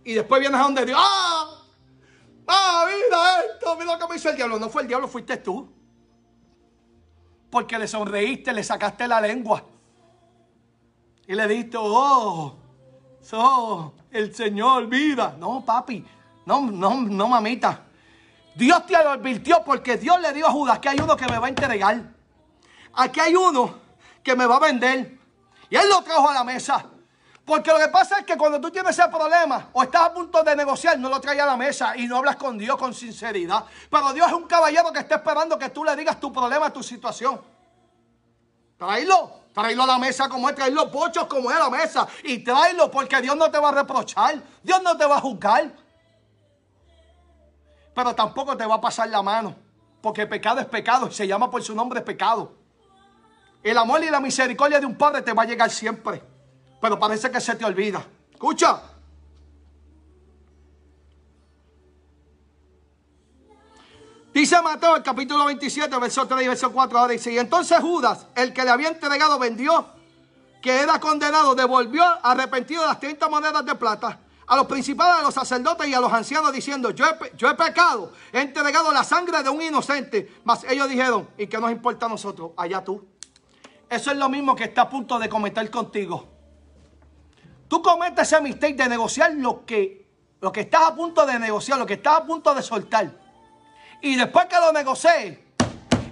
y 0.04 0.14
después 0.14 0.40
vienes 0.40 0.60
a 0.60 0.64
donde 0.64 0.86
Dios. 0.86 1.00
¡Ah! 1.02 1.62
¡Ah! 2.48 2.86
Mira 2.88 3.42
esto, 3.42 3.76
mira 3.76 3.94
lo 3.94 4.00
que 4.00 4.08
me 4.08 4.16
hizo 4.18 4.30
el 4.30 4.36
diablo. 4.36 4.60
No 4.60 4.70
fue 4.70 4.84
el 4.84 4.88
diablo, 4.88 5.08
fuiste 5.08 5.38
tú. 5.38 5.68
Porque 7.50 7.78
le 7.80 7.88
sonreíste, 7.88 8.54
le 8.54 8.64
sacaste 8.64 9.08
la 9.08 9.20
lengua. 9.22 9.64
Y 11.28 11.34
le 11.34 11.48
dijiste, 11.48 11.78
oh, 11.80 12.56
so, 13.22 13.94
el 14.12 14.36
Señor, 14.36 14.88
vida. 14.88 15.36
No, 15.40 15.64
papi, 15.66 16.06
no, 16.46 16.62
no, 16.62 17.02
no, 17.02 17.28
mamita. 17.28 17.82
Dios 18.56 18.86
te 18.86 18.96
advirtió 18.96 19.64
porque 19.64 19.98
Dios 19.98 20.20
le 20.22 20.32
dio 20.32 20.48
a 20.48 20.52
Judas 20.52 20.80
que 20.80 20.90
hay 20.90 21.00
uno 21.00 21.18
que 21.18 21.28
me 21.28 21.38
va 21.38 21.48
a 21.48 21.50
entregar. 21.50 22.02
Aquí 22.94 23.20
hay 23.20 23.36
uno 23.36 23.80
que 24.24 24.36
me 24.36 24.46
va 24.46 24.58
a 24.58 24.60
vender. 24.60 25.18
Y 25.70 25.76
él 25.76 25.90
lo 25.90 26.02
trajo 26.04 26.30
a 26.30 26.34
la 26.34 26.44
mesa. 26.44 26.86
Porque 27.44 27.72
lo 27.72 27.78
que 27.78 27.90
pasa 27.90 28.20
es 28.20 28.26
que 28.26 28.38
cuando 28.38 28.60
tú 28.60 28.72
tienes 28.72 28.98
ese 28.98 29.08
problema 29.10 29.70
o 29.74 29.84
estás 29.84 30.04
a 30.04 30.14
punto 30.14 30.42
de 30.42 30.56
negociar, 30.56 30.98
no 30.98 31.10
lo 31.10 31.20
traes 31.20 31.42
a 31.42 31.46
la 31.46 31.58
mesa 31.58 31.96
y 31.96 32.08
no 32.08 32.18
hablas 32.18 32.38
con 32.38 32.58
Dios 32.58 32.76
con 32.78 32.94
sinceridad. 32.94 33.66
Pero 33.90 34.14
Dios 34.14 34.28
es 34.28 34.34
un 34.34 34.48
caballero 34.48 34.92
que 34.92 35.00
está 35.00 35.16
esperando 35.16 35.60
que 35.60 35.70
tú 35.70 35.84
le 35.84 35.96
digas 35.96 36.20
tu 36.20 36.32
problema, 36.34 36.72
tu 36.72 36.82
situación. 36.82 37.40
Tráelo, 38.78 39.42
tráelo 39.54 39.84
a 39.84 39.88
la 39.88 39.98
mesa 40.00 40.28
como 40.28 40.50
es, 40.50 40.74
los 40.74 40.86
pochos 40.86 41.26
como 41.28 41.52
es 41.52 41.58
a 41.58 41.60
la 41.60 41.70
mesa 41.70 42.08
y 42.24 42.40
tráelo 42.40 42.90
porque 42.90 43.22
Dios 43.22 43.36
no 43.36 43.52
te 43.52 43.60
va 43.60 43.70
a 43.70 43.74
reprochar, 43.74 44.42
Dios 44.64 44.82
no 44.82 44.98
te 44.98 45.06
va 45.06 45.18
a 45.18 45.22
juzgar 45.22 45.85
pero 47.96 48.14
tampoco 48.14 48.56
te 48.58 48.66
va 48.66 48.76
a 48.76 48.82
pasar 48.82 49.10
la 49.10 49.24
mano. 49.24 49.56
Porque 50.02 50.28
pecado 50.28 50.60
es 50.60 50.68
pecado 50.68 51.10
se 51.10 51.26
llama 51.26 51.50
por 51.50 51.64
su 51.64 51.74
nombre 51.74 52.02
pecado. 52.02 52.52
El 53.64 53.78
amor 53.78 54.04
y 54.04 54.10
la 54.10 54.20
misericordia 54.20 54.80
de 54.80 54.86
un 54.86 54.96
padre 54.96 55.22
te 55.22 55.34
va 55.34 55.44
a 55.44 55.46
llegar 55.46 55.72
siempre. 55.72 56.22
Pero 56.80 57.00
parece 57.00 57.32
que 57.32 57.40
se 57.40 57.56
te 57.56 57.66
olvida. 57.66 58.06
Escucha. 58.32 58.82
Dice 64.34 64.62
Mateo 64.62 64.98
el 64.98 65.02
capítulo 65.02 65.46
27, 65.46 65.98
verso 65.98 66.28
3 66.28 66.44
y 66.44 66.48
verso 66.50 66.72
4. 66.72 67.00
Ahora 67.00 67.14
dice, 67.14 67.32
y 67.32 67.40
entonces 67.40 67.80
Judas, 67.80 68.28
el 68.36 68.54
que 68.54 68.66
le 68.66 68.70
había 68.70 68.90
entregado, 68.90 69.40
vendió, 69.40 69.88
que 70.62 70.82
era 70.82 71.00
condenado, 71.00 71.56
devolvió 71.56 72.04
arrepentido 72.22 72.86
las 72.86 73.00
30 73.00 73.30
monedas 73.30 73.66
de 73.66 73.76
plata 73.76 74.20
a 74.48 74.56
los 74.56 74.68
principales, 74.68 75.22
a 75.22 75.24
los 75.24 75.34
sacerdotes 75.34 75.88
y 75.88 75.94
a 75.94 76.00
los 76.00 76.12
ancianos 76.12 76.52
diciendo, 76.54 76.92
yo 76.92 77.06
he, 77.06 77.36
yo 77.36 77.50
he 77.50 77.56
pecado, 77.56 78.12
he 78.32 78.42
entregado 78.42 78.92
la 78.92 79.04
sangre 79.04 79.42
de 79.42 79.50
un 79.50 79.62
inocente. 79.62 80.32
Mas 80.44 80.64
ellos 80.66 80.88
dijeron, 80.88 81.28
¿y 81.38 81.48
qué 81.48 81.58
nos 81.58 81.72
importa 81.72 82.06
a 82.06 82.10
nosotros? 82.10 82.52
Allá 82.58 82.84
tú. 82.84 83.06
Eso 83.90 84.12
es 84.12 84.18
lo 84.18 84.30
mismo 84.30 84.56
que 84.56 84.66
está 84.66 84.84
a 84.84 84.90
punto 84.90 85.18
de 85.20 85.30
cometer 85.30 85.70
contigo. 85.70 86.28
Tú 87.68 87.82
cometes 87.82 88.32
ese 88.32 88.42
mistake 88.42 88.76
de 88.76 88.90
negociar 88.90 89.34
lo 89.34 89.66
que, 89.66 90.08
lo 90.42 90.52
que 90.52 90.62
estás 90.62 90.84
a 90.84 90.96
punto 90.96 91.26
de 91.26 91.40
negociar, 91.40 91.80
lo 91.80 91.86
que 91.86 91.96
estás 91.96 92.20
a 92.20 92.26
punto 92.26 92.54
de 92.54 92.62
soltar. 92.62 93.12
Y 94.02 94.16
después 94.16 94.46
que 94.46 94.56
lo 94.58 94.72
negocies, 94.72 95.40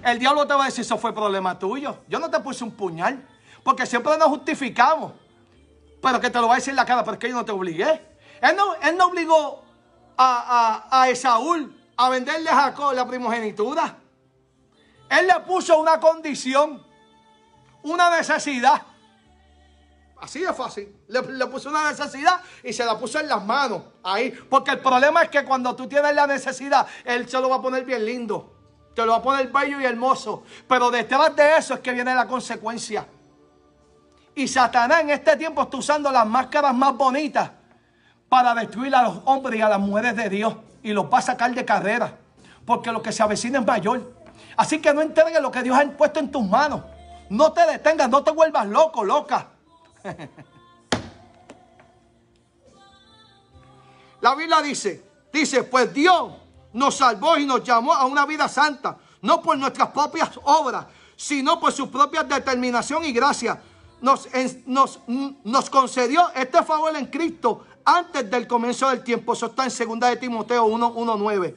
el 0.04 0.18
diablo 0.18 0.46
te 0.46 0.54
va 0.54 0.64
a 0.64 0.66
decir, 0.66 0.82
eso 0.82 0.98
fue 0.98 1.14
problema 1.14 1.58
tuyo. 1.58 1.98
Yo 2.08 2.18
no 2.18 2.30
te 2.30 2.40
puse 2.40 2.64
un 2.64 2.72
puñal, 2.72 3.26
porque 3.62 3.86
siempre 3.86 4.16
nos 4.18 4.28
justificamos. 4.28 5.12
Pero 6.02 6.20
que 6.20 6.28
te 6.28 6.40
lo 6.40 6.48
va 6.48 6.54
a 6.54 6.56
decir 6.56 6.70
en 6.70 6.76
la 6.76 6.84
cara, 6.84 7.02
pero 7.02 7.14
es 7.14 7.18
que 7.18 7.28
yo 7.28 7.34
no 7.34 7.44
te 7.44 7.52
obligué. 7.52 8.13
Él 8.44 8.96
no, 8.98 9.06
obligó 9.06 9.64
a, 10.18 10.84
a, 10.90 11.02
a, 11.02 11.08
Esaúl 11.08 11.74
a 11.96 12.10
venderle 12.10 12.50
a 12.50 12.56
Jacob 12.56 12.92
la 12.92 13.06
primogenitura. 13.06 13.96
Él 15.08 15.26
le 15.26 15.40
puso 15.40 15.78
una 15.78 15.98
condición. 15.98 16.84
una 17.84 18.14
necesidad. 18.14 18.82
Así 20.20 20.40
de 20.40 20.52
fácil. 20.52 20.94
Le, 21.08 21.22
le 21.22 21.46
puso 21.46 21.70
una 21.70 21.90
necesidad 21.90 22.38
y 22.62 22.74
se 22.74 22.84
la 22.84 22.98
puso 22.98 23.18
en 23.18 23.28
las 23.28 23.42
manos. 23.42 23.82
Ahí. 24.02 24.30
Porque 24.30 24.72
el 24.72 24.80
problema 24.80 25.22
es 25.22 25.30
que 25.30 25.42
cuando 25.42 25.74
tú 25.74 25.88
tienes 25.88 26.14
la 26.14 26.26
necesidad, 26.26 26.86
Él 27.02 27.26
se 27.26 27.40
lo 27.40 27.48
va 27.48 27.56
a 27.56 27.62
poner 27.62 27.84
bien 27.86 28.04
lindo. 28.04 28.52
Te 28.94 29.06
lo 29.06 29.12
va 29.12 29.18
a 29.18 29.22
poner 29.22 29.48
bello 29.48 29.80
y 29.80 29.86
hermoso. 29.86 30.42
Pero 30.68 30.90
detrás 30.90 31.34
de 31.34 31.56
eso 31.56 31.74
es 31.74 31.80
que 31.80 31.92
viene 31.92 32.14
la 32.14 32.26
consecuencia. 32.26 33.06
Y 34.34 34.46
Satanás 34.48 35.00
en 35.00 35.10
este 35.10 35.34
tiempo 35.38 35.62
está 35.62 35.78
usando 35.78 36.12
las 36.12 36.26
máscaras 36.26 36.74
más 36.74 36.94
bonitas 36.94 37.50
para 38.28 38.54
destruir 38.54 38.94
a 38.94 39.02
los 39.02 39.20
hombres 39.24 39.58
y 39.58 39.62
a 39.62 39.68
las 39.68 39.80
mujeres 39.80 40.16
de 40.16 40.28
Dios. 40.28 40.54
Y 40.82 40.92
los 40.92 41.06
va 41.06 41.18
a 41.18 41.22
sacar 41.22 41.54
de 41.54 41.64
carrera. 41.64 42.18
Porque 42.66 42.90
lo 42.92 43.02
que 43.02 43.12
se 43.12 43.22
avecina 43.22 43.60
es 43.60 43.66
mayor. 43.66 44.12
Así 44.56 44.80
que 44.80 44.92
no 44.92 45.00
entregues 45.02 45.40
lo 45.40 45.50
que 45.50 45.62
Dios 45.62 45.76
ha 45.78 45.84
puesto 45.90 46.20
en 46.20 46.30
tus 46.30 46.44
manos. 46.44 46.82
No 47.30 47.52
te 47.52 47.66
detengas, 47.66 48.08
no 48.08 48.22
te 48.22 48.30
vuelvas 48.30 48.66
loco, 48.66 49.02
loca. 49.04 49.48
La 54.20 54.34
Biblia 54.34 54.62
dice, 54.62 55.04
dice, 55.32 55.64
pues 55.64 55.92
Dios 55.92 56.32
nos 56.72 56.96
salvó 56.96 57.36
y 57.36 57.44
nos 57.44 57.62
llamó 57.62 57.92
a 57.92 58.06
una 58.06 58.24
vida 58.24 58.48
santa, 58.48 58.96
no 59.20 59.42
por 59.42 59.58
nuestras 59.58 59.90
propias 59.90 60.30
obras, 60.44 60.86
sino 61.16 61.60
por 61.60 61.72
su 61.72 61.90
propia 61.90 62.22
determinación 62.24 63.04
y 63.04 63.12
gracia. 63.12 63.60
Nos, 64.00 64.28
nos, 64.66 65.00
nos 65.06 65.68
concedió 65.70 66.30
este 66.34 66.62
favor 66.62 66.96
en 66.96 67.06
Cristo 67.06 67.66
antes 67.84 68.30
del 68.30 68.46
comienzo 68.46 68.88
del 68.88 69.02
tiempo. 69.02 69.32
Eso 69.32 69.46
está 69.46 69.64
en 69.64 69.98
2 70.00 70.10
de 70.10 70.16
Timoteo 70.16 70.64
1, 70.64 70.94
1.9. 70.94 71.56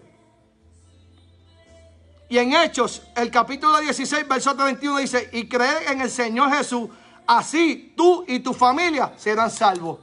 Y 2.29 2.37
en 2.37 2.53
Hechos, 2.53 3.03
el 3.15 3.31
capítulo 3.31 3.79
16, 3.79 4.27
verso 4.27 4.53
31 4.55 4.97
dice, 4.99 5.29
y 5.31 5.47
creer 5.47 5.91
en 5.91 6.01
el 6.01 6.09
Señor 6.09 6.51
Jesús, 6.51 6.89
así 7.25 7.93
tú 7.95 8.25
y 8.27 8.39
tu 8.39 8.53
familia 8.53 9.13
serán 9.15 9.49
salvos. 9.49 9.99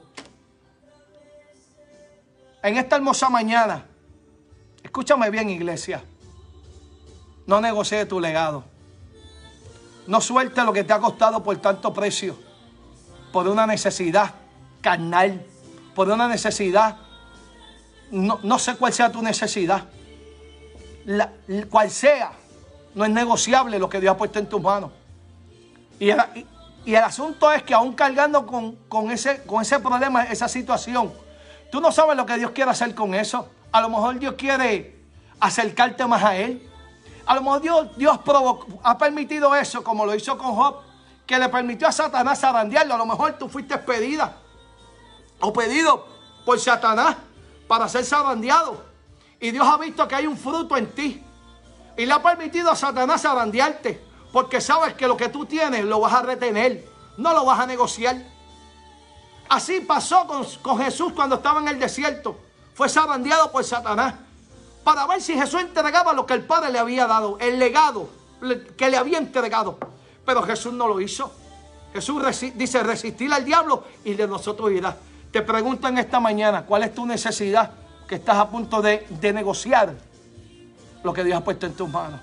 En 2.63 2.79
esta 2.79 2.97
hermosa 2.97 3.29
mañana, 3.29 3.87
escúchame 4.83 5.29
bien 5.29 5.51
iglesia, 5.51 6.03
no 7.47 7.61
negocie 7.61 8.07
tu 8.07 8.19
legado. 8.19 8.65
No 10.07 10.21
suelte 10.21 10.63
lo 10.65 10.73
que 10.73 10.85
te 10.85 10.93
ha 10.95 10.99
costado 10.99 11.43
por 11.43 11.57
tanto 11.59 11.93
precio, 11.93 12.39
por 13.33 13.49
una 13.49 13.67
necesidad 13.67 14.35
carnal, 14.81 15.45
por 15.95 16.09
una 16.09 16.29
necesidad, 16.29 16.97
no, 18.11 18.41
no 18.43 18.59
sé 18.59 18.77
cuál 18.77 18.93
sea 18.93 19.11
tu 19.11 19.23
necesidad 19.23 19.85
la, 21.05 21.31
cual 21.71 21.91
sea, 21.91 22.33
no 22.95 23.05
es 23.05 23.11
negociable 23.11 23.79
lo 23.79 23.89
que 23.89 24.01
Dios 24.01 24.15
ha 24.15 24.17
puesto 24.17 24.39
en 24.39 24.49
tus 24.49 24.61
manos. 24.61 24.91
Y 25.99 26.11
el, 26.11 26.97
asunto 26.97 27.51
es 27.53 27.63
que 27.63 27.75
aún 27.75 27.95
cargando 27.95 28.47
con, 28.47 28.77
con, 28.89 29.11
ese, 29.11 29.43
con 29.45 29.63
ese 29.63 29.79
problema, 29.81 30.25
esa 30.25 30.49
situación, 30.49 31.13
tú 31.71 31.81
no 31.81 31.93
sabes 31.93 32.17
lo 32.17 32.27
que 32.27 32.37
Dios 32.37 32.51
quiere 32.51 32.71
hacer 32.71 32.95
con 32.95 33.15
eso. 33.15 33.49
A 33.73 33.81
lo 33.81 33.89
mejor 33.89 34.19
Dios 34.19 34.35
quiere 34.37 35.03
acercarte 35.41 36.07
más 36.07 36.23
a 36.23 36.37
Él. 36.37 36.69
A 37.27 37.35
lo 37.35 37.43
mejor 37.43 37.63
Dios, 37.63 37.97
Dios 37.97 38.19
ha 38.83 38.99
permitido 38.99 39.55
eso, 39.55 39.83
como 39.83 40.05
lo 40.05 40.15
hizo 40.15 40.37
con 40.37 40.55
Job, 40.55 40.81
que 41.27 41.39
le 41.39 41.49
permitió 41.49 41.89
a 41.89 41.93
Satanás 41.93 42.41
zarandearlo. 42.41 42.95
A 42.95 42.99
lo 42.99 43.07
mejor 43.07 43.39
tú 43.39 43.49
fuiste 43.49 43.79
pedida 43.79 44.37
o 45.45 45.53
pedido 45.53 46.07
por 46.45 46.59
Satanás 46.59 47.17
para 47.69 47.89
ser 47.89 48.05
zarandeado. 48.05 48.83
Y 49.41 49.51
Dios 49.51 49.67
ha 49.67 49.77
visto 49.77 50.09
que 50.09 50.15
hay 50.15 50.27
un 50.27 50.39
fruto 50.39 50.77
en 50.77 50.91
ti. 50.93 51.23
Y 51.97 52.07
le 52.07 52.13
ha 52.13 52.23
permitido 52.23 52.71
a 52.71 52.77
Satanás 52.77 53.25
arandearte. 53.25 54.03
Porque 54.33 54.61
sabes 54.61 54.95
que 54.95 55.07
lo 55.07 55.17
que 55.17 55.29
tú 55.29 55.45
tienes 55.45 55.85
lo 55.85 56.01
vas 56.01 56.15
a 56.15 56.23
retener. 56.23 56.89
No 57.19 57.33
lo 57.35 57.45
vas 57.45 57.61
a 57.61 57.67
negociar. 57.67 58.17
Así 59.49 59.81
pasó 59.81 60.27
con, 60.27 60.79
Jesús 60.79 61.13
cuando 61.13 61.37
estaba 61.37 61.61
en 61.61 61.69
el 61.69 61.79
desierto. 61.79 62.39
Fue 62.75 62.89
zarandeado 62.89 63.53
por 63.53 63.63
Satanás. 63.65 64.15
Para 64.83 65.07
ver 65.07 65.21
si 65.21 65.35
Jesús 65.35 65.61
entregaba 65.61 66.13
lo 66.13 66.27
que 66.27 66.35
el 66.35 66.45
Padre 66.45 66.73
le 66.73 66.79
había 66.79 67.07
dado. 67.07 67.39
El 67.39 67.59
legado 67.59 68.09
que 68.77 68.89
le 68.89 68.97
había 68.97 69.19
entregado. 69.19 69.79
Pero 70.25 70.43
Jesús 70.43 70.73
no 70.73 70.89
lo 70.89 71.01
hizo. 71.01 71.31
Jesús 71.93 72.23
dice 72.55 72.83
resistir 72.83 73.33
al 73.33 73.45
diablo 73.45 73.85
y 74.05 74.15
de 74.15 74.27
nosotros 74.27 74.73
irá. 74.73 74.97
Te 75.35 75.43
pregunto 75.43 75.89
en 75.89 75.99
esta 75.99 76.21
mañana, 76.21 76.65
¿cuál 76.65 76.85
es 76.85 76.95
tu 76.95 77.05
necesidad? 77.05 77.73
que 78.07 78.15
estás 78.15 78.37
a 78.37 78.49
punto 78.49 78.81
de, 78.81 79.05
negociar 79.35 79.93
lo 81.03 81.13
que 81.13 81.25
Dios 81.25 81.37
ha 81.37 81.43
puesto 81.43 81.67
en 81.67 81.75
tus 81.75 81.89
manos. 81.89 82.21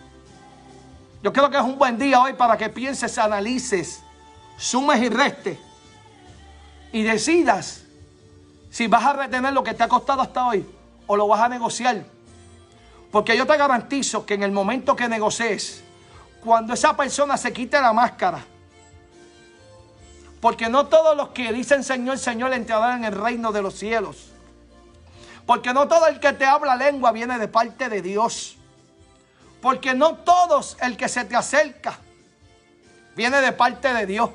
Yo 1.22 1.34
creo 1.34 1.50
que 1.50 1.58
es 1.58 1.64
un 1.64 1.78
buen 1.78 1.98
día 1.98 2.22
hoy 2.22 2.32
para 2.32 2.56
que 2.56 2.70
pienses, 2.70 3.18
analices, 3.18 4.02
sumes 4.56 5.02
y 5.02 5.10
restes 5.10 5.60
y 6.94 7.04
decidas 7.04 7.84
si 8.70 8.88
vas 8.88 9.04
a 9.04 9.12
retener 9.12 9.52
lo 9.52 9.62
que 9.62 9.74
te 9.74 9.84
ha 9.84 9.90
costado 9.90 10.22
hasta 10.22 10.48
hoy 10.48 10.66
o 11.06 11.18
lo 11.18 11.28
vas 11.28 11.42
a 11.42 11.50
negociar. 11.50 12.06
Porque 13.12 13.36
yo 13.36 13.46
te 13.46 13.58
garantizo 13.58 14.26
que 14.26 14.36
en 14.36 14.44
el 14.44 14.54
momento 14.54 14.96
que 14.96 15.10
negocies, 15.10 15.84
cuando 16.42 16.76
esa 16.76 16.96
persona 16.96 17.36
se 17.36 17.52
quite 17.52 17.82
la 17.82 17.92
máscara, 17.92 18.42
porque 20.42 20.70
no 20.70 20.88
todos 20.88 21.16
los 21.16 21.30
que 21.30 21.54
dicen 21.54 21.84
Señor, 21.84 22.18
Señor 22.18 22.52
entrarán 22.52 23.00
en 23.00 23.14
el 23.14 23.22
reino 23.22 23.52
de 23.52 23.62
los 23.62 23.76
cielos. 23.76 24.32
Porque 25.46 25.72
no 25.72 25.88
todo 25.88 26.08
el 26.08 26.20
que 26.20 26.34
te 26.34 26.46
habla 26.46 26.76
lengua 26.76 27.12
viene 27.12 27.38
de 27.38 27.48
parte 27.48 27.90
de 27.90 28.02
Dios. 28.02 28.58
Porque 29.62 29.94
no 29.94 30.16
todos 30.16 30.78
el 30.82 30.98
que 30.98 31.08
se 31.08 31.26
te 31.26 31.36
acerca 31.36 32.00
viene 33.16 33.40
de 33.40 33.52
parte 33.52 33.94
de 33.94 34.08
Dios. 34.08 34.32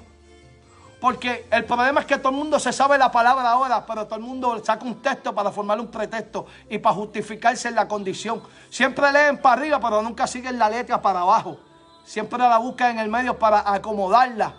Porque 1.01 1.47
el 1.51 1.65
problema 1.65 2.01
es 2.01 2.07
que 2.07 2.19
todo 2.19 2.31
el 2.31 2.37
mundo 2.37 2.61
se 2.61 2.73
sabe 2.73 2.97
la 2.97 3.11
palabra 3.11 3.51
ahora, 3.51 3.85
pero 3.85 4.07
todo 4.07 4.17
el 4.17 4.25
mundo 4.25 4.63
saca 4.65 4.85
un 4.85 5.03
texto 5.03 5.35
para 5.35 5.51
formar 5.51 5.79
un 5.81 5.89
pretexto 5.89 6.47
y 6.71 6.79
para 6.79 6.95
justificarse 6.95 7.69
en 7.69 7.75
la 7.75 7.89
condición. 7.89 8.41
Siempre 8.71 9.11
leen 9.13 9.39
para 9.39 9.61
arriba, 9.61 9.81
pero 9.81 10.03
nunca 10.03 10.27
siguen 10.27 10.59
la 10.59 10.71
letra 10.71 11.03
para 11.03 11.21
abajo. 11.21 11.59
Siempre 12.05 12.39
la 12.39 12.59
buscan 12.59 12.93
en 12.93 12.99
el 13.01 13.09
medio 13.09 13.37
para 13.37 13.73
acomodarla 13.73 14.55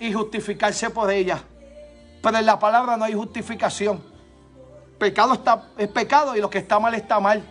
y 0.00 0.12
justificarse 0.12 0.90
por 0.90 1.10
ella. 1.10 1.42
Pero 2.22 2.38
en 2.38 2.46
la 2.46 2.58
palabra 2.58 2.96
no 2.96 3.04
hay 3.04 3.14
justificación. 3.14 4.02
Pecado 4.98 5.34
está, 5.34 5.68
es 5.76 5.88
pecado 5.88 6.36
y 6.36 6.40
lo 6.40 6.50
que 6.50 6.58
está 6.58 6.78
mal 6.78 6.94
está 6.94 7.20
mal. 7.20 7.42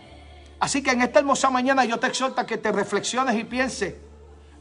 Así 0.58 0.82
que 0.82 0.90
en 0.90 1.02
esta 1.02 1.20
hermosa 1.20 1.50
mañana 1.50 1.84
yo 1.84 1.98
te 1.98 2.06
exhorto 2.06 2.40
a 2.40 2.46
que 2.46 2.56
te 2.56 2.72
reflexiones 2.72 3.36
y 3.36 3.44
pienses. 3.44 3.94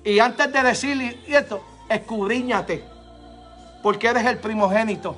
Y 0.03 0.19
antes 0.19 0.51
de 0.51 0.61
decir 0.61 1.23
esto, 1.27 1.63
escudriñate. 1.89 2.83
Porque 3.81 4.07
eres 4.07 4.25
el 4.25 4.37
primogénito. 4.37 5.15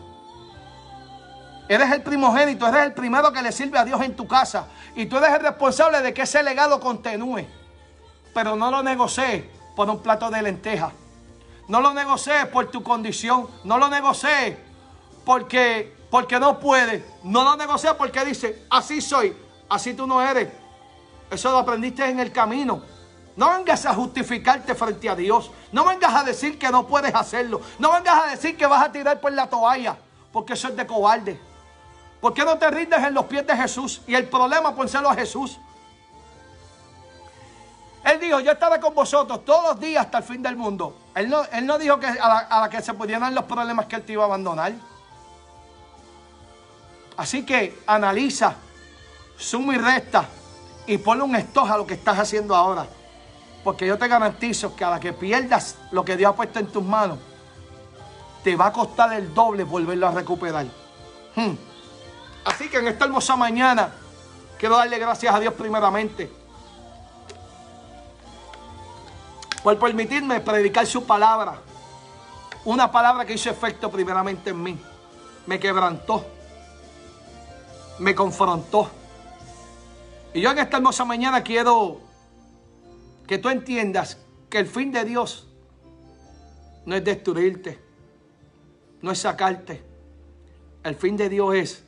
Eres 1.70 1.91
el 1.91 2.01
primogénito, 2.01 2.65
eres 2.68 2.84
el 2.84 2.93
primero 2.93 3.34
que 3.34 3.41
le 3.41 3.51
sirve 3.51 3.78
a 3.78 3.84
Dios 3.84 4.01
en 4.01 4.15
tu 4.15 4.28
casa. 4.28 4.68
Y 4.95 5.07
tú 5.07 5.18
eres 5.18 5.32
el 5.32 5.41
responsable 5.41 6.01
de 6.01 6.13
que 6.13 6.22
ese 6.22 6.41
legado 6.41 6.80
continúe. 6.80 7.45
Pero 8.34 8.55
no 8.55 8.72
lo 8.72 8.82
negocies 8.84 9.43
por 9.76 9.89
un 9.89 10.01
plato 10.01 10.30
de 10.30 10.41
lentejas. 10.41 10.93
No 11.68 11.82
lo 11.82 11.93
negocies 11.93 12.45
por 12.47 12.72
tu 12.72 12.84
condición. 12.84 13.47
No 13.63 13.78
lo 13.78 13.89
negocies 13.89 14.57
porque 15.26 15.97
porque 16.09 16.39
no 16.39 16.59
puede, 16.59 17.05
no 17.24 17.43
lo 17.43 17.55
negocia 17.55 17.97
porque 17.97 18.24
dice, 18.24 18.65
así 18.70 19.01
soy, 19.01 19.36
así 19.70 19.93
tú 19.93 20.07
no 20.07 20.22
eres. 20.22 20.49
Eso 21.30 21.51
lo 21.51 21.57
aprendiste 21.57 22.07
en 22.07 22.20
el 22.20 22.32
camino. 22.32 22.82
No 23.36 23.51
vengas 23.51 23.86
a 23.86 23.93
justificarte 23.93 24.74
frente 24.74 25.09
a 25.09 25.15
Dios. 25.15 25.51
No 25.72 25.86
vengas 25.86 26.13
a 26.15 26.24
decir 26.24 26.57
que 26.57 26.70
no 26.70 26.88
puedes 26.88 27.13
hacerlo. 27.13 27.61
No 27.78 27.91
vengas 27.91 28.24
a 28.24 28.28
decir 28.28 28.57
que 28.57 28.65
vas 28.65 28.84
a 28.84 28.91
tirar 28.91 29.20
por 29.20 29.32
la 29.34 29.47
toalla, 29.47 29.97
porque 30.32 30.53
eso 30.53 30.70
es 30.70 30.76
de 30.76 30.88
cobarde. 30.88 31.39
¿Por 32.22 32.34
qué 32.34 32.43
no 32.43 32.57
te 32.57 32.72
rindes 32.72 33.03
en 33.03 33.13
los 33.13 33.26
pies 33.26 33.45
de 33.45 33.55
Jesús? 33.55 34.01
Y 34.07 34.15
el 34.15 34.28
problema, 34.28 34.74
pónselo 34.74 35.09
a 35.09 35.13
Jesús. 35.13 35.59
Él 38.08 38.22
dijo, 38.22 38.39
yo 38.39 38.53
estaré 38.53 38.80
con 38.80 38.95
vosotros 38.95 39.43
todos 39.43 39.72
los 39.72 39.80
días 39.82 40.05
hasta 40.05 40.20
el 40.20 40.24
fin 40.24 40.41
del 40.41 40.55
mundo. 40.55 40.97
Él 41.14 41.30
no, 41.30 41.43
él 41.51 41.66
no 41.66 41.78
dijo 41.78 41.99
que 41.99 42.08
a 42.08 42.14
la, 42.14 42.38
a 42.38 42.62
la 42.62 42.70
que 42.70 42.82
se 42.82 42.93
pudieran 42.93 43.36
los 43.36 43.43
problemas 43.43 43.86
que 43.86 43.97
él 43.97 44.03
te 44.03 44.14
iba 44.14 44.24
a 44.24 44.28
abandonar. 44.28 44.72
Así 47.18 47.45
que 47.45 47.82
analiza, 47.86 48.55
suma 49.38 49.76
y 49.76 49.78
resta 49.78 50.24
y 50.86 50.97
ponle 50.99 51.26
un 51.26 51.36
estoja 51.36 51.74
a 51.74 51.78
lo 51.78 51.86
que 51.86 51.95
estás 51.95 52.18
haciendo 52.18 52.55
ahora. 52.55 52.88
Porque 53.62 53.86
yo 53.86 53.97
te 53.97 54.08
garantizo 54.08 54.74
que 54.74 54.86
a 54.86 54.89
la 54.91 55.01
que 55.01 55.12
pierdas 55.12 55.76
lo 55.91 56.05
que 56.05 56.16
Dios 56.16 56.32
ha 56.32 56.36
puesto 56.36 56.60
en 56.60 56.68
tus 56.68 56.84
manos, 56.84 57.20
te 58.41 58.55
va 58.55 58.68
a 58.68 58.72
costar 58.72 59.12
el 59.12 59.34
doble 59.34 59.66
volverlo 59.66 60.08
a 60.08 60.12
recuperar. 60.12 60.66
Hmm. 61.36 61.55
Así 62.45 62.70
que 62.70 62.78
en 62.78 62.88
esta 62.88 63.03
hermosa 63.03 63.36
mañana 63.36 63.91
quiero 64.58 64.78
darle 64.78 64.97
gracias 64.97 65.36
a 65.36 65.41
Dios 65.41 65.53
primeramente 65.55 66.47
por 69.68 69.78
permitirme 69.78 70.39
predicar 70.39 70.88
su 70.88 71.05
palabra. 71.05 71.59
Una 72.63 72.89
palabra 72.89 73.26
que 73.26 73.34
hizo 73.34 73.49
efecto 73.49 73.91
primeramente 73.91 74.51
en 74.51 74.63
mí. 74.63 74.80
Me 75.45 75.59
quebrantó 75.59 76.26
me 77.99 78.15
confrontó. 78.15 78.89
Y 80.34 80.39
yo 80.39 80.51
en 80.51 80.59
esta 80.59 80.78
hermosa 80.78 81.03
mañana 81.03 81.43
quiero 81.43 81.99
que 83.28 83.39
tú 83.39 83.49
entiendas 83.49 84.18
que 84.49 84.59
el 84.59 84.68
fin 84.68 84.89
de 84.93 85.03
Dios 85.03 85.49
no 86.86 86.95
es 86.95 87.03
destruirte, 87.03 87.78
no 89.01 89.11
es 89.11 89.20
sacarte. 89.20 89.84
El 90.82 90.95
fin 90.95 91.18
de 91.18 91.28
Dios 91.28 91.55
es 91.55 91.84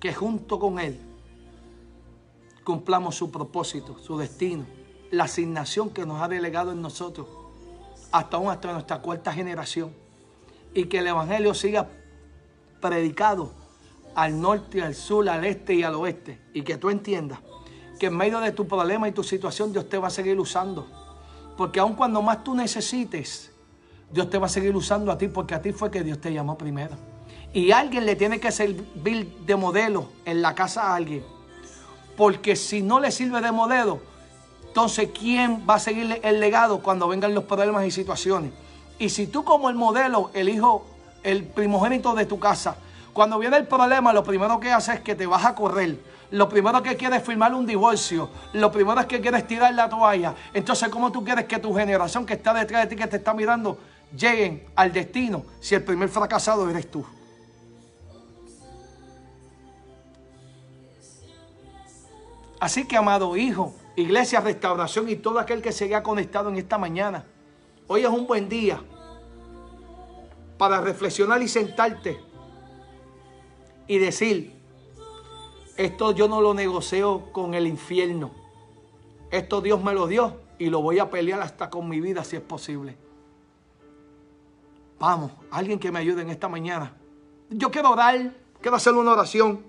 que 0.00 0.14
junto 0.14 0.58
con 0.58 0.78
Él 0.78 0.98
cumplamos 2.64 3.14
su 3.14 3.30
propósito, 3.30 3.98
su 3.98 4.16
destino, 4.16 4.77
la 5.10 5.24
asignación 5.24 5.90
que 5.90 6.06
nos 6.06 6.22
ha 6.22 6.28
delegado 6.28 6.72
en 6.72 6.82
nosotros, 6.82 7.26
hasta 8.12 8.36
aún 8.36 8.50
hasta 8.50 8.72
nuestra 8.72 9.00
cuarta 9.00 9.32
generación, 9.32 9.92
y 10.74 10.84
que 10.84 10.98
el 10.98 11.06
Evangelio 11.06 11.54
siga 11.54 11.88
predicado 12.80 13.52
al 14.14 14.40
norte, 14.40 14.82
al 14.82 14.94
sur, 14.94 15.28
al 15.28 15.44
este 15.44 15.74
y 15.74 15.82
al 15.82 15.94
oeste, 15.94 16.40
y 16.52 16.62
que 16.62 16.76
tú 16.76 16.90
entiendas 16.90 17.40
que 17.98 18.06
en 18.06 18.16
medio 18.16 18.40
de 18.40 18.52
tu 18.52 18.66
problema 18.66 19.08
y 19.08 19.12
tu 19.12 19.24
situación 19.24 19.72
Dios 19.72 19.88
te 19.88 19.98
va 19.98 20.08
a 20.08 20.10
seguir 20.10 20.38
usando, 20.38 20.86
porque 21.56 21.80
aun 21.80 21.94
cuando 21.94 22.22
más 22.22 22.44
tú 22.44 22.54
necesites, 22.54 23.52
Dios 24.10 24.30
te 24.30 24.38
va 24.38 24.46
a 24.46 24.48
seguir 24.48 24.74
usando 24.74 25.12
a 25.12 25.18
ti, 25.18 25.28
porque 25.28 25.54
a 25.54 25.60
ti 25.60 25.72
fue 25.72 25.90
que 25.90 26.02
Dios 26.02 26.20
te 26.20 26.32
llamó 26.32 26.56
primero. 26.56 26.96
Y 27.52 27.72
alguien 27.72 28.06
le 28.06 28.16
tiene 28.16 28.40
que 28.40 28.52
servir 28.52 29.36
de 29.44 29.56
modelo 29.56 30.08
en 30.24 30.42
la 30.42 30.54
casa 30.54 30.82
a 30.82 30.94
alguien. 30.94 31.24
Porque 32.16 32.56
si 32.56 32.82
no 32.82 33.00
le 33.00 33.10
sirve 33.10 33.40
de 33.40 33.52
modelo, 33.52 34.00
entonces 34.78 35.08
¿quién 35.12 35.64
va 35.68 35.74
a 35.74 35.78
seguir 35.80 36.20
el 36.22 36.38
legado 36.38 36.80
cuando 36.80 37.08
vengan 37.08 37.34
los 37.34 37.42
problemas 37.42 37.84
y 37.84 37.90
situaciones? 37.90 38.52
Y 38.96 39.08
si 39.08 39.26
tú 39.26 39.42
como 39.42 39.68
el 39.68 39.74
modelo, 39.74 40.30
el 40.34 40.48
hijo, 40.48 40.86
el 41.24 41.42
primogénito 41.42 42.14
de 42.14 42.26
tu 42.26 42.38
casa, 42.38 42.76
cuando 43.12 43.40
viene 43.40 43.56
el 43.56 43.66
problema, 43.66 44.12
lo 44.12 44.22
primero 44.22 44.60
que 44.60 44.70
haces 44.70 44.94
es 44.94 45.00
que 45.00 45.16
te 45.16 45.26
vas 45.26 45.44
a 45.44 45.56
correr. 45.56 45.98
Lo 46.30 46.48
primero 46.48 46.80
que 46.80 46.96
quieres 46.96 47.22
es 47.22 47.26
firmar 47.26 47.54
un 47.54 47.66
divorcio. 47.66 48.30
Lo 48.52 48.70
primero 48.70 49.00
es 49.00 49.06
que 49.06 49.20
quieres 49.20 49.48
tirar 49.48 49.74
la 49.74 49.88
toalla. 49.88 50.36
Entonces, 50.54 50.88
¿cómo 50.90 51.10
tú 51.10 51.24
quieres 51.24 51.46
que 51.46 51.58
tu 51.58 51.74
generación 51.74 52.24
que 52.24 52.34
está 52.34 52.54
detrás 52.54 52.82
de 52.82 52.86
ti, 52.86 52.94
que 52.94 53.08
te 53.08 53.16
está 53.16 53.34
mirando, 53.34 53.78
lleguen 54.16 54.62
al 54.76 54.92
destino 54.92 55.44
si 55.58 55.74
el 55.74 55.82
primer 55.82 56.08
fracasado 56.08 56.70
eres 56.70 56.88
tú? 56.88 57.04
Así 62.60 62.86
que, 62.86 62.96
amado 62.96 63.36
hijo, 63.36 63.74
iglesia, 64.02 64.40
restauración 64.40 65.08
y 65.08 65.16
todo 65.16 65.38
aquel 65.38 65.62
que 65.62 65.72
se 65.72 65.84
haya 65.84 66.02
conectado 66.02 66.48
en 66.48 66.56
esta 66.56 66.78
mañana, 66.78 67.26
hoy 67.86 68.02
es 68.02 68.08
un 68.08 68.26
buen 68.26 68.48
día 68.48 68.80
para 70.56 70.80
reflexionar 70.80 71.42
y 71.42 71.48
sentarte 71.48 72.20
y 73.86 73.98
decir, 73.98 74.54
esto 75.76 76.12
yo 76.12 76.28
no 76.28 76.40
lo 76.40 76.54
negocio 76.54 77.32
con 77.32 77.54
el 77.54 77.66
infierno, 77.66 78.32
esto 79.30 79.60
Dios 79.60 79.82
me 79.82 79.94
lo 79.94 80.06
dio 80.06 80.40
y 80.58 80.70
lo 80.70 80.82
voy 80.82 80.98
a 80.98 81.10
pelear 81.10 81.40
hasta 81.40 81.70
con 81.70 81.88
mi 81.88 82.00
vida 82.00 82.24
si 82.24 82.36
es 82.36 82.42
posible. 82.42 82.96
Vamos, 84.98 85.30
alguien 85.50 85.78
que 85.78 85.92
me 85.92 86.00
ayude 86.00 86.22
en 86.22 86.30
esta 86.30 86.48
mañana. 86.48 86.92
Yo 87.50 87.70
quiero 87.70 87.90
orar, 87.90 88.32
quiero 88.60 88.76
hacer 88.76 88.94
una 88.94 89.12
oración 89.12 89.62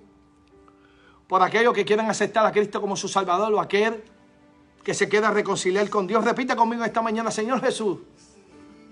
por 1.27 1.43
aquellos 1.43 1.73
que 1.73 1.85
quieren 1.85 2.09
aceptar 2.09 2.45
a 2.45 2.51
Cristo 2.51 2.81
como 2.81 2.95
su 2.95 3.07
Salvador 3.07 3.53
o 3.53 3.59
aquel 3.59 4.03
que 4.83 4.93
se 4.93 5.09
queda 5.09 5.31
reconciliar 5.31 5.89
con 5.89 6.07
Dios. 6.07 6.23
Repite 6.23 6.55
conmigo 6.55 6.83
esta 6.83 7.01
mañana, 7.01 7.31
Señor 7.31 7.61
Jesús, 7.61 7.99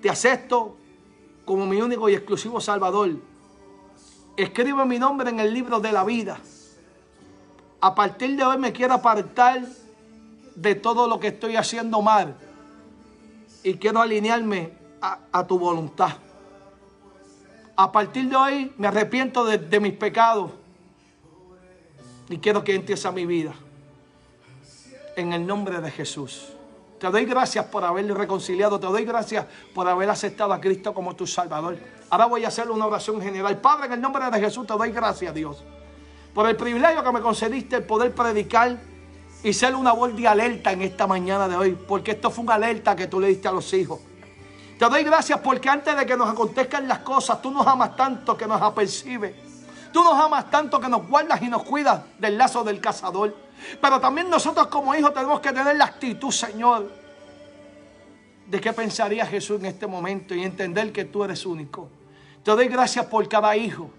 te 0.01 0.09
acepto 0.09 0.77
como 1.45 1.65
mi 1.65 1.81
único 1.81 2.09
y 2.09 2.13
exclusivo 2.13 2.59
Salvador. 2.59 3.11
Escribe 4.35 4.85
mi 4.85 4.99
nombre 4.99 5.29
en 5.29 5.39
el 5.39 5.53
libro 5.53 5.79
de 5.79 5.91
la 5.91 6.03
vida. 6.03 6.37
A 7.79 7.95
partir 7.95 8.35
de 8.35 8.43
hoy 8.43 8.57
me 8.57 8.73
quiero 8.73 8.95
apartar 8.95 9.63
de 10.55 10.75
todo 10.75 11.07
lo 11.07 11.19
que 11.19 11.27
estoy 11.27 11.55
haciendo 11.55 12.01
mal 12.01 12.35
y 13.63 13.75
quiero 13.75 14.01
alinearme 14.01 14.73
a, 15.01 15.45
tu 15.47 15.57
voluntad. 15.57 16.17
A 17.75 17.91
partir 17.91 18.29
de 18.29 18.35
hoy 18.35 18.73
me 18.77 18.87
arrepiento 18.87 19.45
de, 19.45 19.57
de 19.57 19.79
mis 19.79 19.93
pecados 19.93 20.51
y 22.29 22.37
quiero 22.37 22.63
que 22.63 22.73
a 23.05 23.11
mi 23.11 23.25
vida. 23.25 23.53
En 25.17 25.33
el 25.33 25.47
nombre 25.47 25.81
de 25.81 25.89
Jesús. 25.89 26.49
Te 26.99 27.07
doy 27.07 27.25
gracias 27.25 27.65
por 27.65 27.83
haberle 27.83 28.13
reconciliado. 28.13 28.79
Te 28.79 28.85
doy 28.85 29.03
gracias 29.03 29.47
por 29.73 29.87
haber 29.87 30.07
aceptado 30.11 30.53
a 30.53 30.61
Cristo 30.61 30.93
como 30.93 31.15
tu 31.15 31.25
Salvador. 31.25 31.75
Ahora 32.11 32.27
voy 32.27 32.45
a 32.45 32.49
hacer 32.49 32.69
una 32.69 32.85
oración 32.85 33.19
general. 33.19 33.57
Padre, 33.57 33.87
en 33.87 33.93
el 33.93 34.01
nombre 34.01 34.29
de 34.29 34.39
Jesús 34.39 34.67
te 34.67 34.73
doy 34.73 34.91
gracias, 34.91 35.33
Dios. 35.33 35.63
Por 36.35 36.47
el 36.47 36.55
privilegio 36.55 37.03
que 37.03 37.11
me 37.11 37.19
concediste 37.19 37.77
el 37.77 37.83
poder 37.83 38.13
predicar 38.13 38.77
y 39.41 39.53
ser 39.53 39.73
una 39.73 39.91
voz 39.91 40.15
de 40.15 40.27
alerta 40.27 40.71
en 40.71 40.83
esta 40.83 41.07
mañana 41.07 41.47
de 41.47 41.55
hoy. 41.55 41.71
Porque 41.87 42.11
esto 42.11 42.29
fue 42.29 42.43
una 42.43 42.53
alerta 42.53 42.95
que 42.95 43.07
tú 43.07 43.19
le 43.19 43.29
diste 43.29 43.47
a 43.47 43.51
los 43.53 43.73
hijos. 43.73 43.99
Te 44.77 44.87
doy 44.87 45.03
gracias 45.03 45.39
porque 45.39 45.67
antes 45.67 45.97
de 45.97 46.05
que 46.05 46.15
nos 46.15 46.29
acontezcan 46.29 46.87
las 46.87 46.99
cosas, 46.99 47.41
tú 47.41 47.49
nos 47.49 47.65
amas 47.65 47.95
tanto 47.95 48.37
que 48.37 48.45
nos 48.45 48.61
apercibes. 48.61 49.33
Tú 49.91 50.03
nos 50.03 50.13
amas 50.13 50.51
tanto 50.51 50.79
que 50.79 50.87
nos 50.87 51.07
guardas 51.07 51.41
y 51.41 51.47
nos 51.47 51.63
cuidas 51.63 52.03
del 52.19 52.37
lazo 52.37 52.63
del 52.63 52.79
cazador. 52.79 53.46
Pero 53.81 53.99
también 53.99 54.29
nosotros 54.29 54.67
como 54.67 54.95
hijos 54.95 55.13
tenemos 55.13 55.39
que 55.39 55.51
tener 55.51 55.75
la 55.75 55.85
actitud, 55.85 56.31
Señor, 56.31 56.91
de 58.45 58.61
qué 58.61 58.73
pensaría 58.73 59.25
Jesús 59.25 59.59
en 59.59 59.65
este 59.65 59.87
momento 59.87 60.33
y 60.33 60.43
entender 60.43 60.91
que 60.91 61.05
tú 61.05 61.23
eres 61.23 61.45
único. 61.45 61.89
Te 62.43 62.51
doy 62.51 62.67
gracias 62.67 63.05
por 63.05 63.27
cada 63.27 63.55
hijo, 63.57 63.89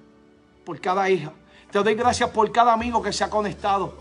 por 0.65 0.81
cada 0.81 1.09
hija. 1.11 1.33
Te 1.71 1.83
doy 1.83 1.95
gracias 1.95 2.31
por 2.31 2.51
cada 2.51 2.73
amigo 2.73 3.03
que 3.03 3.13
se 3.13 3.25
ha 3.25 3.31
conectado. 3.31 3.95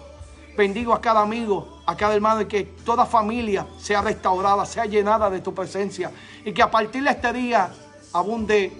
Bendigo 0.55 0.93
a 0.93 1.01
cada 1.01 1.21
amigo, 1.21 1.81
a 1.85 1.95
cada 1.95 2.15
hermano 2.15 2.41
y 2.41 2.45
que 2.45 2.63
toda 2.63 3.05
familia 3.05 3.67
sea 3.77 4.01
restaurada, 4.01 4.65
sea 4.65 4.85
llenada 4.85 5.29
de 5.29 5.41
tu 5.41 5.53
presencia. 5.53 6.11
Y 6.45 6.53
que 6.53 6.61
a 6.63 6.71
partir 6.71 7.03
de 7.03 7.11
este 7.11 7.33
día 7.33 7.69
abunde 8.13 8.71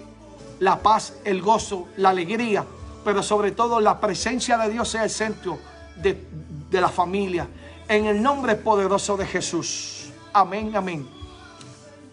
la 0.58 0.80
paz, 0.80 1.20
el 1.24 1.42
gozo, 1.42 1.88
la 1.96 2.08
alegría 2.08 2.64
pero 3.08 3.22
sobre 3.22 3.52
todo 3.52 3.80
la 3.80 4.00
presencia 4.00 4.58
de 4.58 4.68
Dios 4.68 4.86
sea 4.86 5.04
el 5.04 5.08
centro 5.08 5.58
de, 5.96 6.26
la 6.72 6.88
familia. 6.88 7.48
En 7.88 8.06
el 8.06 8.22
nombre 8.22 8.54
poderoso 8.56 9.16
de 9.16 9.26
Jesús. 9.26 10.10
Amén, 10.32 10.74
amén. 10.76 11.08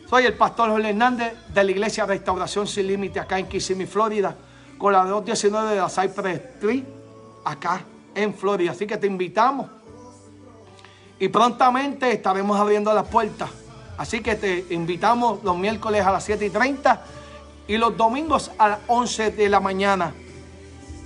Soy 0.09 0.25
el 0.25 0.35
pastor 0.35 0.69
Jorge 0.69 0.89
Hernández 0.89 1.33
de 1.53 1.63
la 1.63 1.71
Iglesia 1.71 2.05
Restauración 2.05 2.67
Sin 2.67 2.87
Límite 2.87 3.19
acá 3.19 3.39
en 3.39 3.47
Kissimmee, 3.47 3.87
Florida, 3.87 4.35
con 4.77 4.93
la 4.93 5.03
219 5.03 5.71
de 5.71 5.75
la 5.77 5.89
Cypress 5.89 6.41
Street, 6.55 6.83
acá 7.43 7.81
en 8.13 8.33
Florida. 8.33 8.71
Así 8.71 8.85
que 8.85 8.97
te 8.97 9.07
invitamos. 9.07 9.69
Y 11.19 11.27
prontamente 11.29 12.11
estaremos 12.11 12.59
abriendo 12.59 12.93
las 12.93 13.07
puertas. 13.07 13.49
Así 13.97 14.21
que 14.21 14.35
te 14.35 14.65
invitamos 14.69 15.43
los 15.43 15.57
miércoles 15.57 16.05
a 16.05 16.11
las 16.11 16.23
7 16.23 16.45
y 16.45 16.49
30 16.49 17.01
y 17.67 17.77
los 17.77 17.95
domingos 17.97 18.51
a 18.57 18.69
las 18.69 18.79
11 18.87 19.31
de 19.31 19.49
la 19.49 19.59
mañana 19.59 20.13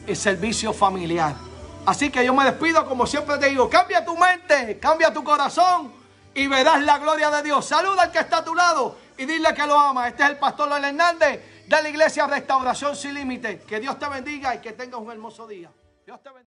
el 0.08 0.16
servicio 0.16 0.74
familiar. 0.74 1.49
Así 1.86 2.12
que 2.12 2.24
yo 2.24 2.34
me 2.34 2.44
despido, 2.46 2.86
como 2.86 3.08
siempre 3.08 3.38
te 3.38 3.50
digo, 3.50 3.70
cambia 3.70 4.06
tu 4.06 4.16
mente, 4.16 4.80
cambia 4.80 5.14
tu 5.14 5.24
corazón 5.24 5.92
y 6.34 6.48
verás 6.48 6.82
la 6.84 6.98
gloria 6.98 7.30
de 7.32 7.44
Dios. 7.44 7.66
Saluda 7.66 8.04
al 8.04 8.12
que 8.12 8.20
está 8.20 8.38
a 8.38 8.44
tu 8.44 8.54
lado 8.54 8.96
y 9.18 9.26
dile 9.26 9.54
que 9.54 9.66
lo 9.66 9.80
ama. 9.80 10.08
Este 10.08 10.24
es 10.24 10.30
el 10.30 10.38
pastor 10.38 10.70
Loel 10.70 10.86
Hernández 10.86 11.66
de 11.68 11.82
la 11.82 11.90
iglesia 11.90 12.28
Restauración 12.28 12.96
Sin 12.96 13.14
Límite. 13.14 13.60
Que 13.62 13.80
Dios 13.80 13.98
te 13.98 14.08
bendiga 14.08 14.56
y 14.56 14.60
que 14.60 14.74
tengas 14.74 15.00
un 15.00 15.12
hermoso 15.12 15.48
día. 15.48 15.72
Dios 16.06 16.22
te 16.22 16.30
bendiga. 16.30 16.40